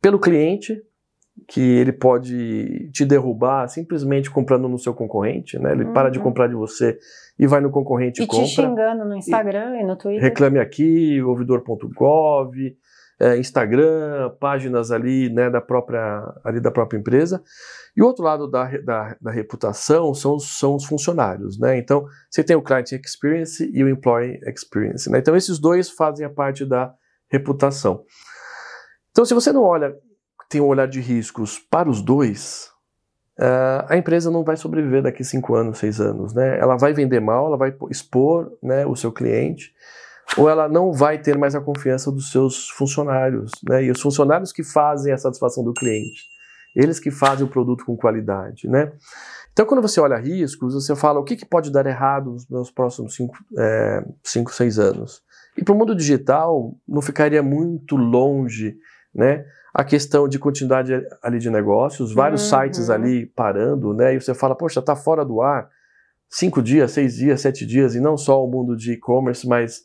Pelo 0.00 0.18
cliente, 0.18 0.80
que 1.48 1.60
ele 1.60 1.92
pode 1.92 2.90
te 2.92 3.04
derrubar 3.04 3.66
simplesmente 3.68 4.30
comprando 4.30 4.68
no 4.68 4.78
seu 4.78 4.94
concorrente, 4.94 5.58
né? 5.58 5.72
Ele 5.72 5.86
para 5.86 6.08
de 6.10 6.18
Uhum. 6.18 6.24
comprar 6.24 6.46
de 6.48 6.54
você 6.54 6.98
e 7.38 7.46
vai 7.46 7.60
no 7.60 7.70
concorrente 7.70 8.20
e 8.20 8.24
E 8.24 8.26
te 8.26 8.30
compra. 8.30 8.46
xingando 8.46 9.04
no 9.04 9.16
Instagram 9.16 9.76
e, 9.80 9.84
no 9.84 9.96
Twitter. 9.96 10.22
Reclame 10.22 10.58
aqui, 10.58 11.20
ouvidor.gov, 11.22 12.54
é, 13.20 13.36
Instagram, 13.36 14.30
páginas 14.40 14.90
ali, 14.90 15.28
né, 15.32 15.50
da 15.50 15.60
própria, 15.60 16.22
ali 16.44 16.60
da 16.60 16.70
própria 16.70 16.98
empresa. 16.98 17.42
E 17.96 18.02
o 18.02 18.06
outro 18.06 18.24
lado 18.24 18.48
da, 18.48 18.64
da, 18.78 19.16
da 19.20 19.30
reputação 19.30 20.14
são, 20.14 20.36
os- 20.36 20.58
são 20.58 20.74
os 20.76 20.84
funcionários, 20.84 21.58
né? 21.58 21.76
Então, 21.76 22.06
você 22.30 22.42
tem 22.42 22.56
o 22.56 22.62
Client 22.62 22.92
Experience 22.92 23.68
e 23.74 23.84
o 23.84 23.88
Employee 23.88 24.38
Experience, 24.46 25.10
né? 25.10 25.18
Então, 25.18 25.36
esses 25.36 25.58
dois 25.58 25.90
fazem 25.90 26.24
a 26.24 26.30
parte 26.30 26.64
da 26.64 26.92
reputação. 27.30 28.04
Então, 29.10 29.24
se 29.24 29.34
você 29.34 29.52
não 29.52 29.62
olha, 29.64 29.92
tem 30.50 30.60
um 30.60 30.66
olhar 30.66 30.88
de 30.88 31.00
riscos 31.00 31.58
para 31.58 31.88
os 31.88 32.02
dois, 32.02 32.70
ah, 33.38 33.86
a 33.88 33.96
empresa 33.96 34.30
não 34.30 34.44
vai 34.44 34.56
sobreviver 34.56 35.02
daqui 35.02 35.24
cinco 35.24 35.54
anos, 35.54 35.78
seis 35.78 35.98
anos, 35.98 36.34
né? 36.34 36.58
Ela 36.58 36.76
vai 36.76 36.92
vender 36.92 37.20
mal, 37.20 37.46
ela 37.46 37.56
vai 37.56 37.74
expor 37.88 38.52
né, 38.62 38.84
o 38.84 38.94
seu 38.94 39.10
cliente, 39.10 39.72
ou 40.36 40.50
ela 40.50 40.68
não 40.68 40.92
vai 40.92 41.18
ter 41.18 41.38
mais 41.38 41.54
a 41.54 41.60
confiança 41.60 42.12
dos 42.12 42.30
seus 42.30 42.68
funcionários, 42.68 43.52
né? 43.66 43.84
E 43.84 43.90
os 43.90 44.00
funcionários 44.00 44.52
que 44.52 44.62
fazem 44.62 45.12
a 45.12 45.16
satisfação 45.16 45.64
do 45.64 45.72
cliente, 45.72 46.24
eles 46.76 47.00
que 47.00 47.10
fazem 47.10 47.46
o 47.46 47.48
produto 47.48 47.86
com 47.86 47.96
qualidade, 47.96 48.68
né? 48.68 48.92
Então, 49.52 49.64
quando 49.64 49.82
você 49.82 50.00
olha 50.00 50.16
riscos, 50.16 50.74
você 50.74 50.94
fala 50.94 51.18
o 51.18 51.24
que, 51.24 51.36
que 51.36 51.46
pode 51.46 51.72
dar 51.72 51.86
errado 51.86 52.32
nos 52.32 52.48
meus 52.48 52.70
próximos 52.70 53.14
cinco, 53.14 53.36
é, 53.58 54.04
cinco 54.22 54.52
seis 54.52 54.78
anos. 54.78 55.22
E 55.56 55.64
para 55.64 55.74
o 55.74 55.78
mundo 55.78 55.94
digital, 55.94 56.74
não 56.86 57.00
ficaria 57.00 57.42
muito 57.42 57.96
longe, 57.96 58.76
né? 59.14 59.44
A 59.72 59.84
questão 59.84 60.28
de 60.28 60.38
continuidade 60.38 60.92
ali 61.22 61.38
de 61.38 61.50
negócios, 61.50 62.12
vários 62.12 62.50
uhum. 62.50 62.58
sites 62.58 62.90
ali 62.90 63.26
parando, 63.26 63.94
né? 63.94 64.14
E 64.14 64.20
você 64.20 64.34
fala, 64.34 64.54
poxa, 64.54 64.82
tá 64.82 64.96
fora 64.96 65.24
do 65.24 65.40
ar 65.40 65.68
cinco 66.30 66.62
dias, 66.62 66.92
seis 66.92 67.16
dias, 67.16 67.40
sete 67.40 67.66
dias, 67.66 67.94
e 67.94 68.00
não 68.00 68.16
só 68.16 68.42
o 68.44 68.48
mundo 68.48 68.76
de 68.76 68.92
e-commerce, 68.92 69.46
mas 69.46 69.82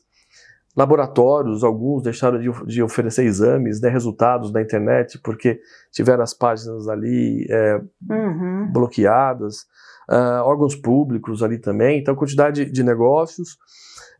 laboratórios, 0.76 1.64
alguns 1.64 2.02
deixaram 2.02 2.38
de, 2.38 2.50
de 2.66 2.82
oferecer 2.82 3.24
exames, 3.24 3.80
né, 3.80 3.88
resultados 3.88 4.52
na 4.52 4.60
internet, 4.60 5.18
porque 5.18 5.58
tiveram 5.90 6.22
as 6.22 6.34
páginas 6.34 6.86
ali 6.86 7.46
é, 7.50 7.80
uhum. 8.08 8.70
bloqueadas, 8.70 9.62
uh, 10.08 10.42
órgãos 10.44 10.76
públicos 10.76 11.42
ali 11.42 11.58
também, 11.58 11.98
então 11.98 12.14
quantidade 12.14 12.66
de 12.66 12.82
negócios, 12.84 13.56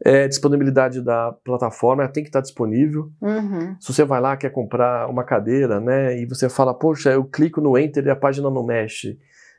é, 0.05 0.29
disponibilidade 0.29 1.01
da 1.01 1.33
plataforma 1.45 2.09
tem 2.09 2.23
que 2.23 2.29
estar 2.29 2.41
disponível. 2.41 3.11
Uhum. 3.21 3.77
Se 3.81 3.93
você 3.93 4.05
vai 4.05 4.21
lá 4.21 4.37
quer 4.37 4.51
comprar 4.51 5.09
uma 5.09 5.25
cadeira, 5.25 5.81
né, 5.81 6.19
e 6.19 6.27
você 6.27 6.49
fala, 6.49 6.75
poxa, 6.75 7.11
eu 7.11 7.25
clico 7.25 7.61
no 7.61 7.79
Enter 7.79 8.05
e 8.07 8.11
a 8.11 8.17
página 8.17 8.51
não 8.51 8.65
mexe, 8.65 9.19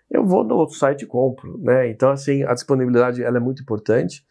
eu 0.10 0.26
vou 0.26 0.44
no 0.44 0.56
outro 0.56 0.76
site 0.76 1.02
e 1.02 1.06
compro, 1.06 1.58
né? 1.60 1.90
Então 1.90 2.10
assim 2.10 2.44
a 2.44 2.54
disponibilidade 2.54 3.24
ela 3.24 3.38
é 3.38 3.42
muito 3.42 3.62
importante. 3.62 4.24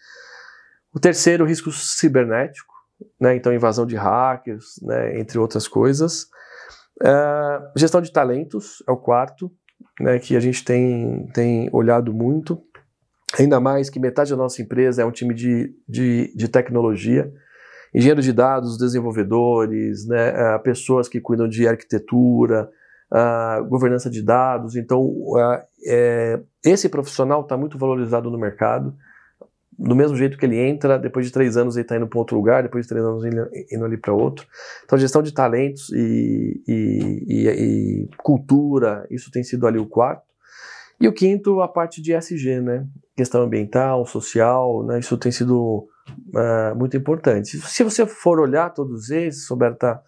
O 0.94 0.98
terceiro, 0.98 1.44
risco 1.44 1.70
cibernético, 1.70 2.72
né? 3.20 3.36
então 3.36 3.52
invasão 3.52 3.86
de 3.86 3.96
hackers, 3.96 4.80
né? 4.82 5.18
entre 5.18 5.38
outras 5.38 5.68
coisas. 5.68 6.24
Uh, 7.02 7.70
gestão 7.76 8.00
de 8.00 8.10
talentos 8.10 8.82
é 8.88 8.90
o 8.90 8.96
quarto, 8.96 9.52
né? 10.00 10.18
que 10.18 10.34
a 10.36 10.40
gente 10.40 10.64
tem, 10.64 11.26
tem 11.34 11.68
olhado 11.72 12.14
muito. 12.14 12.62
Ainda 13.38 13.60
mais 13.60 13.90
que 13.90 14.00
metade 14.00 14.30
da 14.30 14.36
nossa 14.36 14.62
empresa 14.62 15.02
é 15.02 15.04
um 15.04 15.10
time 15.10 15.34
de, 15.34 15.74
de, 15.88 16.32
de 16.34 16.48
tecnologia, 16.48 17.32
engenheiros 17.94 18.24
de 18.24 18.32
dados, 18.32 18.78
desenvolvedores, 18.78 20.06
né? 20.06 20.32
Uh, 20.56 20.62
pessoas 20.62 21.08
que 21.08 21.20
cuidam 21.20 21.48
de 21.48 21.66
arquitetura, 21.68 22.70
uh, 23.12 23.64
governança 23.66 24.08
de 24.08 24.22
dados. 24.22 24.76
Então, 24.76 25.12
é, 25.86 26.40
esse 26.64 26.88
profissional 26.88 27.42
está 27.42 27.56
muito 27.56 27.78
valorizado 27.78 28.30
no 28.30 28.38
mercado 28.38 28.94
do 29.78 29.94
mesmo 29.94 30.16
jeito 30.16 30.38
que 30.38 30.46
ele 30.46 30.58
entra, 30.58 30.98
depois 30.98 31.26
de 31.26 31.32
três 31.32 31.56
anos 31.56 31.76
ele 31.76 31.84
está 31.84 31.96
indo 31.96 32.06
para 32.06 32.18
outro 32.18 32.36
lugar, 32.36 32.62
depois 32.62 32.86
de 32.86 32.88
três 32.88 33.04
anos 33.04 33.24
ele 33.24 33.36
indo 33.70 33.84
ali 33.84 33.96
para 33.96 34.12
outro. 34.12 34.46
Então, 34.84 34.98
gestão 34.98 35.22
de 35.22 35.32
talentos 35.32 35.90
e, 35.92 36.62
e, 36.66 37.24
e, 37.28 37.48
e, 37.48 38.08
cultura, 38.16 39.06
isso 39.10 39.30
tem 39.30 39.42
sido 39.42 39.66
ali 39.66 39.78
o 39.78 39.86
quarto. 39.86 40.24
E 40.98 41.06
o 41.06 41.12
quinto, 41.12 41.60
a 41.60 41.68
parte 41.68 42.00
de 42.00 42.14
SG, 42.14 42.60
né? 42.60 42.86
Questão 43.16 43.42
ambiental, 43.42 44.04
social, 44.04 44.84
né? 44.84 44.98
Isso 44.98 45.16
tem 45.16 45.32
sido 45.32 45.88
uh, 46.34 46.76
muito 46.76 46.96
importante. 46.96 47.58
Se 47.58 47.82
você 47.82 48.06
for 48.06 48.38
olhar 48.38 48.70
todos 48.70 49.10
esses, 49.10 49.48
Roberta, 49.48 50.02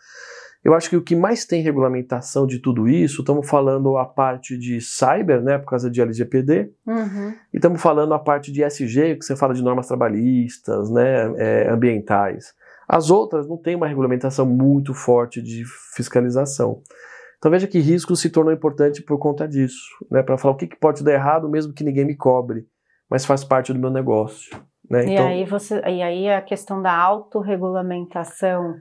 eu 0.64 0.74
acho 0.74 0.90
que 0.90 0.96
o 0.96 1.02
que 1.02 1.14
mais 1.14 1.46
tem 1.46 1.62
regulamentação 1.62 2.46
de 2.46 2.58
tudo 2.58 2.88
isso, 2.88 3.22
estamos 3.22 3.48
falando 3.48 3.96
a 3.96 4.04
parte 4.04 4.58
de 4.58 4.80
cyber, 4.80 5.40
né, 5.40 5.56
por 5.56 5.70
causa 5.70 5.90
de 5.90 6.00
LGPD, 6.00 6.70
uhum. 6.86 7.32
e 7.52 7.56
estamos 7.56 7.80
falando 7.80 8.12
a 8.12 8.18
parte 8.18 8.50
de 8.50 8.62
SG, 8.62 9.16
que 9.16 9.24
você 9.24 9.36
fala 9.36 9.54
de 9.54 9.62
normas 9.62 9.86
trabalhistas, 9.86 10.90
né, 10.90 11.32
é, 11.36 11.70
ambientais. 11.70 12.52
As 12.88 13.10
outras 13.10 13.48
não 13.48 13.56
têm 13.56 13.76
uma 13.76 13.86
regulamentação 13.86 14.44
muito 14.44 14.94
forte 14.94 15.40
de 15.40 15.64
fiscalização. 15.94 16.82
Então 17.38 17.50
veja 17.50 17.68
que 17.68 17.78
risco 17.78 18.16
se 18.16 18.28
tornou 18.28 18.52
importante 18.52 19.00
por 19.02 19.18
conta 19.18 19.46
disso, 19.46 19.78
né, 20.10 20.22
para 20.22 20.36
falar 20.36 20.54
o 20.54 20.56
que, 20.56 20.66
que 20.66 20.76
pode 20.76 21.04
dar 21.04 21.12
errado 21.12 21.48
mesmo 21.48 21.72
que 21.72 21.84
ninguém 21.84 22.04
me 22.04 22.16
cobre, 22.16 22.66
mas 23.10 23.24
faz 23.24 23.44
parte 23.44 23.72
do 23.72 23.78
meu 23.78 23.90
negócio. 23.90 24.50
Né? 24.90 25.06
E, 25.06 25.12
então, 25.12 25.26
aí 25.26 25.44
você, 25.44 25.80
e 25.80 26.02
aí 26.02 26.30
a 26.30 26.40
questão 26.40 26.80
da 26.80 26.92
autorregulamentação 26.92 28.76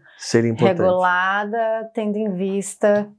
regulada, 0.56 1.92
tendo 1.94 2.18
em 2.18 2.34
vista. 2.34 3.12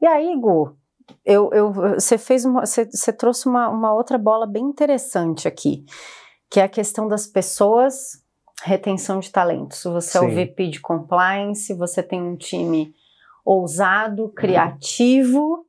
E 0.00 0.06
aí, 0.06 0.38
Gu, 0.38 0.76
eu, 1.24 1.50
eu, 1.52 1.72
você 1.72 2.16
fez 2.16 2.44
uma, 2.44 2.64
você, 2.64 2.84
você 2.84 3.12
trouxe 3.12 3.46
uma, 3.48 3.68
uma 3.68 3.92
outra 3.92 4.16
bola 4.16 4.46
bem 4.46 4.64
interessante 4.64 5.48
aqui, 5.48 5.84
que 6.50 6.60
é 6.60 6.64
a 6.64 6.68
questão 6.68 7.08
das 7.08 7.26
pessoas, 7.26 8.22
retenção 8.62 9.18
de 9.18 9.30
talentos. 9.30 9.82
Você 9.82 10.18
Sim. 10.18 10.18
é 10.18 10.28
o 10.28 10.30
VP 10.30 10.68
de 10.68 10.80
compliance, 10.80 11.74
você 11.74 12.02
tem 12.02 12.22
um 12.22 12.36
time 12.36 12.94
ousado, 13.44 14.30
criativo, 14.30 15.66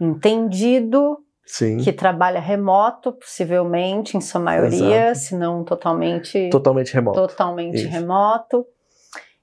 entendido, 0.00 1.23
Sim. 1.46 1.76
que 1.78 1.92
trabalha 1.92 2.40
remoto, 2.40 3.12
possivelmente, 3.12 4.16
em 4.16 4.20
sua 4.20 4.40
maioria, 4.40 5.10
Exato. 5.10 5.18
se 5.18 5.36
não 5.36 5.62
totalmente. 5.64 6.48
Totalmente 6.50 6.92
remoto. 6.94 7.20
Totalmente 7.20 7.76
Isso. 7.76 7.88
remoto. 7.88 8.66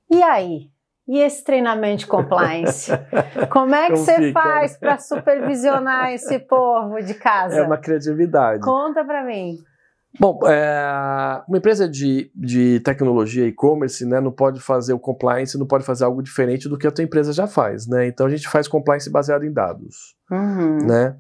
E 0.10 0.22
aí? 0.22 0.70
E 1.08 1.20
esse 1.20 1.44
treinamento 1.44 2.00
de 2.00 2.08
compliance? 2.08 2.92
Como 3.52 3.76
é 3.76 3.88
que 3.88 3.94
Como 3.94 4.06
você 4.06 4.16
fica? 4.16 4.42
faz 4.42 4.78
para 4.78 4.98
supervisionar 4.98 6.12
esse 6.14 6.40
povo 6.40 7.02
de 7.02 7.14
casa? 7.14 7.58
É 7.58 7.64
uma 7.64 7.78
criatividade. 7.78 8.64
Conta 8.64 9.04
para 9.04 9.24
mim. 9.24 9.58
Bom, 10.20 10.40
é, 10.46 11.42
uma 11.48 11.58
empresa 11.58 11.88
de, 11.88 12.30
de 12.36 12.82
tecnologia 12.82 13.48
e-commerce 13.48 14.06
né, 14.06 14.20
não 14.20 14.32
pode 14.32 14.60
fazer 14.60 14.94
o 14.94 15.00
compliance, 15.00 15.58
não 15.58 15.66
pode 15.66 15.86
fazer 15.86 16.04
algo 16.04 16.22
diferente 16.22 16.68
do 16.68 16.78
que 16.78 16.86
a 16.86 16.92
tua 16.92 17.04
empresa 17.04 17.32
já 17.32 17.48
faz. 17.48 17.88
Né? 17.88 18.08
Então 18.08 18.26
a 18.26 18.30
gente 18.30 18.48
faz 18.48 18.68
compliance 18.68 19.10
baseado 19.10 19.46
em 19.46 19.54
dados. 19.54 20.16
Uhum. 20.30 20.86
Né? 20.86 21.16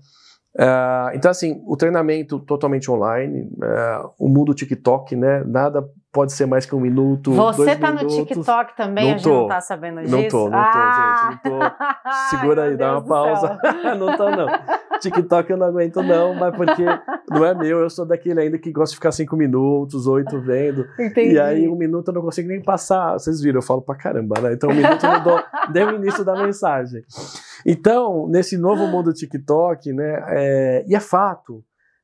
Uh, 0.53 1.15
então, 1.15 1.31
assim, 1.31 1.61
o 1.65 1.77
treinamento 1.77 2.39
totalmente 2.39 2.91
online, 2.91 3.43
uh, 3.43 4.11
o 4.19 4.27
mundo 4.27 4.53
TikTok, 4.53 5.15
né? 5.15 5.43
Nada 5.45 5.87
pode 6.11 6.33
ser 6.33 6.45
mais 6.45 6.65
que 6.65 6.75
um 6.75 6.79
minuto. 6.79 7.31
Você 7.31 7.75
tá 7.75 7.91
minutos. 7.91 8.17
no 8.17 8.25
TikTok 8.25 8.75
também? 8.75 9.05
Não 9.05 9.13
a 9.13 9.17
gente 9.17 9.23
tô, 9.23 9.41
não 9.41 9.47
tá 9.47 9.61
sabendo 9.61 10.01
disso? 10.01 10.15
Não 10.15 10.27
tô, 10.27 10.49
não 10.49 10.59
ah! 10.59 10.71
tô, 10.71 11.31
gente. 11.31 11.45
Não 11.45 11.59
tô. 11.59 11.75
Segura 12.29 12.63
aí, 12.63 12.75
dá 12.75 12.91
uma 12.91 13.01
pausa. 13.01 13.59
não 13.97 14.17
tô, 14.17 14.29
não. 14.29 14.47
TikTok 14.99 15.49
eu 15.49 15.57
não 15.57 15.67
aguento, 15.67 16.03
não, 16.03 16.35
mas 16.35 16.55
porque 16.55 16.85
não 17.29 17.45
é 17.45 17.55
meu, 17.55 17.79
eu 17.79 17.89
sou 17.89 18.05
daquele 18.05 18.39
ainda 18.39 18.57
que 18.59 18.71
gosta 18.71 18.91
de 18.91 18.97
ficar 18.97 19.11
cinco 19.11 19.35
minutos, 19.35 20.05
oito 20.05 20.39
vendo. 20.41 20.85
Entendi. 20.99 21.35
E 21.35 21.39
aí 21.39 21.67
um 21.67 21.75
minuto 21.75 22.09
eu 22.09 22.13
não 22.13 22.21
consigo 22.21 22.49
nem 22.49 22.61
passar. 22.61 23.13
Vocês 23.13 23.41
viram, 23.41 23.59
eu 23.59 23.63
falo 23.63 23.81
pra 23.81 23.95
caramba, 23.95 24.39
né? 24.41 24.53
Então 24.53 24.69
um 24.69 24.75
minuto 24.75 25.03
eu 25.03 25.11
não 25.11 25.23
dou, 25.23 25.43
deu 25.71 25.87
o 25.87 25.95
início 25.95 26.23
da 26.23 26.35
mensagem. 26.35 27.03
Então, 27.65 28.27
nesse 28.27 28.57
novo 28.57 28.87
mundo 28.87 29.13
TikTok, 29.13 29.93
né? 29.93 30.23
É, 30.29 30.85
e 30.87 30.95
é 30.95 30.99
fato. 30.99 31.63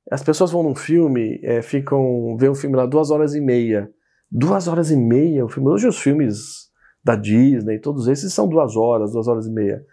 As 0.10 0.24
pessoas 0.24 0.51
vão 0.51 0.64
num 0.64 0.76
filme, 0.76 1.39
é, 1.43 1.62
ficam, 1.62 2.38
vê 2.38 2.49
um 2.49 2.55
filme 2.55 2.76
lá 2.76 2.86
duas 2.86 3.12
horas 3.12 3.36
e 3.36 3.41
meia. 3.41 3.89
Duas 4.32 4.68
horas 4.68 4.91
e 4.91 4.95
meia, 4.95 5.45
o 5.45 5.49
filme. 5.49 5.70
Hoje 5.70 5.88
os 5.88 5.99
filmes 5.99 6.68
da 7.03 7.16
Disney, 7.16 7.80
todos 7.80 8.08
esses 8.08 8.34
são 8.34 8.47
duas 8.47 8.76
horas, 8.76 9.12
duas 9.12 9.28
horas 9.28 9.47
e 9.47 9.51
meia. 9.51 9.84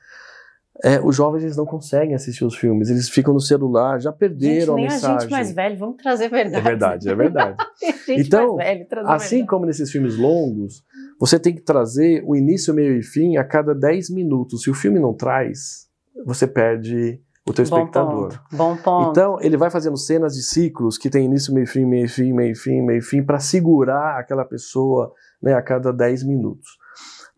É, 0.83 1.01
os 1.01 1.15
jovens 1.15 1.45
eles 1.45 1.57
não 1.57 1.65
conseguem 1.65 2.17
assistir 2.17 2.45
os 2.45 2.57
filmes, 2.57 2.91
eles 2.91 3.09
ficam 3.09 3.33
no 3.33 3.39
celular, 3.39 4.01
já 4.01 4.11
perderam 4.11 4.77
gente, 4.77 4.89
a 4.89 4.93
mensagem. 4.93 5.17
a 5.17 5.21
gente 5.21 5.31
mais 5.31 5.53
velho, 5.53 5.79
vamos 5.79 5.97
trazer 5.97 6.29
verdade. 6.29 6.57
É 6.57 6.61
verdade, 6.61 7.09
é 7.09 7.15
verdade. 7.15 7.57
então, 8.09 8.57
velho, 8.57 8.87
assim 9.07 9.37
verdade. 9.37 9.47
como 9.47 9.67
nesses 9.67 9.91
filmes 9.93 10.17
longos, 10.17 10.83
você 11.21 11.39
tem 11.39 11.55
que 11.55 11.62
trazer 11.62 12.23
o 12.27 12.35
início, 12.35 12.75
meio 12.75 12.97
e 12.99 13.03
fim 13.03 13.37
a 13.37 13.45
cada 13.45 13.75
10 13.75 14.11
minutos. 14.11 14.62
Se 14.62 14.71
o 14.71 14.75
filme 14.75 14.99
não 14.99 15.15
traz, 15.15 15.89
você 16.25 16.47
perde 16.47 17.21
o 17.47 17.53
teu 17.53 17.65
Bom 17.67 17.79
espectador. 17.79 18.29
Ponto. 18.29 18.57
Bom 18.57 18.77
ponto. 18.77 19.11
Então, 19.11 19.39
ele 19.41 19.57
vai 19.57 19.71
fazendo 19.71 19.97
cenas 19.97 20.35
de 20.35 20.43
ciclos 20.43 20.97
que 20.97 21.11
tem 21.11 21.27
início, 21.27 21.53
meio 21.53 21.67
fim, 21.67 21.85
meio 21.85 22.09
fim, 22.09 22.33
meio 22.33 22.57
fim, 22.57 22.83
meio 22.83 23.03
fim, 23.03 23.23
para 23.23 23.39
segurar 23.39 24.19
aquela 24.19 24.45
pessoa 24.45 25.12
né, 25.43 25.55
a 25.55 25.62
cada 25.62 25.93
10 25.93 26.25
minutos. 26.25 26.79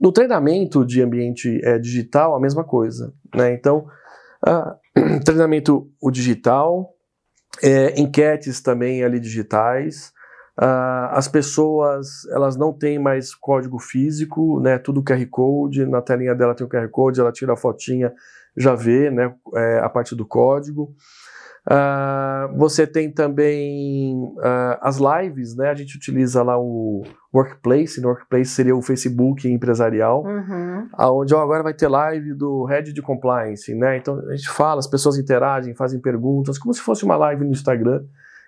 No 0.01 0.13
treinamento 0.13 0.85
de 0.85 1.03
ambiente 1.03 1.61
é, 1.65 1.79
digital, 1.79 2.37
a 2.37 2.41
mesma 2.41 2.63
coisa. 2.63 3.13
Né? 3.35 3.55
Então, 3.55 3.87
treinamento 5.25 5.91
o 6.01 6.11
digital, 6.11 6.95
é, 7.63 7.99
enquetes 8.01 8.61
também 8.61 9.03
ali 9.03 9.19
digitais. 9.19 10.13
Uh, 10.59 11.13
as 11.13 11.29
pessoas 11.29 12.25
elas 12.31 12.57
não 12.57 12.73
têm 12.73 12.99
mais 12.99 13.35
código 13.35 13.79
físico, 13.79 14.59
né? 14.61 14.79
Tudo 14.79 15.03
QR 15.03 15.25
Code, 15.31 15.85
na 15.85 16.01
telinha 16.01 16.35
dela 16.35 16.55
tem 16.55 16.67
o 16.67 16.71
QR 16.71 16.89
Code, 16.89 17.21
ela 17.21 17.31
tira 17.31 17.53
a 17.53 17.57
fotinha, 17.57 18.13
já 18.57 18.75
vê 18.75 19.11
né, 19.11 19.35
é, 19.55 19.81
a 19.81 19.89
parte 19.89 20.15
do 20.17 20.25
código. 20.25 20.95
Uh, 21.69 22.57
você 22.57 22.87
tem 22.87 23.11
também 23.11 24.15
uh, 24.37 24.79
as 24.81 24.99
lives, 24.99 25.57
né? 25.57 25.69
A 25.69 25.75
gente 25.75 25.97
utiliza 25.97 26.43
lá 26.43 26.57
o 26.57 27.03
Workplace, 27.35 28.01
no 28.01 28.09
Workplace 28.09 28.53
seria 28.53 28.75
o 28.75 28.81
Facebook 28.81 29.49
empresarial, 29.49 30.25
uhum. 30.25 30.89
aonde 30.93 31.35
ó, 31.35 31.43
agora 31.43 31.65
vai 31.65 31.75
ter 31.75 31.89
live 31.89 32.35
do 32.35 32.65
Head 32.65 32.93
de 32.93 33.03
Compliance, 33.03 33.75
né? 33.75 33.97
Então 33.97 34.17
a 34.31 34.37
gente 34.37 34.49
fala, 34.49 34.79
as 34.79 34.87
pessoas 34.87 35.19
interagem, 35.19 35.75
fazem 35.75 36.01
perguntas, 36.01 36.57
como 36.57 36.73
se 36.73 36.81
fosse 36.81 37.05
uma 37.05 37.17
live 37.17 37.45
no 37.45 37.51
Instagram. 37.51 38.05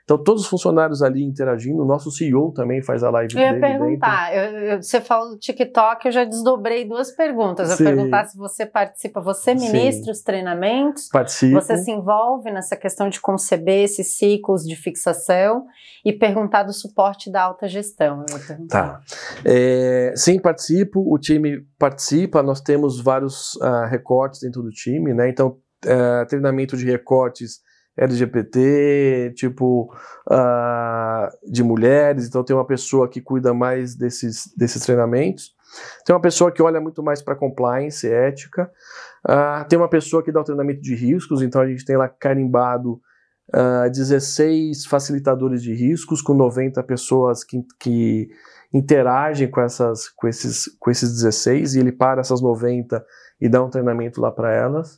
Então, 0.08 0.16
todos 0.16 0.44
os 0.44 0.48
funcionários 0.48 1.02
ali 1.02 1.22
interagindo, 1.22 1.82
o 1.82 1.84
nosso 1.84 2.10
CEO 2.10 2.50
também 2.52 2.80
faz 2.80 3.04
a 3.04 3.10
live 3.10 3.34
Eu 3.34 3.40
ia 3.42 3.60
perguntar, 3.60 4.34
eu, 4.34 4.58
eu, 4.58 4.82
você 4.82 5.02
falou 5.02 5.32
do 5.32 5.38
TikTok, 5.38 6.06
eu 6.06 6.12
já 6.12 6.24
desdobrei 6.24 6.88
duas 6.88 7.10
perguntas. 7.10 7.68
Eu 7.68 7.84
ia 7.84 7.94
perguntar 7.94 8.24
se 8.24 8.38
você 8.38 8.64
participa, 8.64 9.20
você 9.20 9.54
ministra 9.54 10.06
Sim. 10.06 10.10
os 10.10 10.22
treinamentos? 10.22 11.10
Participo. 11.10 11.60
Você 11.60 11.76
se 11.76 11.90
envolve 11.90 12.50
nessa 12.50 12.74
questão 12.74 13.10
de 13.10 13.20
conceber 13.20 13.84
esses 13.84 14.16
ciclos 14.16 14.64
de 14.64 14.76
fixação 14.76 15.66
e 16.02 16.10
perguntar 16.10 16.62
do 16.62 16.72
suporte 16.72 17.30
da 17.30 17.42
alta 17.42 17.68
gestão. 17.68 18.24
Tá. 18.66 19.02
É, 19.44 20.14
sim, 20.16 20.40
participo, 20.40 21.04
o 21.06 21.18
time 21.18 21.66
participa, 21.78 22.42
nós 22.42 22.62
temos 22.62 22.98
vários 22.98 23.56
uh, 23.56 23.84
recortes 23.90 24.40
dentro 24.40 24.62
do 24.62 24.70
time, 24.70 25.12
né? 25.12 25.28
Então, 25.28 25.58
uh, 25.84 26.26
treinamento 26.26 26.78
de 26.78 26.86
recortes 26.86 27.67
LGBT, 27.98 29.32
tipo, 29.34 29.92
uh, 30.30 31.50
de 31.50 31.62
mulheres, 31.62 32.26
então 32.26 32.44
tem 32.44 32.54
uma 32.54 32.66
pessoa 32.66 33.08
que 33.08 33.20
cuida 33.20 33.52
mais 33.52 33.94
desses, 33.94 34.52
desses 34.56 34.82
treinamentos. 34.82 35.54
Tem 36.04 36.14
uma 36.14 36.22
pessoa 36.22 36.50
que 36.50 36.62
olha 36.62 36.80
muito 36.80 37.02
mais 37.02 37.20
para 37.20 37.34
compliance, 37.34 38.08
ética. 38.08 38.70
Uh, 39.26 39.68
tem 39.68 39.78
uma 39.78 39.88
pessoa 39.88 40.22
que 40.22 40.32
dá 40.32 40.40
o 40.40 40.44
treinamento 40.44 40.80
de 40.80 40.94
riscos, 40.94 41.42
então 41.42 41.60
a 41.60 41.66
gente 41.66 41.84
tem 41.84 41.96
lá 41.96 42.08
carimbado 42.08 42.92
uh, 43.54 43.84
ah, 43.84 43.88
16 43.88 44.86
facilitadores 44.86 45.62
de 45.62 45.74
riscos, 45.74 46.22
com 46.22 46.34
90 46.34 46.82
pessoas 46.84 47.44
que, 47.44 47.64
que 47.78 48.30
interagem 48.72 49.50
com, 49.50 49.60
essas, 49.60 50.08
com, 50.08 50.28
esses, 50.28 50.66
com 50.78 50.90
esses 50.90 51.12
16, 51.12 51.74
e 51.74 51.80
ele 51.80 51.92
para 51.92 52.20
essas 52.20 52.40
90 52.40 53.04
e 53.40 53.48
dá 53.48 53.62
um 53.62 53.70
treinamento 53.70 54.20
lá 54.20 54.30
para 54.30 54.52
elas. 54.52 54.96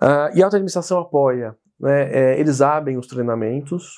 Uh, 0.00 0.34
e 0.34 0.42
a 0.42 0.46
alta 0.46 0.56
administração 0.56 0.98
apoia 0.98 1.56
né, 1.82 2.10
é, 2.12 2.40
eles 2.40 2.60
abrem 2.60 2.96
os 2.96 3.08
treinamentos. 3.08 3.96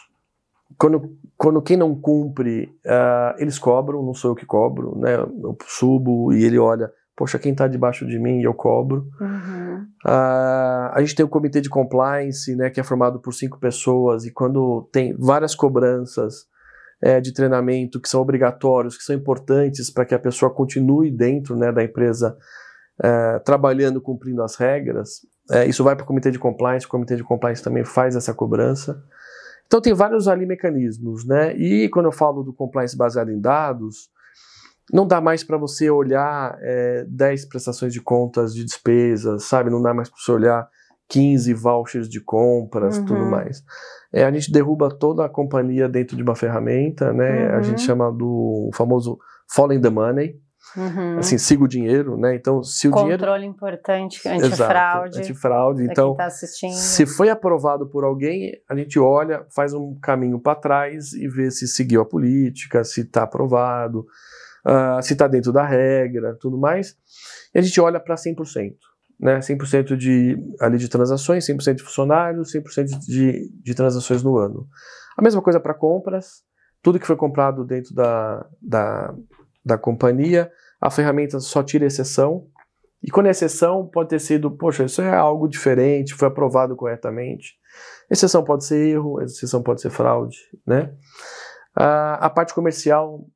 Quando, 0.78 1.16
quando 1.37 1.62
quem 1.62 1.76
não 1.76 1.95
cumpre, 1.95 2.74
uh, 2.87 3.39
eles 3.39 3.59
cobram, 3.59 4.03
não 4.03 4.14
sou 4.14 4.30
eu 4.30 4.35
que 4.35 4.47
cobro, 4.47 4.99
né? 4.99 5.14
Eu 5.14 5.57
subo 5.66 6.32
e 6.32 6.43
ele 6.43 6.59
olha, 6.59 6.91
poxa, 7.14 7.39
quem 7.39 7.53
está 7.53 7.68
debaixo 7.68 8.07
de 8.07 8.18
mim, 8.18 8.43
eu 8.43 8.55
cobro. 8.55 9.07
Uhum. 9.20 9.82
Uh, 10.05 10.91
a 10.93 10.97
gente 11.01 11.14
tem 11.14 11.24
o 11.24 11.28
comitê 11.28 11.61
de 11.61 11.68
compliance, 11.68 12.57
né, 12.57 12.70
que 12.70 12.80
é 12.80 12.82
formado 12.82 13.20
por 13.20 13.32
cinco 13.32 13.61
pessoas, 13.61 14.24
e 14.24 14.32
quando 14.32 14.89
tem 14.91 15.14
várias 15.16 15.55
cobranças 15.55 16.47
é, 17.01 17.20
de 17.20 17.32
treinamento 17.32 18.01
que 18.01 18.09
são 18.09 18.20
obrigatórios, 18.20 18.97
que 18.97 19.05
são 19.05 19.14
importantes 19.14 19.91
para 19.91 20.07
que 20.07 20.14
a 20.14 20.18
pessoa 20.18 20.53
continue 20.53 21.11
dentro 21.11 21.55
né, 21.57 21.70
da 21.70 21.85
empresa 21.85 22.37
é, 23.03 23.39
trabalhando, 23.41 24.01
cumprindo 24.01 24.43
as 24.43 24.57
regras, 24.57 25.20
é, 25.51 25.66
isso 25.66 25.84
vai 25.84 25.95
para 25.95 26.05
o 26.05 26.07
comitê 26.07 26.30
de 26.30 26.38
compliance, 26.38 26.86
o 26.86 26.88
comitê 26.88 27.16
de 27.16 27.24
compliance 27.24 27.62
também 27.62 27.84
faz 27.84 28.16
essa 28.16 28.32
cobrança. 28.32 29.03
Então 29.66 29.80
tem 29.80 29.92
vários 29.92 30.28
ali 30.28 30.47
mecanismos, 30.47 31.24
né? 31.24 31.55
E 31.57 31.88
quando 31.88 32.07
eu 32.07 32.12
falo 32.12 32.42
do 32.42 32.53
compliance 32.53 32.97
baseado 32.97 33.30
em 33.30 33.40
dados, 33.40 34.09
não 34.92 35.07
dá 35.07 35.20
mais 35.20 35.42
para 35.42 35.57
você 35.57 35.90
olhar 35.90 36.57
é, 36.61 37.05
10 37.09 37.47
prestações 37.47 37.92
de 37.92 38.01
contas 38.01 38.55
de 38.55 38.64
despesas, 38.64 39.45
sabe? 39.45 39.70
Não 39.70 39.82
dá 39.82 39.95
mais 39.95 40.09
para 40.09 40.18
você 40.18 40.32
olhar 40.32 40.68
15 41.09 41.53
vouchers 41.55 42.09
de 42.09 42.20
compras, 42.20 42.99
uhum. 42.99 43.05
tudo 43.05 43.26
mais. 43.26 43.62
É, 44.12 44.24
a 44.24 44.30
gente 44.30 44.53
derruba 44.53 44.88
toda 44.90 45.24
a 45.24 45.28
companhia 45.28 45.88
dentro 45.88 46.16
de 46.16 46.22
uma 46.22 46.34
ferramenta, 46.34 47.12
né? 47.12 47.49
Uhum. 47.49 47.57
A 47.57 47.62
gente 47.62 47.80
uhum. 47.80 47.86
chama 47.86 48.12
do 48.12 48.70
famoso 48.74 49.18
Falling 49.51 49.80
the 49.80 49.90
Money, 49.90 50.38
Uhum. 50.76 51.18
Assim, 51.18 51.38
siga 51.38 51.62
o 51.62 51.68
dinheiro, 51.68 52.16
né? 52.16 52.34
Então, 52.34 52.62
se 52.62 52.88
o 52.88 52.90
Controle 52.90 53.04
dinheiro. 53.04 53.22
Controle 53.22 53.46
importante, 53.46 54.28
antifraude. 54.28 55.18
antifraude. 55.18 55.84
Então, 55.84 56.16
tá 56.16 56.28
se 56.30 57.06
foi 57.06 57.30
aprovado 57.30 57.86
por 57.88 58.04
alguém, 58.04 58.52
a 58.68 58.74
gente 58.74 58.98
olha, 58.98 59.46
faz 59.54 59.72
um 59.72 59.96
caminho 60.00 60.40
para 60.40 60.58
trás 60.58 61.12
e 61.12 61.28
vê 61.28 61.50
se 61.50 61.68
seguiu 61.68 62.00
a 62.00 62.04
política, 62.04 62.82
se 62.82 63.02
está 63.02 63.22
aprovado, 63.22 64.00
uh, 64.66 65.00
se 65.02 65.12
está 65.12 65.28
dentro 65.28 65.52
da 65.52 65.64
regra, 65.64 66.36
tudo 66.40 66.58
mais. 66.58 66.96
E 67.54 67.58
a 67.58 67.62
gente 67.62 67.80
olha 67.80 68.00
para 68.00 68.16
100%. 68.16 68.74
Né, 69.20 69.38
100% 69.38 69.96
de, 69.96 70.36
ali 70.60 70.76
de 70.76 70.88
transações, 70.88 71.46
100% 71.46 71.76
de 71.76 71.82
funcionários, 71.84 72.52
100% 72.52 72.98
de, 72.98 73.48
de 73.62 73.74
transações 73.74 74.24
no 74.24 74.36
ano. 74.36 74.66
A 75.16 75.22
mesma 75.22 75.40
coisa 75.40 75.60
para 75.60 75.72
compras, 75.72 76.42
tudo 76.82 76.98
que 76.98 77.06
foi 77.06 77.16
comprado 77.16 77.64
dentro 77.64 77.94
da, 77.94 78.44
da, 78.60 79.14
da 79.64 79.78
companhia, 79.78 80.50
a 80.80 80.90
ferramenta 80.90 81.40
só 81.40 81.62
tira 81.62 81.86
exceção. 81.86 82.46
E 83.02 83.10
quando 83.10 83.26
é 83.26 83.30
exceção, 83.30 83.86
pode 83.86 84.10
ter 84.10 84.18
sido, 84.18 84.50
poxa, 84.50 84.84
isso 84.84 85.02
é 85.02 85.14
algo 85.14 85.48
diferente, 85.48 86.14
foi 86.14 86.28
aprovado 86.28 86.74
corretamente. 86.74 87.54
Exceção 88.10 88.42
pode 88.44 88.64
ser 88.64 88.88
erro, 88.88 89.20
exceção 89.20 89.62
pode 89.62 89.80
ser 89.80 89.90
fraude, 89.90 90.38
né? 90.66 90.92
a 91.76 92.30
parte 92.30 92.54
comercial 92.54 93.26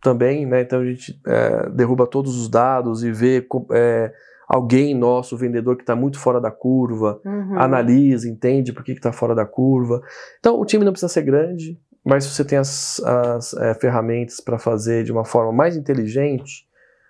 também, 0.00 0.46
né? 0.46 0.62
Então 0.62 0.80
a 0.80 0.84
gente 0.84 1.20
é, 1.26 1.68
derruba 1.70 2.06
todos 2.06 2.36
os 2.40 2.48
dados 2.48 3.02
e 3.02 3.10
vê 3.10 3.44
é, 3.72 4.12
alguém 4.48 4.94
nosso, 4.94 5.36
vendedor 5.36 5.76
que 5.76 5.82
está 5.82 5.96
muito 5.96 6.18
fora 6.18 6.40
da 6.40 6.50
curva, 6.50 7.20
uhum. 7.24 7.58
analisa, 7.58 8.28
entende 8.28 8.72
por 8.72 8.84
que 8.84 8.92
está 8.92 9.12
fora 9.12 9.34
da 9.34 9.44
curva. 9.44 10.00
Então 10.38 10.60
o 10.60 10.64
time 10.64 10.84
não 10.84 10.92
precisa 10.92 11.12
ser 11.12 11.22
grande, 11.22 11.80
mas 12.06 12.22
se 12.22 12.30
você 12.30 12.44
tem 12.44 12.56
as, 12.56 13.00
as 13.00 13.52
é, 13.54 13.74
ferramentas 13.74 14.40
para 14.40 14.60
fazer 14.60 15.02
de 15.02 15.10
uma 15.10 15.24
forma 15.24 15.50
mais 15.50 15.76
inteligente, 15.76 16.64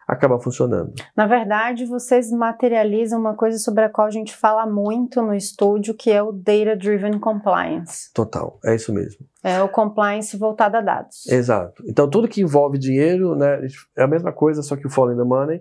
acaba 0.09 0.40
funcionando. 0.40 0.94
Na 1.14 1.26
verdade, 1.26 1.84
vocês 1.84 2.30
materializam 2.30 3.20
uma 3.20 3.34
coisa 3.34 3.59
sobre 3.59 3.84
a 3.84 3.90
qual 3.90 4.07
a 4.07 4.11
gente 4.11 4.34
fala 4.34 4.64
muito 4.64 5.20
no 5.20 5.34
estúdio, 5.34 5.94
que 5.94 6.11
é 6.11 6.22
o 6.22 6.32
Data 6.32 6.74
Driven 6.76 7.18
Compliance. 7.18 8.11
Total, 8.14 8.59
é 8.64 8.74
isso 8.74 8.94
mesmo. 8.94 9.26
É 9.44 9.61
o 9.62 9.68
compliance 9.68 10.34
voltado 10.36 10.78
a 10.78 10.80
dados. 10.80 11.26
Exato. 11.26 11.82
Então, 11.86 12.09
tudo 12.09 12.28
que 12.28 12.40
envolve 12.40 12.78
dinheiro, 12.78 13.36
né, 13.36 13.66
é 13.97 14.03
a 14.03 14.09
mesma 14.09 14.32
coisa, 14.32 14.62
só 14.62 14.76
que 14.76 14.86
o 14.86 14.90
Follow 14.90 15.16
the 15.16 15.24
Money. 15.24 15.61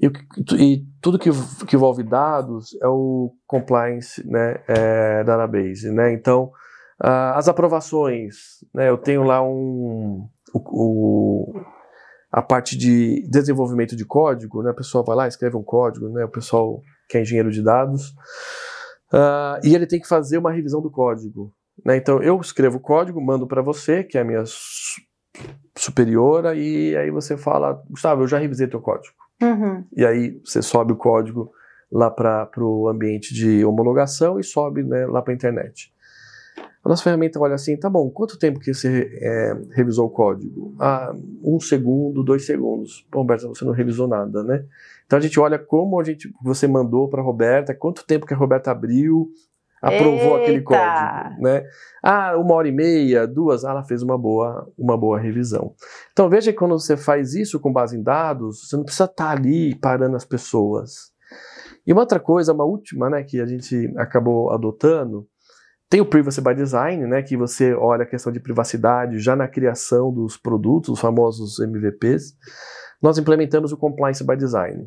E, 0.00 0.06
e, 0.56 0.86
tudo 1.00 1.18
que, 1.18 1.30
que, 1.66 1.74
envolve 1.74 2.04
dados 2.04 2.78
é 2.80 2.86
o 2.86 3.34
compliance 3.46 4.24
né, 4.28 4.62
é, 4.68 5.24
database. 5.24 5.90
Né? 5.90 6.12
Então, 6.12 6.52
Uh, 7.02 7.32
as 7.34 7.48
aprovações, 7.48 8.62
né, 8.74 8.90
eu 8.90 8.98
tenho 8.98 9.22
lá 9.22 9.42
um, 9.42 10.28
o, 10.52 10.58
o, 11.54 11.60
a 12.30 12.42
parte 12.42 12.76
de 12.76 13.26
desenvolvimento 13.26 13.96
de 13.96 14.04
código, 14.04 14.62
né, 14.62 14.70
a 14.70 14.74
pessoa 14.74 15.02
vai 15.02 15.16
lá, 15.16 15.26
escreve 15.26 15.56
um 15.56 15.62
código, 15.62 16.10
né, 16.10 16.24
o 16.26 16.28
pessoal 16.28 16.82
que 17.08 17.16
é 17.16 17.22
engenheiro 17.22 17.50
de 17.50 17.62
dados, 17.62 18.10
uh, 19.12 19.64
e 19.64 19.74
ele 19.74 19.86
tem 19.86 19.98
que 19.98 20.06
fazer 20.06 20.36
uma 20.36 20.52
revisão 20.52 20.82
do 20.82 20.90
código. 20.90 21.50
Né, 21.82 21.96
então 21.96 22.22
eu 22.22 22.38
escrevo 22.38 22.76
o 22.76 22.80
código, 22.80 23.18
mando 23.18 23.46
para 23.46 23.62
você, 23.62 24.04
que 24.04 24.18
é 24.18 24.20
a 24.20 24.24
minha 24.24 24.44
superiora, 25.74 26.54
e 26.54 26.94
aí 26.96 27.10
você 27.10 27.34
fala, 27.34 27.82
Gustavo, 27.88 28.24
eu 28.24 28.28
já 28.28 28.36
revisei 28.36 28.66
teu 28.66 28.80
código. 28.80 29.14
Uhum. 29.42 29.84
E 29.96 30.04
aí 30.04 30.38
você 30.44 30.60
sobe 30.60 30.92
o 30.92 30.96
código 30.96 31.50
lá 31.90 32.10
para 32.10 32.50
o 32.58 32.88
ambiente 32.88 33.32
de 33.32 33.64
homologação 33.64 34.38
e 34.38 34.44
sobe 34.44 34.82
né, 34.82 35.06
lá 35.06 35.22
para 35.22 35.32
a 35.32 35.34
internet. 35.34 35.90
A 36.82 36.88
nossa 36.88 37.02
ferramenta 37.02 37.38
olha 37.38 37.54
assim, 37.54 37.76
tá 37.76 37.90
bom, 37.90 38.10
quanto 38.10 38.38
tempo 38.38 38.58
que 38.58 38.72
você 38.72 39.10
é, 39.20 39.56
revisou 39.72 40.06
o 40.06 40.10
código? 40.10 40.74
Ah, 40.78 41.14
um 41.44 41.60
segundo, 41.60 42.24
dois 42.24 42.46
segundos. 42.46 43.06
Bom, 43.10 43.18
Roberta, 43.20 43.46
você 43.46 43.64
não 43.64 43.72
revisou 43.72 44.08
nada, 44.08 44.42
né? 44.42 44.64
Então 45.04 45.18
a 45.18 45.22
gente 45.22 45.38
olha 45.38 45.58
como 45.58 46.00
a 46.00 46.04
gente, 46.04 46.32
você 46.42 46.66
mandou 46.66 47.08
para 47.08 47.20
a 47.20 47.24
Roberta, 47.24 47.74
quanto 47.74 48.06
tempo 48.06 48.24
que 48.24 48.32
a 48.32 48.36
Roberta 48.36 48.70
abriu, 48.70 49.30
aprovou 49.82 50.38
Eita. 50.38 50.42
aquele 50.42 50.62
código, 50.62 51.42
né? 51.42 51.64
Ah, 52.02 52.36
uma 52.38 52.54
hora 52.54 52.68
e 52.68 52.72
meia, 52.72 53.26
duas, 53.26 53.64
ah, 53.64 53.70
ela 53.70 53.84
fez 53.84 54.02
uma 54.02 54.16
boa, 54.16 54.70
uma 54.78 54.96
boa 54.96 55.18
revisão. 55.18 55.74
Então 56.12 56.30
veja 56.30 56.52
que 56.52 56.58
quando 56.58 56.78
você 56.78 56.96
faz 56.96 57.34
isso 57.34 57.60
com 57.60 57.72
base 57.72 57.96
em 57.96 58.02
dados, 58.02 58.68
você 58.68 58.76
não 58.76 58.84
precisa 58.84 59.04
estar 59.04 59.24
tá 59.24 59.30
ali 59.30 59.74
parando 59.74 60.16
as 60.16 60.24
pessoas. 60.24 61.10
E 61.86 61.92
uma 61.92 62.02
outra 62.02 62.20
coisa, 62.20 62.52
uma 62.52 62.64
última, 62.64 63.08
né, 63.08 63.22
que 63.22 63.40
a 63.40 63.46
gente 63.46 63.92
acabou 63.96 64.50
adotando, 64.50 65.26
tem 65.90 66.00
o 66.00 66.06
Privacy 66.06 66.40
by 66.40 66.54
Design, 66.54 67.04
né, 67.08 67.20
que 67.20 67.36
você 67.36 67.74
olha 67.74 68.04
a 68.04 68.06
questão 68.06 68.32
de 68.32 68.38
privacidade 68.38 69.18
já 69.18 69.34
na 69.34 69.48
criação 69.48 70.12
dos 70.12 70.36
produtos, 70.36 70.90
os 70.90 71.00
famosos 71.00 71.58
MVPs. 71.58 72.36
Nós 73.02 73.18
implementamos 73.18 73.72
o 73.72 73.76
Compliance 73.76 74.24
by 74.24 74.36
Design. 74.36 74.86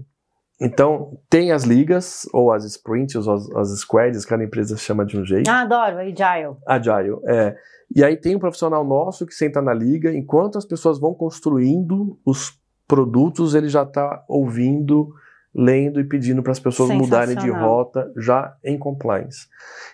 Então, 0.61 1.19
tem 1.29 1.51
as 1.51 1.63
ligas, 1.63 2.25
ou 2.31 2.53
as 2.53 2.63
sprints, 2.63 3.27
ou 3.27 3.33
as, 3.33 3.51
as 3.51 3.79
squads, 3.81 4.23
cada 4.23 4.45
empresa 4.45 4.77
chama 4.77 5.05
de 5.05 5.19
um 5.19 5.25
jeito. 5.25 5.49
Ah, 5.49 5.63
adoro, 5.63 5.97
Agile. 5.97 6.55
Agile, 6.65 7.19
é. 7.27 7.57
E 7.93 8.01
aí 8.01 8.15
tem 8.15 8.37
um 8.37 8.39
profissional 8.39 8.85
nosso 8.85 9.25
que 9.25 9.33
senta 9.33 9.61
na 9.61 9.73
liga, 9.73 10.13
enquanto 10.13 10.57
as 10.57 10.65
pessoas 10.65 10.97
vão 10.97 11.13
construindo 11.13 12.17
os 12.25 12.57
produtos, 12.87 13.55
ele 13.55 13.67
já 13.67 13.83
está 13.83 14.23
ouvindo 14.29 15.13
lendo 15.55 15.99
e 15.99 16.03
pedindo 16.03 16.41
para 16.41 16.51
as 16.51 16.59
pessoas 16.59 16.89
mudarem 16.89 17.35
de 17.35 17.49
rota 17.49 18.11
já 18.17 18.55
em 18.63 18.77
compliance. 18.77 19.47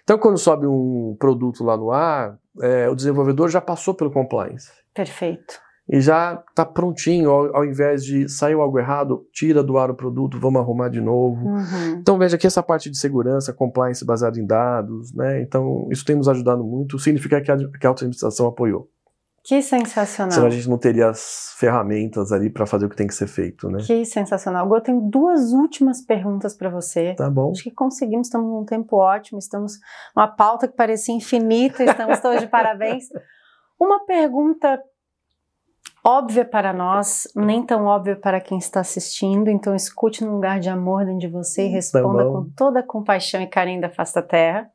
Então, 0.03 0.17
quando 0.17 0.37
sobe 0.37 0.65
um 0.65 1.15
produto 1.19 1.63
lá 1.63 1.75
no 1.75 1.91
ar, 1.91 2.37
é, 2.61 2.87
o 2.89 2.95
desenvolvedor 2.95 3.49
já 3.49 3.59
passou 3.59 3.93
pelo 3.93 4.11
compliance. 4.11 4.71
Perfeito. 4.93 5.59
e 5.91 5.99
já 6.01 6.43
está 6.49 6.63
prontinho, 6.63 7.31
ao, 7.31 7.57
ao, 7.57 7.65
invés 7.65 8.03
de 8.03 8.29
saiu 8.29 8.61
algo 8.61 8.77
errado, 8.77 9.25
tira 9.33 9.63
do 9.63 9.77
ar 9.77 9.89
o 9.89 9.95
produto, 9.95 10.39
vamos 10.39 10.61
arrumar 10.61 10.89
de 10.89 11.01
novo. 11.01 11.47
Uhum. 11.47 11.99
Então 11.99 12.17
veja 12.17 12.37
que 12.37 12.45
essa 12.45 12.61
parte 12.61 12.91
de 12.91 12.97
segurança, 12.97 13.51
compliance 13.51 14.05
baseada 14.05 14.39
em 14.39 14.45
dados, 14.45 15.13
né? 15.15 15.41
Então 15.41 15.87
isso 15.91 16.05
tem 16.05 16.15
nos 16.15 16.27
ajudado 16.27 16.63
muito, 16.63 16.99
significa 16.99 17.41
que 17.41 17.51
a, 17.51 17.57
que 17.57 17.87
a 17.87 17.89
auto-administração 17.89 18.45
apoiou. 18.45 18.87
Que 19.49 19.63
sensacional. 19.63 20.31
Senão 20.31 20.45
a 20.45 20.51
gente 20.51 20.69
não 20.69 20.77
teria 20.77 21.09
as 21.09 21.55
ferramentas 21.57 22.31
ali 22.31 22.51
para 22.51 22.67
fazer 22.67 22.85
o 22.85 22.89
que 22.89 22.95
tem 22.95 23.07
que 23.07 23.15
ser 23.15 23.25
feito, 23.25 23.67
né? 23.67 23.79
Que 23.81 24.05
sensacional. 24.05 24.71
Eu 24.71 24.79
tenho 24.79 25.01
duas 25.01 25.53
últimas 25.53 26.03
perguntas 26.03 26.55
para 26.55 26.69
você. 26.69 27.15
Tá 27.15 27.31
bom. 27.31 27.49
Acho 27.49 27.63
que 27.63 27.71
conseguimos, 27.71 28.27
estamos 28.27 28.47
num 28.47 28.63
tempo 28.63 28.97
ótimo, 28.97 29.39
estamos 29.39 29.79
numa 30.15 30.27
pauta 30.27 30.67
que 30.67 30.75
parecia 30.75 31.15
infinita, 31.15 31.83
estamos 31.83 32.19
todos 32.19 32.41
de 32.41 32.45
parabéns. 32.47 33.05
Uma 33.79 34.05
pergunta 34.05 34.79
óbvia 36.05 36.45
para 36.45 36.71
nós, 36.71 37.27
nem 37.35 37.65
tão 37.65 37.85
óbvia 37.85 38.15
para 38.15 38.39
quem 38.39 38.59
está 38.59 38.81
assistindo, 38.81 39.49
então 39.49 39.73
escute 39.73 40.23
num 40.23 40.33
lugar 40.33 40.59
de 40.59 40.69
amor 40.69 41.05
dentro 41.05 41.21
de 41.21 41.27
você 41.27 41.63
e 41.63 41.69
tá 41.69 41.73
responda 41.73 42.23
tá 42.23 42.29
com 42.29 42.49
toda 42.55 42.79
a 42.81 42.83
compaixão 42.83 43.41
e 43.41 43.47
carinho 43.47 43.81
da 43.81 43.89
face 43.89 44.13
da 44.13 44.21
terra. 44.21 44.69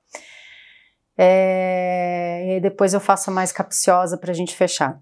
É, 1.17 2.57
e 2.57 2.61
depois 2.61 2.93
eu 2.93 3.01
faço 3.01 3.31
a 3.31 3.33
mais 3.33 3.53
capciosa 3.53 4.19
para 4.19 4.31
a 4.31 4.35
gente 4.35 4.55
fechar. 4.55 5.01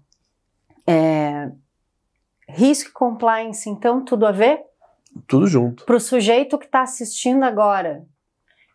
É, 0.85 1.49
risco 2.47 2.89
e 2.89 2.93
compliance, 2.93 3.69
então, 3.69 4.03
tudo 4.03 4.25
a 4.25 4.31
ver? 4.31 4.61
Tudo 5.27 5.47
junto. 5.47 5.85
Para 5.85 5.95
o 5.95 5.99
sujeito 5.99 6.57
que 6.57 6.65
está 6.65 6.81
assistindo 6.81 7.43
agora, 7.43 8.05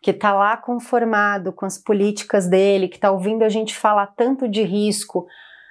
que 0.01 0.11
está 0.11 0.33
lá 0.33 0.55
conformado 0.57 1.51
com 1.51 1.65
as 1.65 1.77
políticas 1.77 2.47
dele, 2.47 2.87
que 2.87 2.95
está 2.95 3.11
ouvindo 3.11 3.43
a 3.43 3.49
gente 3.49 3.75
falar 3.75 4.07
tanto 4.07 4.47
de 4.47 4.63
risco, 4.63 5.27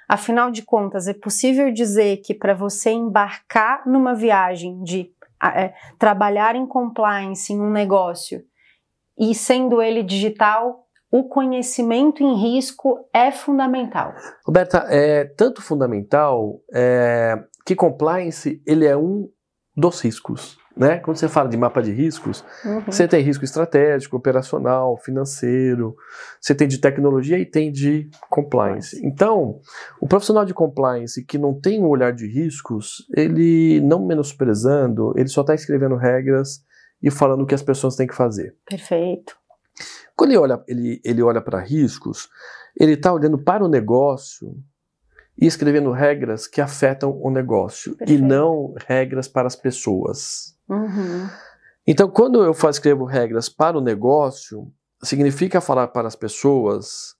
Afinal 0.09 0.49
de 0.49 0.63
contas, 0.63 1.07
é 1.07 1.13
possível 1.13 1.71
dizer 1.71 2.17
que 2.17 2.33
para 2.33 2.55
você 2.55 2.89
embarcar 2.89 3.87
numa 3.87 4.15
viagem 4.15 4.81
de 4.81 5.13
é, 5.53 5.71
trabalhar 5.99 6.55
em 6.55 6.65
compliance 6.65 7.53
em 7.53 7.61
um 7.61 7.69
negócio 7.69 8.43
e 9.15 9.35
sendo 9.35 9.79
ele 9.79 10.01
digital, 10.01 10.88
o 11.11 11.27
conhecimento 11.27 12.23
em 12.23 12.35
risco 12.35 12.99
é 13.13 13.31
fundamental. 13.31 14.13
Roberta, 14.45 14.85
é 14.89 15.25
tanto 15.25 15.61
fundamental 15.61 16.61
é, 16.73 17.35
que 17.65 17.75
compliance 17.75 18.61
ele 18.65 18.85
é 18.85 18.95
um 18.95 19.27
dos 19.75 20.01
riscos. 20.01 20.57
Né? 20.77 20.99
Quando 20.99 21.17
você 21.17 21.27
fala 21.27 21.49
de 21.49 21.57
mapa 21.57 21.81
de 21.81 21.91
riscos, 21.91 22.45
uhum. 22.63 22.81
você 22.85 23.05
tem 23.05 23.21
risco 23.21 23.43
estratégico, 23.43 24.15
operacional, 24.15 24.97
financeiro, 24.97 25.93
você 26.39 26.55
tem 26.55 26.69
de 26.69 26.77
tecnologia 26.77 27.37
e 27.37 27.45
tem 27.45 27.69
de 27.69 28.09
compliance. 28.29 28.97
Então, 29.05 29.59
o 29.99 30.07
profissional 30.07 30.45
de 30.45 30.53
compliance 30.53 31.25
que 31.25 31.37
não 31.37 31.59
tem 31.59 31.81
um 31.81 31.87
olhar 31.87 32.13
de 32.13 32.27
riscos, 32.27 33.05
ele 33.13 33.81
não 33.81 34.05
menosprezando, 34.05 35.11
ele 35.17 35.27
só 35.27 35.41
está 35.41 35.53
escrevendo 35.53 35.97
regras 35.97 36.63
e 37.03 37.11
falando 37.11 37.41
o 37.41 37.45
que 37.45 37.55
as 37.55 37.63
pessoas 37.63 37.97
têm 37.97 38.07
que 38.07 38.15
fazer. 38.15 38.55
Perfeito. 38.65 39.38
Quando 40.15 40.31
ele 40.31 40.39
olha, 40.39 40.63
ele, 40.67 41.01
ele 41.03 41.21
olha 41.21 41.41
para 41.41 41.59
riscos, 41.59 42.29
ele 42.79 42.93
está 42.93 43.13
olhando 43.13 43.37
para 43.37 43.63
o 43.63 43.67
negócio 43.67 44.55
e 45.37 45.45
escrevendo 45.45 45.91
regras 45.91 46.47
que 46.47 46.59
afetam 46.59 47.17
o 47.21 47.29
negócio 47.29 47.95
Perfeito. 47.95 48.21
e 48.21 48.25
não 48.25 48.73
regras 48.87 49.27
para 49.27 49.47
as 49.47 49.55
pessoas. 49.55 50.57
Uhum. 50.67 51.27
Então, 51.87 52.09
quando 52.09 52.43
eu 52.43 52.53
faço, 52.53 52.77
escrevo 52.77 53.05
regras 53.05 53.49
para 53.49 53.77
o 53.77 53.81
negócio, 53.81 54.71
significa 55.01 55.61
falar 55.61 55.87
para 55.87 56.07
as 56.07 56.15
pessoas 56.15 57.15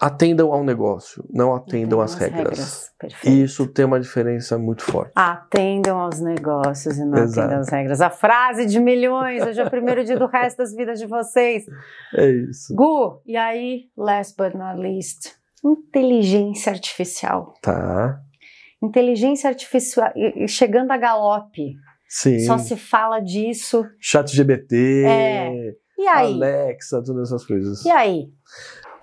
atendam 0.00 0.52
ao 0.52 0.64
negócio, 0.64 1.24
não 1.30 1.54
atendam 1.54 2.00
às 2.00 2.14
regras. 2.14 2.92
regras. 3.00 3.24
Isso 3.24 3.66
tem 3.66 3.84
uma 3.84 4.00
diferença 4.00 4.58
muito 4.58 4.82
forte. 4.82 5.12
Atendam 5.14 5.98
aos 5.98 6.20
negócios 6.20 6.98
e 6.98 7.04
não 7.04 7.18
Exato. 7.18 7.40
atendam 7.40 7.60
às 7.60 7.68
regras. 7.68 8.00
A 8.00 8.10
frase 8.10 8.66
de 8.66 8.80
milhões, 8.80 9.42
hoje 9.46 9.60
é 9.60 9.64
o 9.64 9.70
primeiro 9.70 10.04
dia 10.04 10.18
do 10.18 10.26
resto 10.26 10.58
das 10.58 10.74
vidas 10.74 10.98
de 10.98 11.06
vocês. 11.06 11.64
É 12.16 12.30
isso. 12.30 12.74
Gu, 12.74 13.20
e 13.26 13.36
aí, 13.36 13.86
last 13.96 14.36
but 14.36 14.54
not 14.54 14.80
least, 14.80 15.32
inteligência 15.64 16.70
artificial. 16.70 17.54
Tá. 17.60 18.20
Inteligência 18.80 19.48
artificial 19.48 20.12
chegando 20.46 20.92
a 20.92 20.96
galope. 20.96 21.74
Sim. 22.08 22.38
Só 22.40 22.58
se 22.58 22.76
fala 22.76 23.18
disso. 23.18 23.84
Chat 23.98 24.34
GBT, 24.34 25.04
é. 25.04 25.72
e 25.98 26.06
aí? 26.06 26.34
Alexa, 26.34 27.02
todas 27.02 27.28
essas 27.28 27.44
coisas. 27.44 27.84
E 27.84 27.90
aí? 27.90 28.28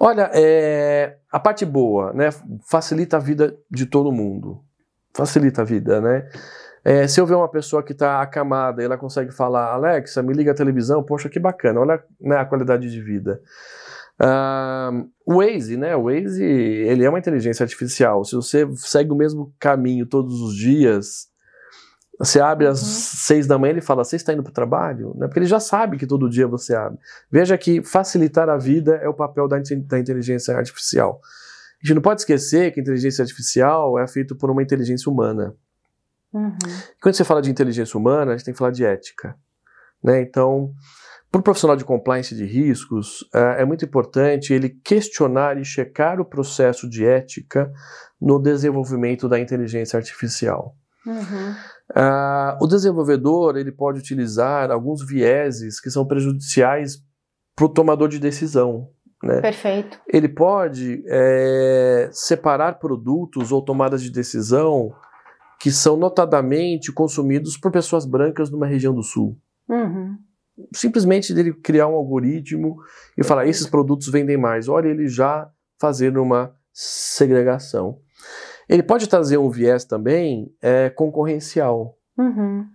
Olha, 0.04 0.32
é, 0.34 1.18
a 1.32 1.40
parte 1.40 1.64
boa, 1.64 2.12
né? 2.12 2.30
Facilita 2.68 3.18
a 3.18 3.20
vida 3.20 3.56
de 3.70 3.86
todo 3.86 4.12
mundo. 4.12 4.60
Facilita 5.14 5.62
a 5.62 5.64
vida, 5.64 6.02
né? 6.02 6.28
É, 6.84 7.08
se 7.08 7.22
eu 7.22 7.26
ver 7.28 7.36
uma 7.36 7.48
pessoa 7.48 7.84
que 7.84 7.92
está 7.92 8.20
acamada 8.20 8.82
e 8.82 8.86
ela 8.86 8.98
consegue 8.98 9.32
falar, 9.32 9.72
Alexa, 9.72 10.24
me 10.24 10.34
liga 10.34 10.54
a 10.54 10.56
televisão, 10.56 11.04
poxa, 11.04 11.30
que 11.30 11.40
bacana, 11.40 11.82
olha 11.82 12.04
né, 12.20 12.36
a 12.38 12.46
qualidade 12.46 12.90
de 12.90 13.00
vida. 13.00 13.40
Uh, 14.20 15.08
o 15.24 15.36
Waze, 15.36 15.78
né? 15.78 15.96
O 15.96 16.06
Waze, 16.06 16.44
ele 16.44 17.06
é 17.06 17.10
uma 17.10 17.20
inteligência 17.20 17.64
artificial. 17.64 18.26
Se 18.26 18.36
você 18.36 18.68
segue 18.78 19.12
o 19.12 19.16
mesmo 19.16 19.54
caminho 19.60 20.08
todos 20.08 20.42
os 20.42 20.56
dias, 20.56 21.28
você 22.24 22.40
abre 22.40 22.68
às 22.68 22.82
uhum. 22.82 22.88
seis 22.88 23.48
da 23.48 23.58
manhã, 23.58 23.72
ele 23.72 23.82
fala, 23.82 24.04
você 24.04 24.16
está 24.16 24.32
indo 24.32 24.44
para 24.44 24.52
o 24.52 24.54
trabalho? 24.54 25.16
Né? 25.18 25.28
Porque 25.28 25.40
ele 25.40 25.48
já 25.48 25.60
sabe 25.60 25.98
que 25.98 26.06
todo 26.06 26.30
dia 26.30 26.48
você 26.48 26.76
abre. 26.76 27.00
Veja 27.32 27.58
que 27.58 27.84
facilitar 27.84 28.48
a 28.48 28.58
vida 28.58 28.96
é 28.98 29.10
o 29.10 29.14
papel 29.14 29.48
da, 29.48 29.58
da 29.58 30.00
inteligência 30.00 30.56
artificial. 30.56 31.20
A 31.84 31.88
gente 31.88 31.96
não 31.96 32.02
pode 32.02 32.22
esquecer 32.22 32.72
que 32.72 32.80
a 32.80 32.84
inteligência 32.84 33.24
artificial 33.24 33.98
é 33.98 34.08
feita 34.08 34.36
por 34.36 34.52
uma 34.52 34.62
inteligência 34.62 35.12
humana. 35.12 35.56
Uhum. 36.32 36.58
Quando 37.02 37.16
você 37.16 37.24
fala 37.24 37.42
de 37.42 37.50
inteligência 37.50 37.98
humana, 37.98 38.32
a 38.34 38.38
gente 38.38 38.46
tem 38.46 38.54
que 38.54 38.60
falar 38.60 38.72
de 38.72 38.86
ética. 38.86 39.36
Né? 40.04 40.22
Então, 40.22 40.72
para 41.32 41.40
o 41.40 41.44
profissional 41.44 41.76
de 41.76 41.84
compliance 41.84 42.36
de 42.36 42.46
riscos, 42.46 43.28
é, 43.34 43.64
é 43.64 43.66
muito 43.66 43.84
importante 43.84 44.54
ele 44.54 44.70
questionar 44.70 45.58
e 45.58 45.66
checar 45.66 46.22
o 46.22 46.26
processo 46.26 46.88
de 46.88 47.04
ética 47.04 47.72
no 48.22 48.38
desenvolvimento 48.38 49.28
da 49.28 49.40
inteligência 49.40 49.98
artificial. 49.98 50.76
Uhum. 51.06 51.56
Uh, 51.92 52.64
o 52.64 52.68
desenvolvedor 52.68 53.58
ele 53.58 53.72
pode 53.72 54.00
utilizar 54.00 54.72
alguns 54.72 55.06
vieses 55.06 55.80
que 55.80 55.90
são 55.90 56.06
prejudiciais 56.06 57.02
para 57.56 57.66
o 57.66 57.70
tomador 57.70 58.08
de 58.08 58.20
decisão. 58.20 58.90
Né? 59.22 59.42
Perfeito. 59.42 60.00
Ele 60.08 60.28
pode 60.28 61.04
é, 61.08 62.10
separar 62.12 62.80
produtos 62.80 63.52
ou 63.52 63.62
tomadas 63.62 64.02
de 64.02 64.10
decisão 64.10 64.94
que 65.60 65.70
são 65.70 65.96
notadamente 65.96 66.92
consumidos 66.92 67.56
por 67.56 67.72
pessoas 67.72 68.06
brancas 68.06 68.50
numa 68.50 68.66
região 68.66 68.96
do 68.96 69.04
sul. 69.04 69.38
Uhum. 69.70 70.18
Simplesmente 70.74 71.34
dele 71.34 71.54
criar 71.54 71.88
um 71.88 71.94
algoritmo 71.94 72.78
e 73.16 73.24
falar 73.24 73.46
esses 73.46 73.68
produtos 73.68 74.08
vendem 74.08 74.38
mais. 74.38 74.68
Olha, 74.68 74.88
ele 74.88 75.08
já 75.08 75.48
fazer 75.80 76.18
uma 76.18 76.56
segregação. 76.74 78.00
Ele 78.72 78.82
pode 78.82 79.10
trazer 79.10 79.38
um 79.38 79.50
viés 79.50 79.84
também 79.84 80.50
é, 80.62 80.90
concorrencial. 80.90 81.98
Uhum. 82.18 82.66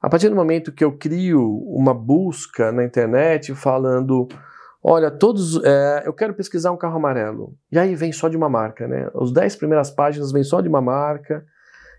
A 0.00 0.08
partir 0.08 0.30
do 0.30 0.34
momento 0.34 0.72
que 0.72 0.82
eu 0.82 0.96
crio 0.96 1.58
uma 1.66 1.92
busca 1.92 2.72
na 2.72 2.82
internet 2.82 3.54
falando, 3.54 4.26
olha, 4.82 5.10
todos, 5.10 5.62
é, 5.62 6.04
eu 6.06 6.14
quero 6.14 6.32
pesquisar 6.32 6.72
um 6.72 6.76
carro 6.78 6.96
amarelo. 6.96 7.54
E 7.70 7.78
aí 7.78 7.94
vem 7.94 8.12
só 8.12 8.30
de 8.30 8.36
uma 8.36 8.48
marca, 8.48 8.88
né? 8.88 9.10
Os 9.12 9.30
10 9.30 9.56
primeiras 9.56 9.90
páginas 9.90 10.32
vêm 10.32 10.42
só 10.42 10.62
de 10.62 10.70
uma 10.70 10.80
marca. 10.80 11.44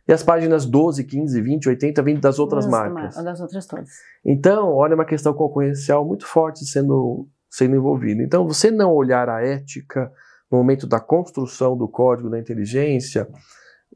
E 0.08 0.12
as 0.12 0.24
páginas 0.24 0.66
12, 0.66 1.04
15, 1.04 1.40
20, 1.40 1.70
80 1.70 2.02
vêm 2.02 2.20
das 2.20 2.40
outras 2.40 2.66
das 2.66 2.72
marcas. 2.72 3.24
Das 3.24 3.40
outras 3.40 3.68
todas. 3.68 3.90
Então, 4.26 4.74
olha 4.74 4.96
uma 4.96 5.06
questão 5.06 5.32
concorrencial 5.32 6.04
muito 6.04 6.26
forte 6.26 6.66
sendo, 6.66 7.28
sendo 7.52 7.76
envolvida. 7.76 8.24
Então, 8.24 8.48
você 8.48 8.72
não 8.72 8.92
olhar 8.92 9.30
a 9.30 9.46
ética, 9.46 10.12
no 10.54 10.60
momento 10.60 10.86
da 10.86 11.00
construção 11.00 11.76
do 11.76 11.88
código 11.88 12.30
da 12.30 12.38
inteligência, 12.38 13.28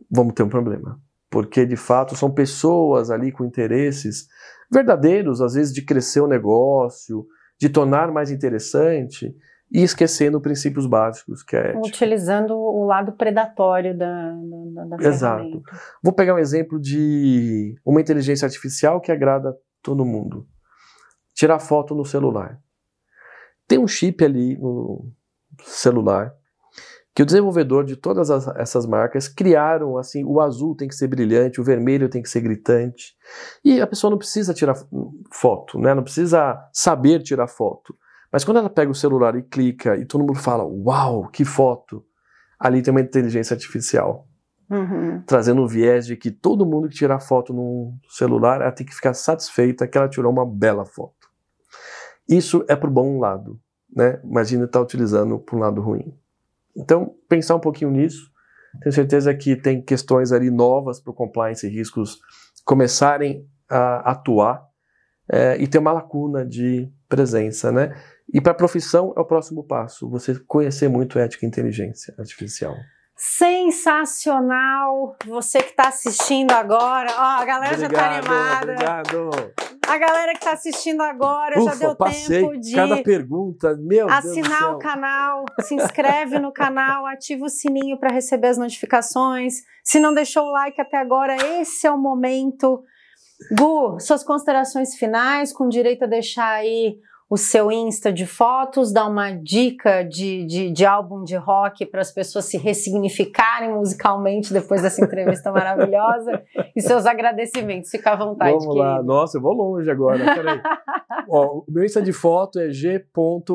vamos 0.10 0.34
ter 0.34 0.42
um 0.42 0.50
problema. 0.50 1.00
Porque, 1.30 1.68
de 1.68 1.76
fato, 1.76 2.16
são 2.16 2.32
pessoas 2.32 3.12
ali 3.12 3.32
com 3.32 3.46
interesses 3.46 4.28
verdadeiros, 4.72 5.40
às 5.40 5.54
vezes, 5.54 5.72
de 5.72 5.84
crescer 5.84 6.20
o 6.20 6.28
negócio, 6.28 7.28
de 7.60 7.70
tornar 7.70 8.12
mais 8.12 8.32
interessante 8.32 9.36
e 9.72 9.84
esquecendo 9.84 10.42
princípios 10.42 10.88
básicos, 10.88 11.44
que 11.44 11.56
é. 11.56 11.78
Utilizando 11.78 12.56
o 12.56 12.86
lado 12.86 13.12
predatório 13.12 13.96
da, 13.96 14.32
da, 14.74 14.98
da 14.98 15.08
Exato. 15.08 15.62
Vou 16.02 16.14
pegar 16.14 16.34
um 16.34 16.40
exemplo 16.40 16.80
de 16.80 17.76
uma 17.86 18.02
inteligência 18.02 18.48
artificial 18.48 19.00
que 19.00 19.12
agrada 19.12 19.56
todo 19.84 20.04
mundo. 20.04 20.48
Tirar 21.36 21.60
foto 21.60 21.94
no 21.94 22.04
celular. 22.04 22.60
Tem 23.68 23.78
um 23.78 23.88
chip 23.88 24.26
ali 24.26 24.58
no 24.58 25.12
celular 25.64 26.34
que 27.18 27.24
o 27.24 27.26
desenvolvedor 27.26 27.84
de 27.84 27.96
todas 27.96 28.30
as, 28.30 28.48
essas 28.50 28.86
marcas 28.86 29.28
criaram 29.28 29.98
assim, 29.98 30.24
o 30.24 30.40
azul 30.40 30.76
tem 30.76 30.88
que 30.88 30.94
ser 30.94 31.08
brilhante, 31.08 31.60
o 31.60 31.64
vermelho 31.64 32.08
tem 32.08 32.22
que 32.22 32.30
ser 32.30 32.42
gritante. 32.42 33.16
E 33.66 33.82
a 33.82 33.88
pessoa 33.88 34.12
não 34.12 34.20
precisa 34.20 34.54
tirar 34.54 34.76
foto, 35.34 35.80
né? 35.80 35.96
Não 35.96 36.04
precisa 36.04 36.56
saber 36.72 37.24
tirar 37.24 37.48
foto. 37.48 37.98
Mas 38.32 38.46
quando 38.46 38.58
ela 38.58 38.70
pega 38.70 38.92
o 38.92 38.94
celular 38.94 39.36
e 39.36 39.42
clica 39.42 39.98
e 39.98 40.06
todo 40.06 40.22
mundo 40.22 40.36
fala: 40.36 40.64
"Uau, 40.64 41.28
que 41.30 41.44
foto!", 41.44 42.06
ali 42.60 42.84
tem 42.84 42.92
uma 42.92 43.02
inteligência 43.02 43.56
artificial. 43.56 44.28
Uhum. 44.70 45.24
trazendo 45.26 45.62
um 45.62 45.66
viés 45.66 46.06
de 46.06 46.18
que 46.18 46.30
todo 46.30 46.66
mundo 46.66 46.90
que 46.90 46.96
tirar 46.96 47.22
foto 47.22 47.54
num 47.54 47.98
celular 48.10 48.60
ela 48.60 48.72
tem 48.72 48.86
que 48.86 48.94
ficar 48.94 49.14
satisfeita 49.14 49.88
que 49.88 49.98
ela 49.98 50.10
tirou 50.10 50.30
uma 50.30 50.46
bela 50.46 50.86
foto. 50.86 51.30
Isso 52.30 52.64
é 52.68 52.76
para 52.76 52.90
o 52.90 52.94
bom 52.94 53.18
lado, 53.18 53.60
né? 53.90 54.20
Imagina 54.24 54.66
estar 54.66 54.82
utilizando 54.82 55.40
para 55.40 55.56
um 55.56 55.60
lado 55.60 55.82
ruim. 55.82 56.14
Então, 56.78 57.16
pensar 57.28 57.56
um 57.56 57.60
pouquinho 57.60 57.92
nisso. 57.92 58.32
Tenho 58.82 58.94
certeza 58.94 59.34
que 59.34 59.56
tem 59.56 59.82
questões 59.82 60.32
ali 60.32 60.52
novas 60.52 61.00
para 61.00 61.12
o 61.12 61.16
compliance 61.16 61.66
e 61.66 61.70
riscos 61.70 62.20
começarem 62.64 63.44
a 63.70 64.12
atuar 64.12 64.64
é, 65.30 65.58
e 65.58 65.68
ter 65.68 65.80
uma 65.80 65.92
lacuna 65.92 66.46
de 66.46 66.90
presença, 67.10 67.72
né? 67.72 67.94
E 68.32 68.40
para 68.42 68.52
a 68.52 68.56
profissão 68.56 69.14
é 69.16 69.20
o 69.20 69.26
próximo 69.26 69.64
passo, 69.64 70.10
você 70.10 70.36
conhecer 70.48 70.90
muito 70.90 71.18
ética 71.18 71.46
e 71.46 71.48
inteligência 71.48 72.14
artificial. 72.20 72.76
Sensacional! 73.16 75.16
Você 75.26 75.60
que 75.60 75.72
está 75.72 75.88
assistindo 75.88 76.52
agora, 76.52 77.10
ó, 77.18 77.42
a 77.42 77.46
galera 77.46 77.74
obrigado, 77.74 77.80
já 77.80 77.88
está 77.88 78.18
animada. 78.18 78.74
Obrigado. 78.74 79.30
A 79.88 79.98
galera 79.98 80.34
que 80.34 80.40
está 80.40 80.52
assistindo 80.52 81.02
agora 81.02 81.60
Ufa, 81.60 81.72
já 81.72 81.76
deu 81.78 81.96
passei 81.96 82.42
tempo 82.42 82.60
de 82.60 82.76
cada 82.76 83.02
pergunta, 83.02 83.76
meu 83.78 84.10
assinar 84.10 84.76
o 84.76 84.80
canal, 84.80 85.46
se 85.62 85.76
inscreve 85.76 86.38
no 86.40 86.52
canal, 86.52 87.06
ativa 87.06 87.46
o 87.46 87.50
sininho 87.50 87.98
para 87.98 88.14
receber 88.14 88.48
as 88.48 88.58
notificações. 88.58 89.64
Se 89.84 90.00
não 90.00 90.14
deixou 90.14 90.44
o 90.44 90.52
like 90.52 90.80
até 90.82 90.98
agora, 90.98 91.36
esse 91.62 91.88
é 91.88 91.92
o 91.92 91.98
momento. 91.98 92.84
Gu, 93.58 94.00
suas 94.00 94.24
considerações 94.24 94.96
finais, 94.96 95.54
com 95.54 95.70
direito 95.70 96.04
a 96.04 96.08
deixar 96.08 96.50
aí 96.50 96.98
o 97.30 97.36
seu 97.36 97.70
Insta 97.72 98.12
de 98.12 98.26
fotos, 98.26 98.94
dar 98.94 99.06
uma 99.06 99.32
dica 99.32 100.02
de, 100.02 100.46
de, 100.46 100.72
de 100.72 100.86
álbum 100.86 101.24
de 101.24 101.36
rock 101.36 101.86
para 101.86 102.00
as 102.00 102.10
pessoas 102.12 102.46
se 102.46 102.58
ressignificarem 102.58 103.70
musicalmente 103.74 104.54
depois 104.54 104.82
dessa 104.82 105.04
entrevista 105.04 105.52
maravilhosa 105.52 106.42
e 106.76 106.82
seus 106.82 107.06
agradecimentos. 107.06 107.90
Fica 107.90 108.12
à 108.12 108.16
vontade, 108.16 108.52
Vamos 108.52 108.76
lá, 108.76 108.94
querido. 108.94 109.08
nossa, 109.08 109.38
eu 109.38 109.42
vou 109.42 109.54
longe 109.54 109.92
agora, 109.92 110.24
peraí. 110.24 110.62
Ó, 111.30 111.60
o 111.60 111.66
meu 111.68 111.84
Insta 111.84 112.02
de 112.02 112.14
foto 112.14 112.60
é 112.60 112.70
g.a.lucena, 112.70 113.52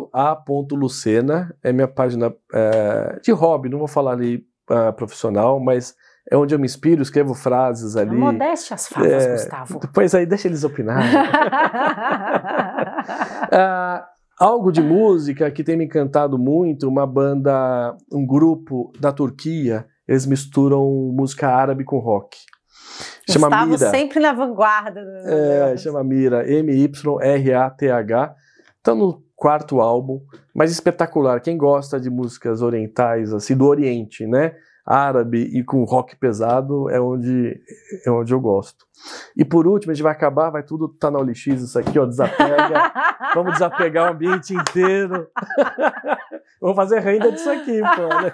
é 1.63 1.73
minha 1.73 1.89
página 1.89 2.35
é, 2.53 3.19
de 3.23 3.33
hobby, 3.33 3.71
não 3.71 3.79
vou 3.79 3.89
falar 3.89 4.13
ali 4.13 4.45
ah, 4.69 4.93
profissional, 4.93 5.59
mas 5.59 5.97
é 6.31 6.37
onde 6.37 6.55
eu 6.55 6.59
me 6.59 6.67
inspiro, 6.67 7.03
escrevo 7.03 7.35
frases 7.35 7.97
ali. 7.97 8.15
Modéstia 8.17 8.75
as 8.75 8.89
favas, 8.89 9.11
É, 9.11 9.33
Gustavo. 9.33 9.81
Depois 9.81 10.15
aí, 10.15 10.25
deixa 10.27 10.49
eles 10.49 10.65
opinarem. 10.65 11.11
Ah, 13.55 14.07
algo 14.39 14.73
de 14.73 14.81
música 14.81 15.51
que 15.51 15.63
tem 15.63 15.77
me 15.77 15.85
encantado 15.85 16.39
muito, 16.39 16.89
uma 16.89 17.07
banda, 17.07 17.95
um 18.11 18.27
grupo 18.27 18.91
da 18.99 19.13
Turquia, 19.13 19.85
eles 20.09 20.25
misturam 20.25 20.89
música 21.15 21.49
árabe 21.49 21.85
com 21.85 21.99
rock. 21.99 22.39
Chama 23.29 23.49
Gustavo 23.49 23.71
Mira. 23.73 23.91
sempre 23.91 24.21
na 24.21 24.33
vanguarda. 24.33 25.01
É, 25.27 25.77
chama 25.77 26.03
Mira, 26.03 26.51
M-Y-R-A-T-H. 26.51 28.35
Tá 28.83 28.95
no 28.95 29.23
quarto 29.37 29.81
álbum, 29.81 30.21
mas 30.55 30.71
espetacular. 30.71 31.41
Quem 31.41 31.57
gosta 31.57 32.01
de 32.01 32.09
músicas 32.11 32.63
orientais, 32.63 33.33
assim, 33.33 33.57
do 33.57 33.67
Oriente, 33.67 34.27
né? 34.27 34.55
Árabe 34.85 35.39
e 35.53 35.63
com 35.63 35.85
rock 35.85 36.17
pesado 36.17 36.91
é 36.91 37.01
onde, 37.01 37.61
é 38.05 38.11
onde 38.11 38.35
eu 38.35 38.41
gosto. 38.41 38.85
E 39.37 39.45
por 39.45 39.67
último, 39.67 39.93
a 39.93 39.95
gente 39.95 40.03
vai 40.03 40.13
acabar, 40.13 40.51
vai 40.51 40.63
tudo 40.63 40.89
tá 40.89 41.11
na 41.11 41.19
OLX, 41.19 41.47
isso 41.47 41.79
aqui, 41.79 41.99
ó, 41.99 42.05
desapega. 42.05 42.93
Vamos 43.35 43.55
desapegar 43.55 44.09
o 44.09 44.15
ambiente 44.15 44.53
inteiro. 44.55 45.29
Vamos 46.61 46.77
fazer 46.77 47.01
renda 47.01 47.31
disso 47.31 47.51
aqui, 47.51 47.81
pô. 47.81 48.23
Né? 48.23 48.33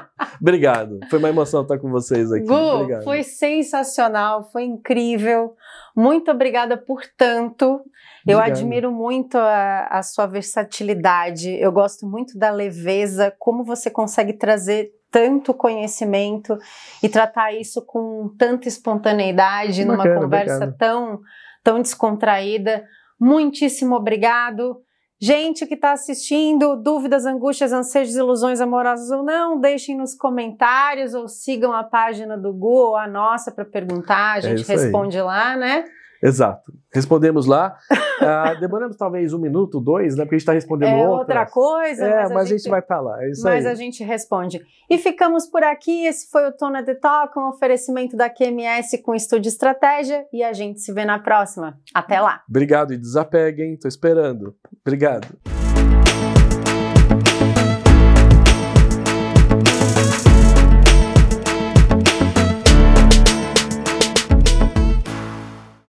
Obrigado. 0.40 1.00
Foi 1.08 1.18
uma 1.18 1.28
emoção 1.28 1.62
estar 1.62 1.78
com 1.78 1.90
vocês 1.90 2.30
aqui. 2.32 2.46
Gu, 2.46 2.54
Obrigado. 2.54 3.04
foi 3.04 3.22
sensacional, 3.22 4.48
foi 4.50 4.64
incrível. 4.64 5.54
Muito 5.94 6.30
obrigada 6.30 6.76
por 6.76 7.02
tanto. 7.16 7.80
Eu 8.26 8.38
admiro 8.38 8.92
muito 8.92 9.36
a, 9.36 9.86
a 9.90 10.02
sua 10.02 10.26
versatilidade. 10.26 11.50
Eu 11.58 11.72
gosto 11.72 12.06
muito 12.06 12.38
da 12.38 12.50
leveza, 12.50 13.34
como 13.38 13.64
você 13.64 13.90
consegue 13.90 14.32
trazer 14.34 14.90
tanto 15.10 15.52
conhecimento 15.52 16.56
e 17.02 17.08
tratar 17.08 17.52
isso 17.52 17.84
com 17.84 18.32
tanta 18.38 18.68
espontaneidade 18.68 19.84
numa 19.84 19.98
Bacana, 19.98 20.20
conversa 20.20 20.54
bacana. 20.60 20.76
tão, 20.78 21.20
tão 21.64 21.82
descontraída. 21.82 22.84
Muitíssimo 23.18 23.96
obrigado. 23.96 24.80
Gente 25.22 25.66
que 25.66 25.74
está 25.74 25.92
assistindo, 25.92 26.76
dúvidas, 26.76 27.26
angústias, 27.26 27.72
anseios, 27.74 28.14
ilusões 28.16 28.58
amorosas 28.58 29.10
ou 29.10 29.22
não, 29.22 29.60
deixem 29.60 29.94
nos 29.94 30.14
comentários 30.14 31.12
ou 31.12 31.28
sigam 31.28 31.74
a 31.74 31.84
página 31.84 32.38
do 32.38 32.54
Gu 32.54 32.68
ou 32.88 32.96
a 32.96 33.06
nossa 33.06 33.52
para 33.52 33.66
perguntar, 33.66 34.36
a 34.36 34.40
gente 34.40 34.58
É 34.58 34.60
isso 34.62 34.72
aí. 34.72 34.78
responde 34.78 35.20
lá, 35.20 35.56
né? 35.58 35.84
Exato. 36.22 36.72
Respondemos 36.92 37.46
lá. 37.46 37.76
Ah, 38.22 38.52
demoramos 38.52 38.98
talvez 38.98 39.32
um 39.32 39.38
minuto, 39.38 39.80
dois, 39.80 40.14
né? 40.14 40.24
Porque 40.24 40.34
a 40.34 40.38
gente 40.38 40.42
está 40.42 40.52
respondendo 40.52 40.90
É 40.90 41.08
outras. 41.08 41.20
outra 41.20 41.46
coisa, 41.46 42.04
É, 42.04 42.22
mas, 42.24 42.32
mas, 42.32 42.42
a 42.42 42.54
gente 42.54 42.68
vai 42.68 42.80
estar 42.80 43.00
lá. 43.00 43.24
É 43.24 43.30
isso 43.30 43.42
mas 43.42 43.64
aí. 43.64 43.72
a 43.72 43.74
gente 43.74 44.04
responde. 44.04 44.60
E 44.90 44.98
ficamos 44.98 45.46
por 45.46 45.64
aqui. 45.64 46.04
Esse 46.04 46.28
foi 46.30 46.46
o 46.46 46.52
Tona 46.52 46.84
The 46.84 46.96
Talk, 46.96 47.38
um 47.38 47.48
oferecimento 47.48 48.18
da 48.18 48.28
QMS 48.28 48.98
com 48.98 49.14
Estúdio 49.14 49.48
Estratégia. 49.48 50.26
E 50.34 50.42
a 50.42 50.52
gente 50.52 50.80
se 50.80 50.92
vê 50.92 51.06
na 51.06 51.18
próxima. 51.18 51.78
Até 51.94 52.20
lá! 52.20 52.42
Obrigado 52.46 52.92
e 52.92 52.98
desapeguem. 52.98 53.74
Tô 53.78 53.88
esperando. 53.88 54.54
Obrigado. 54.84 55.59